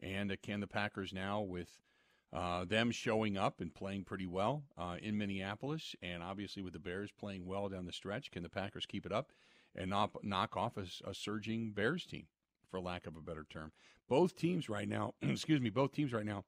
And 0.01 0.31
uh, 0.31 0.37
can 0.41 0.61
the 0.61 0.69
Packers 0.69 1.13
now, 1.13 1.41
with 1.41 1.79
uh, 2.33 2.65
them 2.65 2.91
showing 2.91 3.37
up 3.37 3.61
and 3.61 3.75
playing 3.75 4.05
pretty 4.05 4.27
well 4.27 4.65
uh, 4.79 4.97
in 5.03 5.19
Minneapolis, 5.19 5.97
and 6.01 6.23
obviously 6.23 6.63
with 6.63 6.73
the 6.73 6.79
Bears 6.79 7.11
playing 7.19 7.45
well 7.45 7.69
down 7.69 7.87
the 7.87 7.93
stretch, 7.93 8.31
can 8.31 8.43
the 8.43 8.49
Packers 8.49 8.87
keep 8.87 9.05
it 9.05 9.13
up 9.13 9.33
and 9.75 9.91
not 9.91 10.11
knock 10.23 10.57
off 10.57 10.77
a, 10.77 10.87
a 11.09 11.15
surging 11.15 11.73
Bears 11.73 12.07
team, 12.07 12.27
for 12.71 12.81
lack 12.81 13.07
of 13.07 13.17
a 13.17 13.21
better 13.21 13.47
term? 13.51 13.73
Both 14.09 14.37
teams 14.37 14.69
right 14.69 14.89
now, 14.89 15.15
excuse 15.23 15.61
me, 15.61 15.71
both 15.71 15.93
teams 15.93 16.13
right 16.13 16.27
now 16.27 16.45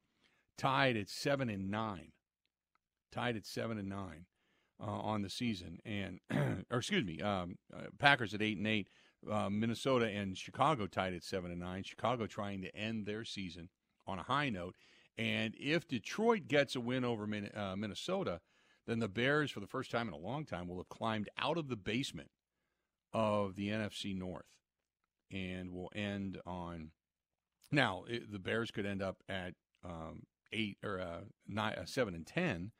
tied 0.57 0.97
at 0.97 1.09
seven 1.09 1.49
and 1.49 1.69
nine, 1.69 2.13
tied 3.11 3.37
at 3.37 3.45
seven 3.47 3.77
and 3.77 3.89
nine 3.89 4.27
uh, 4.81 4.87
on 4.87 5.23
the 5.23 5.31
season, 5.31 5.79
and 5.85 6.21
or 6.71 6.79
excuse 6.79 7.05
me, 7.05 7.21
um, 7.21 7.57
uh, 7.75 7.85
Packers 7.99 8.35
at 8.35 8.43
eight 8.43 8.59
and 8.59 8.67
eight. 8.67 8.89
Uh, 9.31 9.49
Minnesota 9.51 10.07
and 10.07 10.37
Chicago 10.37 10.87
tied 10.87 11.15
at 11.15 11.25
seven 11.25 11.51
and 11.51 11.61
nine. 11.61 11.83
Chicago 11.83 12.27
trying 12.27 12.63
to 12.63 12.77
end 12.77 13.07
their 13.07 13.25
season 13.25 13.71
on 14.07 14.19
a 14.19 14.23
high 14.23 14.51
note, 14.51 14.77
and 15.19 15.55
if 15.59 15.89
Detroit 15.89 16.47
gets 16.47 16.77
a 16.77 16.81
win 16.81 17.05
over 17.05 17.27
Min- 17.27 17.51
uh, 17.57 17.75
Minnesota, 17.77 18.41
then 18.87 19.01
the 19.01 19.09
Bears, 19.09 19.51
for 19.51 19.61
the 19.61 19.67
first 19.67 19.91
time 19.91 20.07
in 20.07 20.15
a 20.15 20.19
long 20.19 20.45
time, 20.45 20.69
will 20.69 20.77
have 20.77 20.89
climbed 20.89 21.29
out 21.39 21.59
of 21.59 21.69
the 21.69 21.77
basement 21.77 22.31
of 23.13 23.57
the 23.57 23.71
NFC 23.71 24.17
North, 24.17 24.59
and 25.33 25.73
will 25.73 25.91
end 25.95 26.39
on. 26.47 26.91
Now 27.73 28.05
it, 28.09 28.31
the 28.31 28.39
Bears 28.39 28.71
could 28.71 28.87
end 28.87 29.03
up 29.03 29.23
at 29.29 29.55
um, 29.85 30.23
eight 30.53 30.79
or 30.85 31.01
uh, 31.01 31.21
nine, 31.49 31.75
uh, 31.75 31.87
seven 31.87 32.15
and 32.15 32.27
ten, 32.27 32.73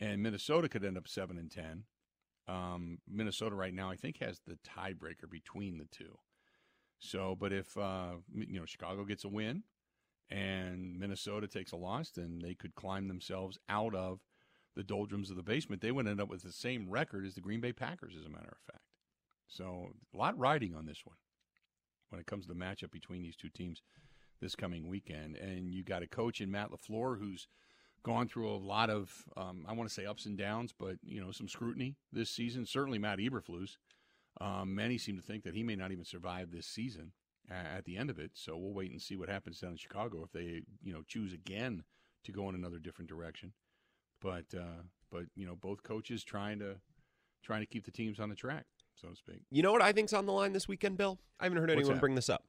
and 0.00 0.22
Minnesota 0.22 0.68
could 0.68 0.84
end 0.84 0.98
up 0.98 1.08
seven 1.08 1.38
and 1.38 1.50
ten. 1.50 1.84
Um, 2.48 2.98
Minnesota 3.08 3.56
right 3.56 3.74
now, 3.74 3.90
I 3.90 3.96
think, 3.96 4.18
has 4.20 4.40
the 4.46 4.58
tiebreaker 4.64 5.28
between 5.30 5.78
the 5.78 5.86
two. 5.90 6.18
So, 6.98 7.36
but 7.38 7.52
if 7.52 7.76
uh, 7.76 8.14
you 8.34 8.58
know 8.58 8.66
Chicago 8.66 9.04
gets 9.04 9.24
a 9.24 9.28
win 9.28 9.64
and 10.30 10.98
Minnesota 10.98 11.46
takes 11.46 11.72
a 11.72 11.76
loss, 11.76 12.10
then 12.10 12.40
they 12.42 12.54
could 12.54 12.74
climb 12.74 13.08
themselves 13.08 13.58
out 13.68 13.94
of 13.94 14.20
the 14.74 14.82
doldrums 14.82 15.30
of 15.30 15.36
the 15.36 15.42
basement. 15.42 15.82
They 15.82 15.92
would 15.92 16.06
end 16.06 16.20
up 16.20 16.28
with 16.28 16.42
the 16.42 16.52
same 16.52 16.88
record 16.88 17.26
as 17.26 17.34
the 17.34 17.40
Green 17.40 17.60
Bay 17.60 17.72
Packers, 17.72 18.14
as 18.18 18.26
a 18.26 18.30
matter 18.30 18.52
of 18.52 18.72
fact. 18.72 18.84
So, 19.48 19.90
a 20.12 20.16
lot 20.16 20.38
riding 20.38 20.74
on 20.74 20.86
this 20.86 21.02
one 21.04 21.16
when 22.10 22.20
it 22.20 22.26
comes 22.26 22.46
to 22.46 22.52
the 22.52 22.58
matchup 22.58 22.90
between 22.90 23.22
these 23.22 23.36
two 23.36 23.48
teams 23.48 23.82
this 24.40 24.54
coming 24.54 24.88
weekend. 24.88 25.36
And 25.36 25.70
you 25.70 25.82
got 25.82 26.02
a 26.02 26.06
coach 26.06 26.40
in 26.40 26.50
Matt 26.50 26.70
LaFleur 26.70 27.18
who's 27.18 27.48
gone 28.06 28.28
through 28.28 28.48
a 28.48 28.54
lot 28.56 28.88
of, 28.88 29.12
um, 29.36 29.66
I 29.68 29.72
want 29.72 29.88
to 29.88 29.94
say 29.94 30.06
ups 30.06 30.26
and 30.26 30.38
downs, 30.38 30.72
but, 30.72 30.94
you 31.02 31.20
know, 31.20 31.32
some 31.32 31.48
scrutiny 31.48 31.96
this 32.12 32.30
season. 32.30 32.64
Certainly 32.64 33.00
Matt 33.00 33.18
Eberflus. 33.18 33.78
Um, 34.40 34.76
many 34.76 34.96
seem 34.96 35.16
to 35.16 35.22
think 35.22 35.42
that 35.42 35.54
he 35.54 35.64
may 35.64 35.74
not 35.74 35.90
even 35.90 36.04
survive 36.04 36.52
this 36.52 36.68
season 36.68 37.10
uh, 37.50 37.76
at 37.76 37.84
the 37.84 37.96
end 37.96 38.08
of 38.08 38.20
it. 38.20 38.30
So 38.34 38.56
we'll 38.56 38.74
wait 38.74 38.92
and 38.92 39.02
see 39.02 39.16
what 39.16 39.28
happens 39.28 39.58
down 39.58 39.72
in 39.72 39.76
Chicago 39.76 40.22
if 40.22 40.30
they, 40.30 40.62
you 40.84 40.92
know, 40.92 41.02
choose 41.08 41.32
again 41.32 41.82
to 42.22 42.30
go 42.30 42.48
in 42.48 42.54
another 42.54 42.78
different 42.78 43.08
direction. 43.08 43.54
But, 44.22 44.44
uh, 44.56 44.84
but 45.10 45.24
you 45.34 45.44
know, 45.44 45.56
both 45.56 45.82
coaches 45.82 46.22
trying 46.22 46.60
to 46.60 46.76
trying 47.42 47.62
to 47.62 47.66
keep 47.66 47.84
the 47.84 47.90
teams 47.90 48.20
on 48.20 48.28
the 48.28 48.36
track, 48.36 48.66
so 48.94 49.08
to 49.08 49.16
speak. 49.16 49.42
You 49.50 49.62
know 49.62 49.72
what 49.72 49.82
I 49.82 49.92
think's 49.92 50.12
on 50.12 50.26
the 50.26 50.32
line 50.32 50.52
this 50.52 50.68
weekend, 50.68 50.96
Bill? 50.96 51.18
I 51.40 51.44
haven't 51.44 51.58
heard 51.58 51.70
anyone 51.70 51.98
bring 51.98 52.14
this 52.14 52.30
up. 52.30 52.44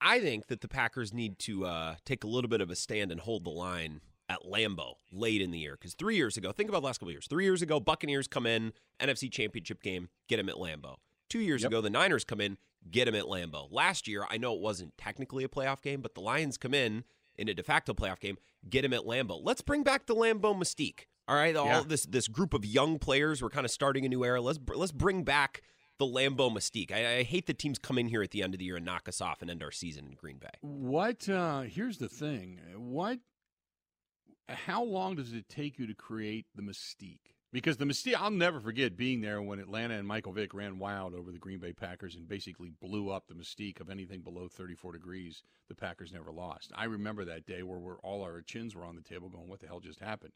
I 0.00 0.20
think 0.20 0.46
that 0.48 0.60
the 0.60 0.68
Packers 0.68 1.12
need 1.12 1.38
to 1.40 1.66
uh, 1.66 1.94
take 2.04 2.24
a 2.24 2.28
little 2.28 2.48
bit 2.48 2.60
of 2.60 2.70
a 2.70 2.76
stand 2.76 3.12
and 3.12 3.20
hold 3.20 3.44
the 3.44 3.50
line 3.50 4.00
at 4.28 4.40
Lambeau 4.44 4.94
late 5.12 5.40
in 5.40 5.50
the 5.50 5.58
year. 5.58 5.72
Because 5.78 5.94
three 5.94 6.16
years 6.16 6.36
ago, 6.36 6.52
think 6.52 6.68
about 6.68 6.80
the 6.82 6.86
last 6.86 6.98
couple 6.98 7.08
of 7.08 7.14
years. 7.14 7.26
Three 7.26 7.44
years 7.44 7.62
ago, 7.62 7.80
Buccaneers 7.80 8.28
come 8.28 8.46
in, 8.46 8.72
NFC 9.00 9.30
Championship 9.30 9.82
game, 9.82 10.08
get 10.28 10.36
them 10.36 10.48
at 10.48 10.56
Lambeau. 10.56 10.96
Two 11.30 11.40
years 11.40 11.62
Yep. 11.62 11.70
ago, 11.70 11.80
the 11.80 11.90
Niners 11.90 12.24
come 12.24 12.40
in, 12.40 12.58
get 12.90 13.04
them 13.06 13.14
at 13.14 13.24
Lambeau. 13.24 13.68
Last 13.70 14.06
year, 14.08 14.24
I 14.30 14.36
know 14.38 14.54
it 14.54 14.60
wasn't 14.60 14.96
technically 14.98 15.44
a 15.44 15.48
playoff 15.48 15.82
game, 15.82 16.00
but 16.00 16.14
the 16.14 16.20
Lions 16.20 16.56
come 16.56 16.74
in 16.74 17.04
in 17.36 17.48
a 17.48 17.54
de 17.54 17.62
facto 17.62 17.92
playoff 17.94 18.18
game, 18.20 18.38
get 18.68 18.82
them 18.82 18.92
at 18.92 19.02
Lambeau. 19.02 19.40
Let's 19.42 19.60
bring 19.60 19.82
back 19.82 20.06
the 20.06 20.14
Lambeau 20.14 20.54
mystique. 20.56 21.04
All 21.26 21.36
right, 21.36 21.54
all 21.54 21.66
Yeah. 21.66 21.82
this 21.86 22.04
this 22.06 22.26
group 22.28 22.54
of 22.54 22.64
young 22.64 22.98
players, 22.98 23.42
we're 23.42 23.50
kind 23.50 23.66
of 23.66 23.70
starting 23.70 24.04
a 24.06 24.08
new 24.08 24.24
era. 24.24 24.40
Let's 24.40 24.58
let's 24.74 24.92
bring 24.92 25.24
back 25.24 25.62
the 25.98 26.06
Lambeau 26.06 26.50
mystique. 26.50 26.90
I, 26.90 27.18
I 27.18 27.22
hate 27.24 27.46
that 27.48 27.58
teams 27.58 27.78
come 27.78 27.98
in 27.98 28.08
here 28.08 28.22
at 28.22 28.30
the 28.30 28.42
end 28.42 28.54
of 28.54 28.58
the 28.58 28.64
year 28.64 28.76
and 28.76 28.86
knock 28.86 29.08
us 29.08 29.20
off 29.20 29.42
and 29.42 29.50
end 29.50 29.62
our 29.62 29.70
season 29.70 30.06
in 30.06 30.12
Green 30.12 30.38
Bay. 30.38 30.48
What? 30.62 31.28
Uh, 31.28 31.62
here's 31.62 31.98
the 31.98 32.08
thing. 32.08 32.60
What? 32.76 33.18
How 34.48 34.82
long 34.82 35.16
does 35.16 35.32
it 35.32 35.48
take 35.48 35.78
you 35.78 35.86
to 35.86 35.94
create 35.94 36.46
the 36.54 36.62
mystique? 36.62 37.34
Because 37.52 37.78
the 37.78 37.84
mystique, 37.84 38.14
I'll 38.14 38.30
never 38.30 38.60
forget 38.60 38.96
being 38.96 39.20
there 39.20 39.40
when 39.40 39.58
Atlanta 39.58 39.94
and 39.94 40.06
Michael 40.06 40.32
Vick 40.32 40.52
ran 40.52 40.78
wild 40.78 41.14
over 41.14 41.32
the 41.32 41.38
Green 41.38 41.58
Bay 41.58 41.72
Packers 41.72 42.14
and 42.14 42.28
basically 42.28 42.70
blew 42.80 43.10
up 43.10 43.26
the 43.26 43.34
mystique 43.34 43.80
of 43.80 43.88
anything 43.88 44.20
below 44.20 44.48
34 44.48 44.92
degrees. 44.92 45.42
The 45.68 45.74
Packers 45.74 46.12
never 46.12 46.30
lost. 46.30 46.72
I 46.74 46.84
remember 46.84 47.24
that 47.24 47.46
day 47.46 47.62
where 47.62 47.78
we're, 47.78 47.98
all 48.00 48.22
our 48.22 48.42
chins 48.42 48.74
were 48.74 48.84
on 48.84 48.96
the 48.96 49.02
table 49.02 49.30
going, 49.30 49.48
"What 49.48 49.60
the 49.60 49.66
hell 49.66 49.80
just 49.80 50.00
happened?" 50.00 50.34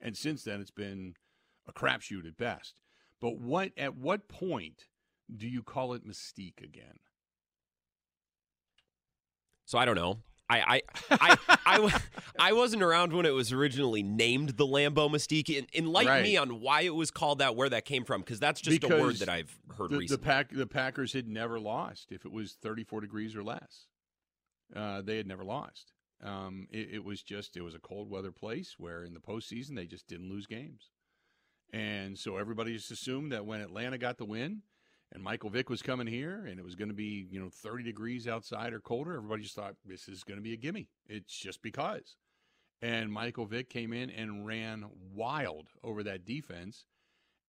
And 0.00 0.16
since 0.16 0.42
then, 0.44 0.60
it's 0.60 0.70
been 0.70 1.16
a 1.66 1.72
crapshoot 1.72 2.26
at 2.26 2.36
best. 2.36 2.80
But 3.20 3.38
what? 3.38 3.72
At 3.76 3.96
what 3.96 4.28
point 4.28 4.88
do 5.34 5.46
you 5.46 5.62
call 5.62 5.92
it 5.92 6.06
mystique 6.06 6.62
again? 6.62 6.98
So 9.66 9.78
I 9.78 9.84
don't 9.84 9.96
know. 9.96 10.20
I 10.50 10.60
I 10.60 10.82
I, 11.10 11.58
I, 11.66 12.00
I 12.38 12.52
wasn't 12.52 12.82
around 12.82 13.12
when 13.12 13.24
it 13.26 13.30
was 13.34 13.52
originally 13.52 14.02
named 14.02 14.50
the 14.50 14.66
Lambeau 14.66 15.08
Mystique. 15.10 15.56
En- 15.56 15.66
Enlighten 15.74 16.12
Right. 16.12 16.22
me 16.22 16.36
on 16.36 16.60
why 16.60 16.82
it 16.82 16.94
was 16.94 17.10
called 17.10 17.38
that, 17.38 17.56
where 17.56 17.68
that 17.68 17.84
came 17.84 18.04
from, 18.04 18.20
because 18.20 18.38
that's 18.40 18.60
just 18.60 18.84
a 18.84 18.88
word 18.88 19.16
that 19.16 19.28
I've 19.28 19.56
heard 19.76 19.90
the, 19.90 19.94
the 19.94 19.98
recently. 20.00 20.24
pack 20.24 20.50
the 20.50 20.66
Packers 20.66 21.12
had 21.12 21.26
never 21.28 21.58
lost 21.58 22.12
if 22.12 22.24
it 22.26 22.32
was 22.32 22.56
34 22.60 23.00
degrees 23.00 23.34
or 23.34 23.42
less. 23.42 23.86
Uh, 24.74 25.00
they 25.02 25.16
had 25.16 25.26
never 25.26 25.44
lost. 25.44 25.92
Um, 26.22 26.68
it, 26.70 26.88
it 26.94 27.04
was 27.04 27.22
just 27.22 27.56
it 27.56 27.62
was 27.62 27.74
a 27.74 27.78
cold 27.80 28.10
weather 28.10 28.32
place 28.32 28.74
where 28.78 29.02
in 29.04 29.14
the 29.14 29.20
postseason 29.20 29.74
they 29.76 29.86
just 29.86 30.06
didn't 30.06 30.30
lose 30.30 30.46
games, 30.46 30.90
and 31.72 32.18
so 32.18 32.36
everybody 32.36 32.74
just 32.74 32.90
assumed 32.90 33.32
that 33.32 33.44
when 33.46 33.60
Atlanta 33.60 33.98
got 33.98 34.18
the 34.18 34.24
win 34.24 34.62
and 35.14 35.22
Michael 35.22 35.50
Vick 35.50 35.70
was 35.70 35.80
coming 35.80 36.06
here 36.06 36.46
and 36.46 36.58
it 36.58 36.64
was 36.64 36.74
going 36.74 36.88
to 36.88 36.94
be 36.94 37.26
you 37.30 37.40
know 37.40 37.48
30 37.48 37.84
degrees 37.84 38.26
outside 38.26 38.72
or 38.72 38.80
colder, 38.80 39.14
everybody 39.16 39.42
just 39.42 39.54
thought 39.54 39.76
this 39.84 40.08
is 40.08 40.24
going 40.24 40.38
to 40.38 40.42
be 40.42 40.52
a 40.52 40.56
gimme. 40.56 40.88
It's 41.06 41.36
just 41.36 41.62
because. 41.62 42.16
And 42.82 43.10
Michael 43.10 43.46
Vick 43.46 43.70
came 43.70 43.92
in 43.92 44.10
and 44.10 44.46
ran 44.46 44.84
wild 45.14 45.68
over 45.82 46.02
that 46.02 46.24
defense. 46.24 46.84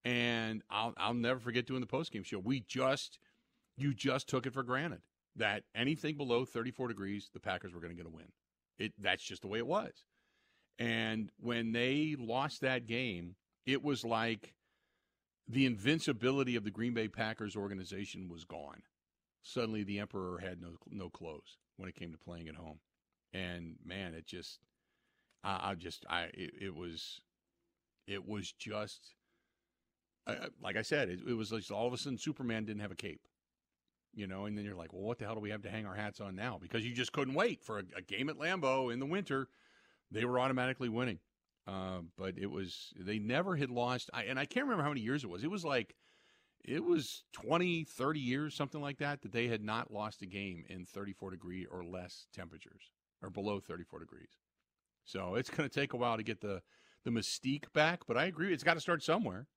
And 0.06 0.62
I'll 0.70 0.94
I'll 0.98 1.16
never 1.16 1.40
forget 1.40 1.66
doing 1.66 1.82
the 1.82 1.88
postgame 1.88 2.24
show. 2.24 2.40
We 2.40 2.62
just 2.62 3.20
you 3.76 3.94
just 3.94 4.30
took 4.30 4.46
it 4.46 4.54
for 4.54 4.64
granted 4.64 5.02
that 5.36 5.64
anything 5.74 6.16
below 6.16 6.46
34 6.46 6.88
degrees, 6.88 7.30
the 7.34 7.40
Packers 7.40 7.74
were 7.74 7.82
going 7.82 7.92
to 7.92 7.98
get 7.98 8.06
a 8.06 8.16
win. 8.16 8.32
It 8.78 8.94
that's 9.00 9.24
just 9.24 9.42
the 9.42 9.48
way 9.48 9.58
it 9.58 9.68
was. 9.68 10.06
And 10.78 11.32
when 11.40 11.72
they 11.72 12.16
lost 12.20 12.62
that 12.62 12.86
game, 12.86 13.36
it 13.66 13.84
was 13.84 14.04
like 14.04 14.55
the 15.48 15.66
invincibility 15.66 16.56
of 16.56 16.64
the 16.64 16.72
Green 16.72 16.94
Bay 16.94 17.08
Packers 17.08 17.56
organization 17.56 18.30
was 18.30 18.46
gone. 18.46 18.82
Suddenly, 19.44 19.84
the 19.84 20.00
Emperor 20.00 20.40
had 20.40 20.60
no 20.60 20.78
no 20.90 21.10
clothes 21.10 21.58
when 21.78 21.88
it 21.88 21.96
came 21.96 22.12
to 22.12 22.18
playing 22.18 22.48
at 22.48 22.56
home, 22.56 22.80
and 23.34 23.76
man, 23.86 24.14
it 24.16 24.26
just, 24.26 24.60
I, 25.44 25.72
I 25.72 25.76
just, 25.76 26.06
I, 26.10 26.24
it, 26.34 26.52
it 26.62 26.76
was, 26.76 27.22
it 28.08 28.28
was 28.28 28.52
just, 28.52 29.14
uh, 30.26 30.48
like 30.62 30.78
I 30.78 30.82
said, 30.82 31.10
it, 31.10 31.20
it 31.28 31.34
was 31.34 31.52
like 31.52 31.70
all 31.72 31.86
of 31.86 31.94
a 31.94 31.98
sudden 31.98 32.18
Superman 32.18 32.66
didn't 32.66 32.82
have 32.82 32.92
a 32.92 32.96
cape, 32.96 33.22
you 34.16 34.26
know, 34.26 34.46
and 34.46 34.58
then 34.58 34.66
you're 34.66 34.74
like, 34.74 34.94
well, 34.94 35.04
what 35.04 35.20
the 35.20 35.26
hell 35.26 35.36
do 35.36 35.42
we 35.42 35.52
have 35.52 35.62
to 35.64 35.70
hang 35.70 35.86
our 35.86 35.96
hats 35.96 36.20
on 36.20 36.36
now? 36.36 36.58
Because 36.60 36.84
you 36.84 36.94
just 36.94 37.12
couldn't 37.12 37.36
wait 37.36 37.62
for 37.62 37.80
a, 37.80 37.84
a 37.98 38.02
game 38.02 38.30
at 38.30 38.38
Lambeau 38.38 38.92
in 38.92 39.00
the 39.00 39.06
winter. 39.06 39.48
They 40.10 40.26
were 40.26 40.40
automatically 40.40 40.90
winning. 40.90 41.20
Uh, 41.68 42.02
but 42.18 42.38
it 42.38 42.52
was 42.52 42.94
they 43.00 43.18
never 43.18 43.56
had 43.56 43.72
lost 43.72 44.12
I, 44.14 44.24
and 44.26 44.38
i 44.38 44.46
can't 44.46 44.66
remember 44.66 44.84
how 44.84 44.90
many 44.90 45.02
years 45.02 45.24
it 45.24 45.30
was. 45.30 45.44
It 45.44 45.50
was 45.50 45.66
like 45.66 45.96
it 46.64 46.84
was 46.84 47.24
20 47.34 47.84
30 47.84 48.20
years 48.20 48.56
something 48.56 48.82
like 48.82 48.98
that 49.00 49.22
that 49.22 49.32
they 49.32 49.48
had 49.48 49.64
not 49.64 49.92
lost 49.92 50.22
a 50.22 50.28
game 50.28 50.64
in 50.70 50.86
34 50.86 51.32
degree 51.32 51.66
or 51.66 51.84
less 51.84 52.28
temperatures 52.34 52.92
or 53.22 53.30
below 53.30 53.60
34 53.60 54.00
degrees. 54.00 54.38
So 55.06 55.36
it's 55.36 55.50
going 55.50 55.68
to 55.68 55.74
take 55.80 55.94
a 55.94 55.98
while 55.98 56.18
to 56.18 56.24
get 56.24 56.42
the 56.42 56.62
the 57.04 57.12
mystique 57.12 57.72
back 57.74 58.02
but 58.08 58.18
i 58.18 58.26
agree 58.26 58.54
it's 58.54 58.64
got 58.64 58.76
to 58.76 58.82
start 58.82 59.04
somewhere. 59.04 59.48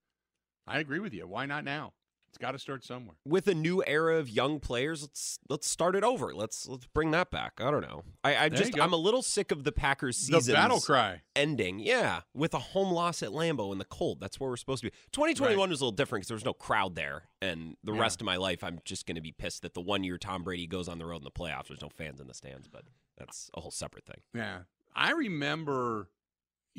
I 0.67 0.79
agree 0.79 0.99
with 0.99 1.13
you. 1.13 1.27
Why 1.27 1.45
not 1.45 1.63
now 1.63 1.93
it's 2.29 2.37
got 2.37 2.51
to 2.51 2.59
start 2.59 2.83
somewhere 2.83 3.15
with 3.25 3.47
a 3.47 3.53
new 3.53 3.83
era 3.85 4.17
of 4.17 4.29
young 4.29 4.59
players, 4.59 5.01
let's 5.01 5.39
let's 5.49 5.67
start 5.67 5.95
it 5.95 6.03
over. 6.03 6.33
Let's 6.33 6.67
let's 6.67 6.85
bring 6.87 7.11
that 7.11 7.29
back. 7.31 7.53
I 7.59 7.69
don't 7.71 7.81
know. 7.81 8.03
I, 8.23 8.45
I 8.45 8.49
just. 8.49 8.79
I'm 8.79 8.93
a 8.93 8.97
little 8.97 9.21
sick 9.21 9.51
of 9.51 9.63
the 9.63 9.71
Packers 9.71 10.15
season. 10.17 10.53
The 10.53 10.53
battle 10.53 10.79
cry. 10.79 11.21
ending. 11.35 11.79
Yeah, 11.79 12.21
with 12.33 12.53
a 12.53 12.59
home 12.59 12.91
loss 12.91 13.21
at 13.23 13.29
Lambeau 13.29 13.71
in 13.71 13.77
the 13.79 13.85
cold. 13.85 14.19
That's 14.19 14.39
where 14.39 14.49
we're 14.49 14.57
supposed 14.57 14.83
to 14.83 14.89
be. 14.89 14.95
2021 15.11 15.69
was 15.69 15.81
a 15.81 15.83
little 15.83 15.91
different 15.95 16.21
because 16.21 16.27
there 16.29 16.35
was 16.35 16.45
no 16.45 16.53
crowd 16.53 16.95
there, 16.95 17.23
and 17.41 17.75
the 17.83 17.93
Yeah. 17.93 18.01
rest 18.01 18.21
of 18.21 18.25
my 18.25 18.37
life 18.37 18.63
I'm 18.63 18.79
just 18.85 19.05
going 19.05 19.15
to 19.15 19.21
be 19.21 19.31
pissed 19.31 19.63
that 19.63 19.73
the 19.73 19.81
one 19.81 20.03
year 20.03 20.17
Tom 20.17 20.43
Brady 20.43 20.67
goes 20.67 20.87
on 20.87 20.99
the 20.99 21.05
road 21.05 21.17
in 21.17 21.23
the 21.23 21.31
playoffs, 21.31 21.67
there's 21.67 21.81
no 21.81 21.89
fans 21.89 22.19
in 22.21 22.27
the 22.27 22.33
stands. 22.33 22.67
But 22.67 22.83
that's 23.17 23.49
a 23.55 23.61
whole 23.61 23.71
separate 23.71 24.05
thing. 24.05 24.21
Yeah. 24.33 24.59
I 24.95 25.11
remember, 25.11 26.09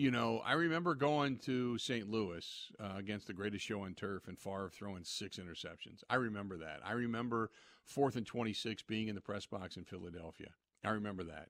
you 0.00 0.10
know, 0.10 0.40
I 0.46 0.54
remember 0.54 0.94
going 0.94 1.36
to 1.40 1.76
St. 1.76 2.10
Louis 2.10 2.72
uh, 2.82 2.94
against 2.96 3.26
the 3.26 3.34
greatest 3.34 3.66
show 3.66 3.82
on 3.82 3.92
turf 3.92 4.28
and 4.28 4.38
Favre 4.38 4.70
throwing 4.72 5.04
six 5.04 5.36
interceptions. 5.36 6.02
I 6.08 6.14
remember 6.14 6.56
that. 6.56 6.80
I 6.82 6.92
remember 6.92 7.50
fourth 7.84 8.16
and 8.16 8.24
26 8.24 8.82
being 8.84 9.08
in 9.08 9.14
the 9.14 9.20
press 9.20 9.44
box 9.44 9.76
in 9.76 9.84
Philadelphia. 9.84 10.48
I 10.82 10.90
remember 10.90 11.24
that. 11.24 11.48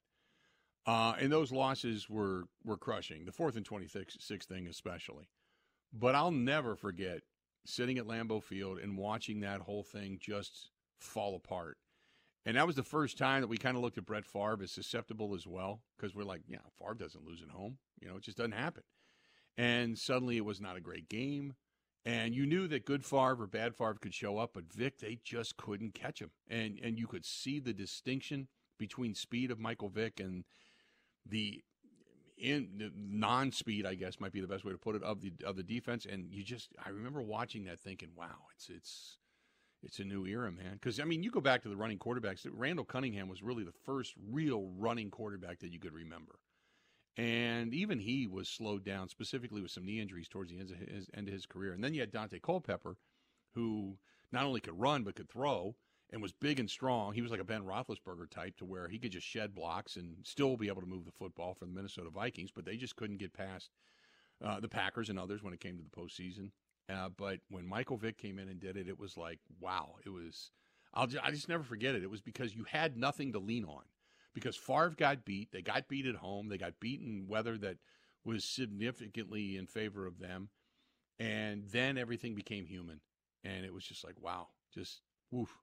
Uh, 0.84 1.14
and 1.20 1.30
those 1.30 1.52
losses 1.52 2.10
were, 2.10 2.46
were 2.64 2.76
crushing, 2.76 3.24
the 3.24 3.30
fourth 3.30 3.54
and 3.54 3.64
26 3.64 4.16
thing 4.46 4.66
especially. 4.66 5.28
But 5.92 6.16
I'll 6.16 6.32
never 6.32 6.74
forget 6.74 7.20
sitting 7.64 7.98
at 7.98 8.06
Lambeau 8.06 8.42
Field 8.42 8.80
and 8.80 8.98
watching 8.98 9.40
that 9.40 9.60
whole 9.60 9.84
thing 9.84 10.18
just 10.20 10.70
fall 10.98 11.36
apart. 11.36 11.76
And 12.46 12.56
that 12.56 12.66
was 12.66 12.74
the 12.74 12.82
first 12.82 13.16
time 13.16 13.42
that 13.42 13.48
we 13.48 13.58
kind 13.58 13.76
of 13.76 13.82
looked 13.82 13.98
at 13.98 14.06
Brett 14.06 14.26
Favre 14.26 14.58
as 14.60 14.72
susceptible 14.72 15.34
as 15.34 15.46
well, 15.46 15.82
because 15.96 16.16
we're 16.16 16.24
like, 16.24 16.42
yeah, 16.48 16.58
Favre 16.80 16.94
doesn't 16.94 17.24
lose 17.24 17.42
at 17.42 17.50
home. 17.50 17.76
You 18.00 18.08
know, 18.08 18.16
it 18.16 18.22
just 18.22 18.36
doesn't 18.36 18.52
happen. 18.52 18.82
And 19.56 19.98
suddenly 19.98 20.36
it 20.36 20.44
was 20.44 20.60
not 20.60 20.76
a 20.76 20.80
great 20.80 21.08
game. 21.08 21.54
And 22.06 22.34
you 22.34 22.46
knew 22.46 22.66
that 22.68 22.86
good 22.86 23.04
Favre 23.04 23.42
or 23.42 23.46
bad 23.46 23.74
Favre 23.74 23.98
could 24.00 24.14
show 24.14 24.38
up, 24.38 24.52
but 24.54 24.72
Vick, 24.72 24.98
they 24.98 25.18
just 25.22 25.56
couldn't 25.58 25.92
catch 25.92 26.20
him. 26.20 26.30
And 26.48 26.78
and 26.82 26.98
you 26.98 27.06
could 27.06 27.26
see 27.26 27.60
the 27.60 27.74
distinction 27.74 28.48
between 28.78 29.14
speed 29.14 29.50
of 29.50 29.58
Michael 29.58 29.90
Vick 29.90 30.18
and 30.18 30.44
the 31.26 31.62
in 32.38 32.70
the 32.78 32.90
non-speed, 32.96 33.84
I 33.84 33.94
guess 33.94 34.18
might 34.18 34.32
be 34.32 34.40
the 34.40 34.46
best 34.46 34.64
way 34.64 34.72
to 34.72 34.78
put 34.78 34.96
it, 34.96 35.02
of 35.02 35.20
the 35.20 35.32
of 35.44 35.56
the 35.56 35.62
defense. 35.62 36.06
And 36.10 36.32
you 36.32 36.42
just, 36.42 36.70
I 36.84 36.88
remember 36.88 37.20
watching 37.20 37.64
that, 37.64 37.78
thinking, 37.78 38.08
wow, 38.16 38.46
it's 38.54 38.70
it's 38.70 39.18
it's 39.82 39.98
a 39.98 40.04
new 40.04 40.26
era, 40.26 40.50
man. 40.50 40.74
Because 40.74 41.00
I 41.00 41.04
mean, 41.04 41.22
you 41.22 41.30
go 41.30 41.40
back 41.40 41.62
to 41.62 41.68
the 41.68 41.76
running 41.76 41.98
quarterbacks. 41.98 42.46
Randall 42.50 42.84
Cunningham 42.84 43.28
was 43.28 43.42
really 43.42 43.64
the 43.64 43.72
first 43.84 44.14
real 44.30 44.70
running 44.78 45.10
quarterback 45.10 45.58
that 45.60 45.70
you 45.70 45.78
could 45.78 45.92
remember, 45.92 46.38
and 47.20 47.74
even 47.74 47.98
he 47.98 48.26
was 48.26 48.48
slowed 48.48 48.82
down 48.82 49.10
specifically 49.10 49.60
with 49.60 49.70
some 49.70 49.84
knee 49.84 50.00
injuries 50.00 50.26
towards 50.26 50.50
the 50.50 50.58
end 50.58 50.70
of 50.70 50.76
his, 50.78 51.10
end 51.12 51.28
of 51.28 51.34
his 51.34 51.44
career. 51.44 51.74
And 51.74 51.84
then 51.84 51.92
you 51.92 52.00
had 52.00 52.10
Daunte 52.10 52.40
Culpepper, 52.40 52.96
who 53.54 53.98
not 54.32 54.46
only 54.46 54.60
could 54.60 54.80
run 54.80 55.04
but 55.04 55.16
could 55.16 55.28
throw 55.28 55.76
and 56.10 56.22
was 56.22 56.32
big 56.32 56.58
and 56.58 56.70
strong. 56.70 57.12
He 57.12 57.20
was 57.20 57.30
like 57.30 57.40
a 57.40 57.44
Ben 57.44 57.60
Roethlisberger 57.60 58.30
type, 58.30 58.56
to 58.56 58.64
where 58.64 58.88
he 58.88 58.98
could 58.98 59.12
just 59.12 59.26
shed 59.26 59.54
blocks 59.54 59.96
and 59.96 60.16
still 60.24 60.56
be 60.56 60.68
able 60.68 60.80
to 60.80 60.86
move 60.86 61.04
the 61.04 61.12
football 61.12 61.52
for 61.52 61.66
the 61.66 61.72
Minnesota 61.72 62.08
Vikings. 62.08 62.52
But 62.54 62.64
they 62.64 62.78
just 62.78 62.96
couldn't 62.96 63.18
get 63.18 63.34
past 63.34 63.68
uh, 64.42 64.58
the 64.58 64.68
Packers 64.68 65.10
and 65.10 65.18
others 65.18 65.42
when 65.42 65.52
it 65.52 65.60
came 65.60 65.76
to 65.76 65.84
the 65.84 65.90
postseason. 65.90 66.52
Uh, 66.88 67.10
but 67.10 67.40
when 67.50 67.66
Michael 67.66 67.98
Vick 67.98 68.16
came 68.16 68.38
in 68.38 68.48
and 68.48 68.58
did 68.58 68.78
it, 68.78 68.88
it 68.88 68.98
was 68.98 69.18
like, 69.18 69.40
wow, 69.60 69.96
it 70.06 70.08
was. 70.08 70.52
I'll 70.94 71.06
just, 71.06 71.22
I 71.22 71.30
just 71.30 71.50
never 71.50 71.64
forget 71.64 71.94
it. 71.94 72.02
It 72.02 72.10
was 72.10 72.22
because 72.22 72.56
you 72.56 72.64
had 72.64 72.96
nothing 72.96 73.32
to 73.32 73.38
lean 73.38 73.66
on. 73.66 73.82
Because 74.34 74.56
Favre 74.56 74.94
got 74.96 75.24
beat, 75.24 75.50
they 75.52 75.62
got 75.62 75.88
beat 75.88 76.06
at 76.06 76.16
home, 76.16 76.48
they 76.48 76.58
got 76.58 76.80
beaten 76.80 77.26
weather 77.28 77.58
that 77.58 77.78
was 78.24 78.44
significantly 78.44 79.56
in 79.56 79.66
favor 79.66 80.06
of 80.06 80.18
them, 80.18 80.50
and 81.18 81.64
then 81.70 81.98
everything 81.98 82.34
became 82.34 82.66
human, 82.66 83.00
and 83.42 83.64
it 83.64 83.74
was 83.74 83.84
just 83.84 84.04
like, 84.04 84.20
wow, 84.20 84.48
just 84.72 85.02
woof. 85.30 85.58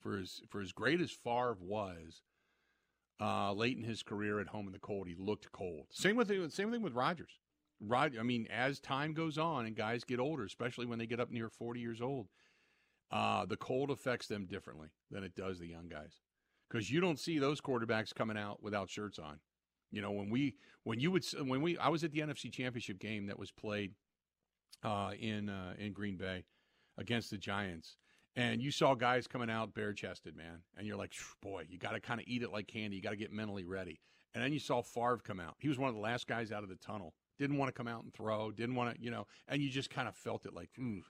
For 0.00 0.18
as 0.18 0.40
for 0.48 0.60
as 0.60 0.72
great 0.72 1.00
as 1.00 1.12
Favre 1.12 1.56
was, 1.60 2.22
uh, 3.20 3.52
late 3.52 3.76
in 3.76 3.84
his 3.84 4.02
career 4.02 4.40
at 4.40 4.48
home 4.48 4.66
in 4.66 4.72
the 4.72 4.80
cold, 4.80 5.06
he 5.06 5.14
looked 5.16 5.52
cold. 5.52 5.86
Same 5.90 6.16
with 6.16 6.52
same 6.52 6.72
thing 6.72 6.82
with 6.82 6.94
Rodgers. 6.94 7.38
Rod, 7.80 8.16
I 8.18 8.22
mean, 8.22 8.46
as 8.50 8.78
time 8.78 9.12
goes 9.12 9.38
on 9.38 9.66
and 9.66 9.74
guys 9.74 10.04
get 10.04 10.20
older, 10.20 10.44
especially 10.44 10.86
when 10.86 10.98
they 10.98 11.06
get 11.06 11.20
up 11.20 11.30
near 11.30 11.48
40 11.48 11.80
years 11.80 12.00
old, 12.00 12.28
uh, 13.10 13.44
the 13.44 13.56
cold 13.56 13.90
affects 13.90 14.28
them 14.28 14.46
differently 14.46 14.88
than 15.10 15.24
it 15.24 15.34
does 15.34 15.58
the 15.58 15.66
young 15.66 15.88
guys. 15.88 16.20
Because 16.72 16.90
you 16.90 17.00
don't 17.00 17.18
see 17.18 17.38
those 17.38 17.60
quarterbacks 17.60 18.14
coming 18.14 18.38
out 18.38 18.62
without 18.62 18.88
shirts 18.88 19.18
on. 19.18 19.38
You 19.90 20.00
know, 20.00 20.10
when 20.10 20.30
we, 20.30 20.54
when 20.84 21.00
you 21.00 21.10
would, 21.10 21.24
when 21.46 21.60
we, 21.60 21.76
I 21.76 21.90
was 21.90 22.02
at 22.02 22.12
the 22.12 22.20
NFC 22.20 22.50
Championship 22.50 22.98
game 22.98 23.26
that 23.26 23.38
was 23.38 23.50
played 23.50 23.92
uh, 24.82 25.10
in 25.20 25.50
uh, 25.50 25.74
in 25.78 25.92
Green 25.92 26.16
Bay 26.16 26.44
against 26.96 27.30
the 27.30 27.36
Giants, 27.36 27.98
and 28.36 28.62
you 28.62 28.70
saw 28.70 28.94
guys 28.94 29.26
coming 29.26 29.50
out 29.50 29.74
bare 29.74 29.92
chested, 29.92 30.34
man, 30.34 30.62
and 30.78 30.86
you're 30.86 30.96
like, 30.96 31.12
boy, 31.42 31.66
you 31.68 31.78
got 31.78 31.92
to 31.92 32.00
kind 32.00 32.20
of 32.20 32.26
eat 32.26 32.42
it 32.42 32.50
like 32.50 32.68
candy. 32.68 32.96
You 32.96 33.02
got 33.02 33.10
to 33.10 33.16
get 33.16 33.32
mentally 33.32 33.64
ready. 33.64 34.00
And 34.34 34.42
then 34.42 34.54
you 34.54 34.58
saw 34.58 34.80
Favre 34.80 35.20
come 35.22 35.40
out. 35.40 35.56
He 35.58 35.68
was 35.68 35.78
one 35.78 35.90
of 35.90 35.94
the 35.94 36.00
last 36.00 36.26
guys 36.26 36.52
out 36.52 36.62
of 36.62 36.70
the 36.70 36.76
tunnel. 36.76 37.12
Didn't 37.38 37.58
want 37.58 37.68
to 37.68 37.72
come 37.72 37.86
out 37.88 38.02
and 38.02 38.14
throw. 38.14 38.50
Didn't 38.50 38.76
want 38.76 38.96
to, 38.96 39.02
you 39.02 39.10
know, 39.10 39.26
and 39.46 39.60
you 39.60 39.68
just 39.68 39.90
kind 39.90 40.08
of 40.08 40.16
felt 40.16 40.46
it 40.46 40.54
like, 40.54 40.70
ooh, 40.78 41.02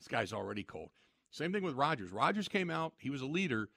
this 0.00 0.08
guy's 0.08 0.32
already 0.32 0.64
cold. 0.64 0.90
Same 1.30 1.52
thing 1.52 1.62
with 1.62 1.76
Rodgers. 1.76 2.10
Rodgers 2.10 2.48
came 2.48 2.68
out. 2.68 2.94
He 2.98 3.10
was 3.10 3.20
a 3.20 3.26
leader, 3.26 3.68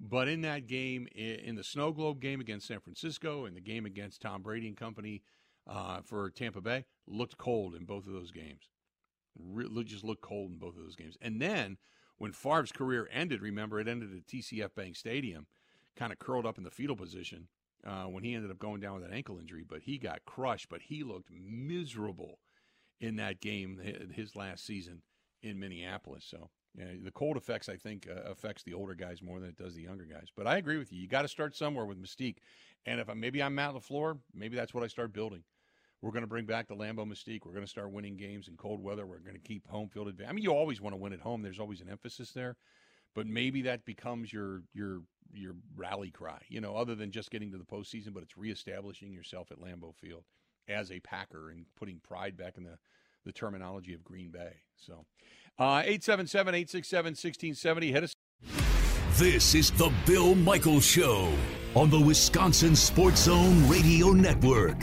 but 0.00 0.28
in 0.28 0.42
that 0.42 0.66
game, 0.66 1.08
in 1.14 1.56
the 1.56 1.64
Snow 1.64 1.92
Globe 1.92 2.20
game 2.20 2.40
against 2.40 2.66
San 2.68 2.80
Francisco, 2.80 3.44
and 3.44 3.56
the 3.56 3.60
game 3.60 3.84
against 3.84 4.22
Tom 4.22 4.42
Brady 4.42 4.68
and 4.68 4.76
company 4.76 5.22
uh, 5.68 6.00
for 6.02 6.30
Tampa 6.30 6.60
Bay, 6.60 6.84
looked 7.06 7.36
cold 7.36 7.74
in 7.74 7.84
both 7.84 8.06
of 8.06 8.12
those 8.12 8.30
games. 8.30 8.68
Re- 9.38 9.84
just 9.84 10.04
looked 10.04 10.22
cold 10.22 10.52
in 10.52 10.58
both 10.58 10.76
of 10.76 10.82
those 10.82 10.96
games. 10.96 11.16
And 11.20 11.40
then 11.40 11.78
when 12.16 12.32
Favre's 12.32 12.72
career 12.72 13.08
ended, 13.12 13.42
remember 13.42 13.80
it 13.80 13.88
ended 13.88 14.10
at 14.14 14.26
TCF 14.26 14.74
Bank 14.74 14.96
Stadium, 14.96 15.46
kind 15.96 16.12
of 16.12 16.18
curled 16.18 16.46
up 16.46 16.58
in 16.58 16.64
the 16.64 16.70
fetal 16.70 16.96
position 16.96 17.48
uh, 17.86 18.04
when 18.04 18.24
he 18.24 18.34
ended 18.34 18.50
up 18.50 18.58
going 18.58 18.80
down 18.80 18.94
with 18.94 19.04
an 19.04 19.12
ankle 19.12 19.38
injury. 19.38 19.64
But 19.68 19.82
he 19.82 19.98
got 19.98 20.24
crushed. 20.24 20.68
But 20.68 20.82
he 20.82 21.02
looked 21.02 21.30
miserable 21.30 22.38
in 23.00 23.16
that 23.16 23.40
game, 23.40 23.80
his 24.12 24.36
last 24.36 24.64
season 24.64 25.02
in 25.42 25.58
Minneapolis. 25.58 26.24
So 26.28 26.50
Yeah, 26.76 26.86
the 27.02 27.10
cold 27.10 27.36
affects, 27.36 27.68
I 27.68 27.76
think, 27.76 28.06
uh, 28.08 28.30
affects 28.30 28.62
the 28.62 28.74
older 28.74 28.94
guys 28.94 29.22
more 29.22 29.40
than 29.40 29.48
it 29.48 29.56
does 29.56 29.74
the 29.74 29.82
younger 29.82 30.04
guys. 30.04 30.28
But 30.36 30.46
I 30.46 30.58
agree 30.58 30.78
with 30.78 30.92
you. 30.92 31.00
You 31.00 31.08
got 31.08 31.22
to 31.22 31.28
start 31.28 31.56
somewhere 31.56 31.86
with 31.86 32.00
Mystique. 32.00 32.36
And 32.86 33.00
if 33.00 33.08
I, 33.08 33.14
maybe 33.14 33.42
I'm 33.42 33.54
Matt 33.54 33.74
LaFleur, 33.74 34.18
maybe 34.34 34.54
that's 34.54 34.74
what 34.74 34.84
I 34.84 34.86
start 34.86 35.12
building. 35.12 35.42
We're 36.00 36.12
going 36.12 36.22
to 36.22 36.28
bring 36.28 36.44
back 36.44 36.68
the 36.68 36.76
Lambeau 36.76 37.06
Mystique. 37.06 37.44
We're 37.44 37.52
going 37.52 37.64
to 37.64 37.70
start 37.70 37.90
winning 37.90 38.16
games 38.16 38.46
in 38.46 38.56
cold 38.56 38.82
weather. 38.82 39.06
We're 39.06 39.18
going 39.18 39.34
to 39.34 39.40
keep 39.40 39.66
home 39.66 39.88
field 39.88 40.08
advantage. 40.08 40.30
I 40.30 40.34
mean, 40.34 40.44
you 40.44 40.52
always 40.52 40.80
want 40.80 40.92
to 40.92 40.98
win 40.98 41.12
at 41.12 41.20
home. 41.20 41.42
There's 41.42 41.58
always 41.58 41.80
an 41.80 41.88
emphasis 41.90 42.30
there, 42.30 42.56
but 43.14 43.26
maybe 43.26 43.62
that 43.62 43.84
becomes 43.84 44.32
your 44.32 44.62
your 44.72 45.00
your 45.32 45.54
rally 45.76 46.10
cry. 46.10 46.40
You 46.48 46.60
know, 46.60 46.76
other 46.76 46.94
than 46.94 47.10
just 47.10 47.30
getting 47.30 47.50
to 47.50 47.58
the 47.58 47.64
postseason, 47.64 48.14
but 48.14 48.22
it's 48.22 48.38
reestablishing 48.38 49.12
yourself 49.12 49.50
at 49.50 49.58
Lambeau 49.58 49.94
Field 49.96 50.24
as 50.68 50.92
a 50.92 51.00
Packer 51.00 51.50
and 51.50 51.66
putting 51.76 51.98
pride 51.98 52.36
back 52.36 52.56
in 52.56 52.62
the 52.62 52.78
the 53.28 53.32
terminology 53.32 53.92
of 53.92 54.02
Green 54.02 54.30
Bay. 54.30 54.54
So, 54.74 55.04
uh, 55.58 55.82
877 55.84 56.54
867 56.54 57.10
1670. 57.10 57.92
Hit 57.92 58.04
us. 58.04 58.14
This 59.18 59.54
is 59.54 59.70
the 59.72 59.92
Bill 60.06 60.34
Michaels 60.34 60.86
Show 60.86 61.30
on 61.74 61.90
the 61.90 62.00
Wisconsin 62.00 62.74
Sports 62.74 63.24
Zone 63.24 63.68
Radio 63.68 64.12
Network. 64.12 64.80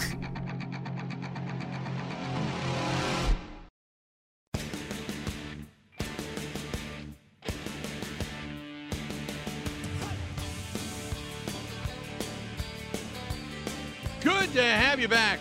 Good 14.22 14.54
to 14.54 14.64
have 14.64 15.00
you 15.00 15.08
back. 15.08 15.40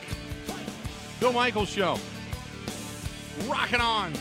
Bill 1.20 1.34
Michaels 1.34 1.68
Show. 1.68 1.98
Rocking 3.46 3.80
on. 3.80 4.12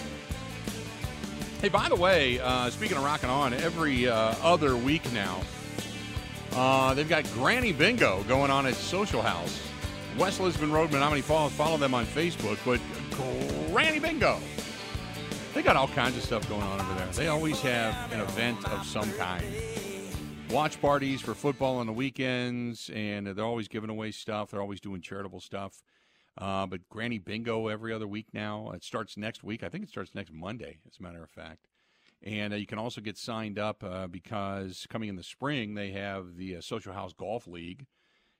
Hey, 1.61 1.69
by 1.69 1.87
the 1.87 1.95
way, 1.95 2.39
uh, 2.39 2.69
speaking 2.69 2.97
of 2.97 3.03
rocking 3.03 3.29
on, 3.29 3.53
every 3.53 4.07
uh, 4.07 4.35
other 4.43 4.75
week 4.75 5.11
now, 5.13 5.41
uh, 6.53 6.93
they've 6.93 7.07
got 7.07 7.23
Granny 7.33 7.71
Bingo 7.71 8.23
going 8.23 8.51
on 8.51 8.65
at 8.65 8.75
Social 8.75 9.21
House. 9.21 9.61
West 10.17 10.39
Lisbon 10.39 10.71
Road, 10.71 10.91
Menomonee 10.91 11.23
Falls. 11.23 11.51
Follow 11.53 11.77
them 11.77 11.93
on 11.93 12.05
Facebook. 12.05 12.59
But 12.65 12.79
Granny 13.71 13.99
Bingo. 13.99 14.39
They 15.53 15.61
got 15.61 15.75
all 15.75 15.87
kinds 15.87 16.17
of 16.17 16.23
stuff 16.23 16.47
going 16.49 16.63
on 16.63 16.81
over 16.81 16.93
there. 16.95 17.07
They 17.07 17.27
always 17.27 17.61
have 17.61 18.11
an 18.11 18.19
event 18.19 18.67
of 18.69 18.85
some 18.85 19.11
kind. 19.13 19.45
Watch 20.49 20.81
parties 20.81 21.21
for 21.21 21.33
football 21.33 21.77
on 21.77 21.87
the 21.87 21.93
weekends, 21.93 22.89
and 22.93 23.27
they're 23.27 23.45
always 23.45 23.67
giving 23.67 23.89
away 23.89 24.11
stuff. 24.11 24.51
They're 24.51 24.61
always 24.61 24.81
doing 24.81 25.01
charitable 25.01 25.39
stuff. 25.39 25.81
Uh, 26.37 26.65
but 26.65 26.89
Granny 26.89 27.19
Bingo 27.19 27.67
every 27.67 27.93
other 27.93 28.07
week 28.07 28.27
now. 28.33 28.71
It 28.71 28.83
starts 28.83 29.17
next 29.17 29.43
week. 29.43 29.63
I 29.63 29.69
think 29.69 29.83
it 29.83 29.89
starts 29.89 30.15
next 30.15 30.33
Monday, 30.33 30.79
as 30.87 30.97
a 30.99 31.03
matter 31.03 31.23
of 31.23 31.29
fact. 31.29 31.67
And 32.23 32.53
uh, 32.53 32.55
you 32.55 32.65
can 32.65 32.79
also 32.79 33.01
get 33.01 33.17
signed 33.17 33.59
up 33.59 33.83
uh, 33.83 34.07
because 34.07 34.87
coming 34.89 35.09
in 35.09 35.15
the 35.15 35.23
spring, 35.23 35.75
they 35.75 35.91
have 35.91 36.37
the 36.37 36.57
uh, 36.57 36.61
Social 36.61 36.93
House 36.93 37.13
Golf 37.13 37.47
League. 37.47 37.85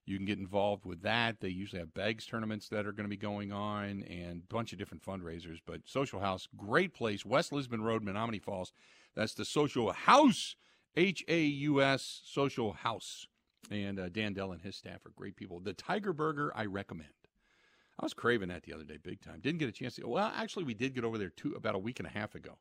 You 0.06 0.18
can 0.18 0.26
get 0.26 0.39
involved 0.39 0.86
with 0.86 1.02
that. 1.04 1.39
They 1.39 1.50
usually 1.50 1.80
have 1.80 1.94
bags 1.94 2.26
tournaments 2.26 2.68
that 2.70 2.86
are 2.86 2.91
going 2.91 3.06
to 3.06 3.10
be 3.10 3.18
going 3.18 3.52
on 3.52 4.04
and 4.04 4.44
a 4.44 4.54
bunch 4.54 4.74
of 4.74 4.80
different 4.80 5.04
fundraisers. 5.04 5.60
But 5.66 5.82
Social 5.86 6.20
House, 6.20 6.48
great 6.58 6.94
place. 6.94 7.26
West 7.26 7.54
Lisbon 7.54 7.82
Road, 7.82 8.04
Menomonee 8.04 8.41
Falls. 8.41 8.74
That's 9.16 9.34
the 9.34 9.46
Social 9.46 9.91
House, 9.91 10.56
H 10.96 11.24
A 11.28 11.41
U 11.41 11.82
S, 11.82 12.22
Social 12.26 12.74
House. 12.74 13.28
And 13.72 14.00
uh, 14.00 14.10
Dan 14.10 14.34
Dell 14.34 14.52
and 14.52 14.62
his 14.62 14.76
staff 14.76 15.06
are 15.06 15.14
great 15.16 15.38
people. 15.38 15.60
The 15.60 15.74
Tiger 15.74 16.12
Burger, 16.12 16.52
I 16.56 16.66
recommend. 16.66 17.10
I 18.00 18.06
was 18.06 18.14
craving 18.14 18.50
that 18.50 18.64
the 18.64 18.74
other 18.74 18.84
day, 18.84 18.98
big 19.02 19.22
time. 19.22 19.39
Didn't 19.39 19.60
get 19.60 19.70
a 19.70 19.74
chance 19.74 19.96
to. 19.96 20.08
Well, 20.08 20.32
actually, 20.36 20.64
we 20.64 20.74
did 20.74 20.96
get 20.96 21.04
over 21.04 21.18
there 21.18 21.30
two 21.30 21.54
about 21.54 21.76
a 21.76 21.80
week 21.80 22.00
and 22.00 22.08
a 22.08 22.12
half 22.12 22.36
ago, 22.36 22.58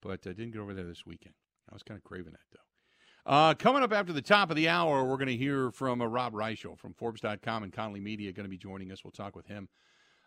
but 0.00 0.26
uh, 0.26 0.32
didn't 0.32 0.52
get 0.52 0.60
over 0.60 0.74
there 0.74 0.84
this 0.84 1.04
weekend. 1.04 1.34
I 1.70 1.74
was 1.74 1.82
kind 1.82 1.98
of 1.98 2.04
craving 2.04 2.32
that 2.32 2.40
though. 2.52 3.30
Uh, 3.30 3.54
coming 3.54 3.82
up 3.82 3.92
after 3.92 4.12
the 4.12 4.22
top 4.22 4.50
of 4.50 4.56
the 4.56 4.68
hour, 4.68 5.04
we're 5.04 5.16
going 5.16 5.28
to 5.28 5.36
hear 5.36 5.70
from 5.70 6.00
uh, 6.00 6.06
Rob 6.06 6.32
Reischel 6.32 6.78
from 6.78 6.94
Forbes.com 6.94 7.62
and 7.62 7.72
Conley 7.72 8.00
Media. 8.00 8.32
Going 8.32 8.44
to 8.44 8.50
be 8.50 8.56
joining 8.56 8.92
us. 8.92 9.04
We'll 9.04 9.10
talk 9.10 9.36
with 9.36 9.46
him 9.46 9.68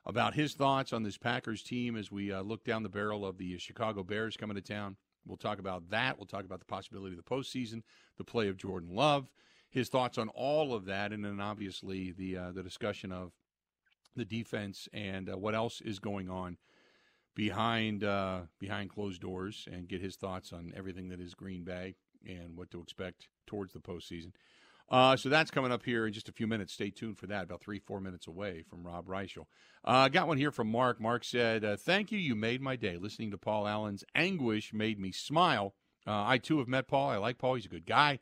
about 0.06 0.34
his 0.34 0.54
thoughts 0.54 0.94
on 0.94 1.04
this 1.04 1.18
Packers 1.18 1.64
team 1.64 1.96
as 1.96 2.12
we 2.12 2.32
uh, 2.32 2.41
look 2.41 2.64
down 2.64 2.84
the 2.84 2.89
barrel 2.89 3.26
of 3.26 3.38
the 3.38 3.58
Chicago 3.58 4.04
Bears 4.04 4.38
coming 4.38 4.56
to 4.56 4.62
town. 4.62 4.98
We'll 5.26 5.38
talk 5.38 5.60
about 5.60 5.89
that. 5.89 6.18
We'll 6.18 6.28
talk 6.28 6.44
about 6.44 6.60
the 6.60 6.66
possibility 6.66 7.18
of 7.18 7.24
the 7.24 7.30
postseason, 7.30 7.82
the 8.18 8.26
play 8.26 8.50
of 8.50 8.58
Jordan 8.58 8.94
Love, 8.94 9.32
his 9.70 9.88
thoughts 9.89 10.18
on 10.18 10.28
all 10.30 10.74
of 10.74 10.86
that, 10.86 11.14
and 11.14 11.24
then 11.24 11.39
obviously 11.39 12.12
the 12.12 12.38
uh, 12.38 12.52
the 12.52 12.62
discussion 12.62 13.12
of 13.12 13.32
the 14.16 14.26
defense 14.26 14.88
and 14.93 15.30
uh, 15.30 15.38
what 15.38 15.55
else 15.55 15.82
is 15.82 15.99
going 15.99 16.30
on 16.30 16.57
behind 17.36 18.03
uh, 18.03 18.41
behind 18.59 18.89
closed 18.89 19.22
doors, 19.22 19.68
and 19.72 19.88
get 19.88 20.01
his 20.01 20.16
thoughts 20.16 20.53
on 20.53 20.72
everything 20.76 21.09
that 21.09 21.20
is 21.20 21.34
Green 21.34 21.64
Bay 21.64 21.95
and 22.28 22.55
what 22.55 22.72
to 22.72 22.82
expect 22.82 23.28
towards 23.45 23.74
the 23.74 23.80
postseason. 23.80 24.32
Uh, 24.89 25.16
so 25.16 25.30
that's 25.30 25.49
coming 25.49 25.72
up 25.72 25.84
here 25.84 26.05
in 26.05 26.14
just 26.14 26.30
a 26.30 26.34
few 26.34 26.45
minutes. 26.45 26.74
Stay 26.74 26.89
tuned 26.89 27.18
for 27.18 27.26
that. 27.28 27.43
About 27.43 27.61
three, 27.61 27.80
four 27.80 27.99
minutes 27.99 28.28
away 28.28 28.64
from 28.70 28.86
Rob 28.86 29.07
Reischel. 29.07 29.45
I 29.84 30.05
uh, 30.05 30.07
got 30.09 30.28
one 30.28 30.38
here 30.38 30.51
from 30.51 30.70
Mark. 30.70 30.99
Mark 30.99 31.24
said, 31.24 31.66
uh, 31.66 31.78
"Thank 31.78 32.11
you. 32.11 32.20
You 32.20 32.36
made 32.36 32.61
my 32.61 32.76
day. 32.76 32.97
Listening 32.97 33.32
to 33.32 33.38
Paul 33.38 33.68
Allen's 33.68 34.03
anguish 34.14 34.74
made 34.74 34.99
me 34.99 35.11
smile. 35.11 35.74
Uh, 36.05 36.24
I 36.26 36.38
too 36.38 36.59
have 36.59 36.68
met 36.68 36.88
Paul. 36.88 37.09
I 37.09 37.18
like 37.18 37.38
Paul. 37.38 37.55
He's 37.55 37.66
a 37.66 37.70
good 37.70 37.86
guy. 37.86 38.20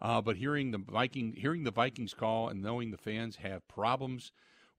Uh, 0.00 0.20
but 0.20 0.36
hearing 0.36 0.70
the 0.70 0.78
Viking, 0.78 1.34
hearing 1.36 1.64
the 1.64 1.70
Vikings 1.70 2.14
call, 2.14 2.48
and 2.48 2.62
knowing 2.62 2.90
the 2.90 2.98
fans 2.98 3.36
have 3.36 3.66
problems 3.68 4.32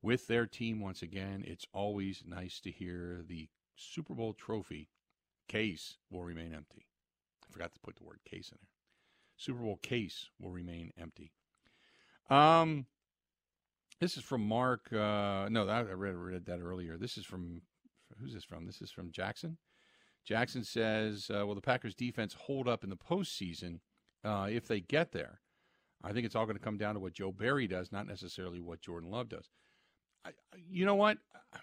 with 0.06 0.28
their 0.28 0.46
team 0.46 0.80
once 0.80 1.02
again, 1.02 1.44
it's 1.48 1.66
always 1.74 2.24
nice 2.28 2.60
to 2.60 2.70
hear 2.70 3.24
the 3.28 3.50
Super 3.76 4.14
Bowl 4.14 4.34
trophy 4.34 4.88
case 5.48 5.98
will 6.12 6.24
remain 6.24 6.54
empty. 6.54 6.86
I 7.44 7.52
forgot 7.52 7.74
to 7.74 7.80
put 7.80 7.96
the 7.96 8.04
word 8.04 8.20
case 8.24 8.50
in 8.52 8.60
there. 8.62 8.70
Super 9.36 9.64
Bowl 9.64 9.80
case 9.82 10.30
will 10.40 10.52
remain 10.52 10.92
empty. 10.96 11.34
Um, 12.30 12.86
this 14.00 14.16
is 14.16 14.24
from 14.24 14.48
Mark. 14.48 14.94
Uh, 14.94 15.50
no, 15.50 15.68
I 15.68 15.82
read, 15.82 16.16
read 16.16 16.46
that 16.46 16.62
earlier. 16.62 16.98
This 16.98 17.18
is 17.18 17.26
from 17.26 17.64
who's 18.20 18.34
this 18.34 18.44
from? 18.44 18.68
This 18.68 18.84
is 18.84 18.92
from 18.92 19.12
Jackson. 19.12 19.58
Jackson 20.24 20.64
says, 20.64 21.32
uh, 21.34 21.46
"Will 21.48 21.56
the 21.56 21.62
Packers' 21.62 21.96
defense 21.96 22.36
hold 22.36 22.68
up 22.68 22.84
in 22.84 22.92
the 22.92 22.96
postseason 22.96 23.80
uh, 24.24 24.48
if 24.52 24.68
they 24.68 24.82
get 24.82 25.12
there? 25.14 25.42
I 26.04 26.14
think 26.14 26.28
it's 26.28 26.36
all 26.36 26.46
going 26.46 26.58
to 26.58 26.64
come 26.64 26.78
down 26.78 26.94
to 26.94 27.00
what 27.00 27.14
Joe 27.14 27.32
Barry 27.32 27.68
does, 27.68 27.92
not 27.92 28.08
necessarily 28.08 28.60
what 28.60 28.82
Jordan 28.82 29.10
Love 29.10 29.30
does. 29.30 29.50
You 30.70 30.86
know 30.86 30.96
what? 30.96 31.18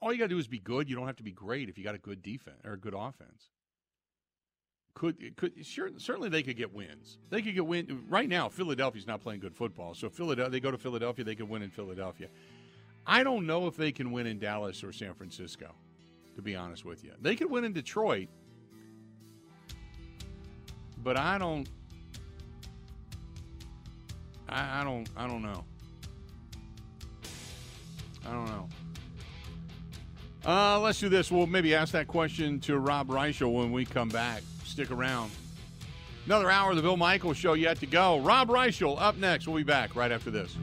All 0.00 0.12
you 0.12 0.18
got 0.18 0.26
to 0.26 0.28
do 0.28 0.38
is 0.38 0.46
be 0.46 0.60
good. 0.60 0.88
You 0.88 0.96
don't 0.96 1.06
have 1.06 1.16
to 1.16 1.22
be 1.22 1.32
great 1.32 1.68
if 1.68 1.76
you 1.76 1.84
got 1.84 1.94
a 1.94 1.98
good 1.98 2.22
defense 2.22 2.60
or 2.64 2.74
a 2.74 2.78
good 2.78 2.94
offense." 2.96 3.50
could 4.98 5.36
could 5.36 5.64
sure, 5.64 5.90
certainly 5.96 6.28
they 6.28 6.42
could 6.42 6.56
get 6.56 6.74
wins. 6.74 7.18
They 7.30 7.40
could 7.40 7.54
get 7.54 7.64
win 7.64 8.04
right 8.08 8.28
now. 8.28 8.48
Philadelphia's 8.48 9.06
not 9.06 9.22
playing 9.22 9.40
good 9.40 9.54
football, 9.54 9.94
so 9.94 10.10
Philadelphia 10.10 10.50
they 10.50 10.60
go 10.60 10.70
to 10.70 10.78
Philadelphia, 10.78 11.24
they 11.24 11.36
could 11.36 11.48
win 11.48 11.62
in 11.62 11.70
Philadelphia. 11.70 12.28
I 13.06 13.22
don't 13.22 13.46
know 13.46 13.68
if 13.68 13.76
they 13.76 13.92
can 13.92 14.10
win 14.10 14.26
in 14.26 14.38
Dallas 14.38 14.82
or 14.82 14.92
San 14.92 15.14
Francisco. 15.14 15.72
To 16.36 16.42
be 16.42 16.54
honest 16.54 16.84
with 16.84 17.02
you, 17.02 17.12
they 17.20 17.34
could 17.34 17.50
win 17.50 17.64
in 17.64 17.72
Detroit, 17.72 18.28
but 21.02 21.16
I 21.16 21.38
don't. 21.38 21.68
I, 24.48 24.80
I 24.80 24.84
don't. 24.84 25.08
I 25.16 25.26
don't 25.26 25.42
know. 25.42 25.64
I 28.28 28.32
don't 28.32 28.46
know. 28.46 28.68
Uh, 30.44 30.80
let's 30.80 31.00
do 31.00 31.08
this. 31.08 31.30
We'll 31.30 31.46
maybe 31.46 31.74
ask 31.74 31.92
that 31.92 32.08
question 32.08 32.60
to 32.60 32.78
Rob 32.78 33.08
Reischel 33.08 33.52
when 33.52 33.72
we 33.72 33.84
come 33.84 34.08
back. 34.08 34.42
Stick 34.64 34.90
around. 34.90 35.30
Another 36.26 36.50
hour 36.50 36.70
of 36.70 36.76
the 36.76 36.82
Bill 36.82 36.96
Michaels 36.96 37.38
Show 37.38 37.54
yet 37.54 37.80
to 37.80 37.86
go. 37.86 38.20
Rob 38.20 38.48
Reischel 38.48 39.00
up 39.00 39.16
next. 39.16 39.48
We'll 39.48 39.56
be 39.56 39.62
back 39.62 39.96
right 39.96 40.12
after 40.12 40.30
this. 40.30 40.56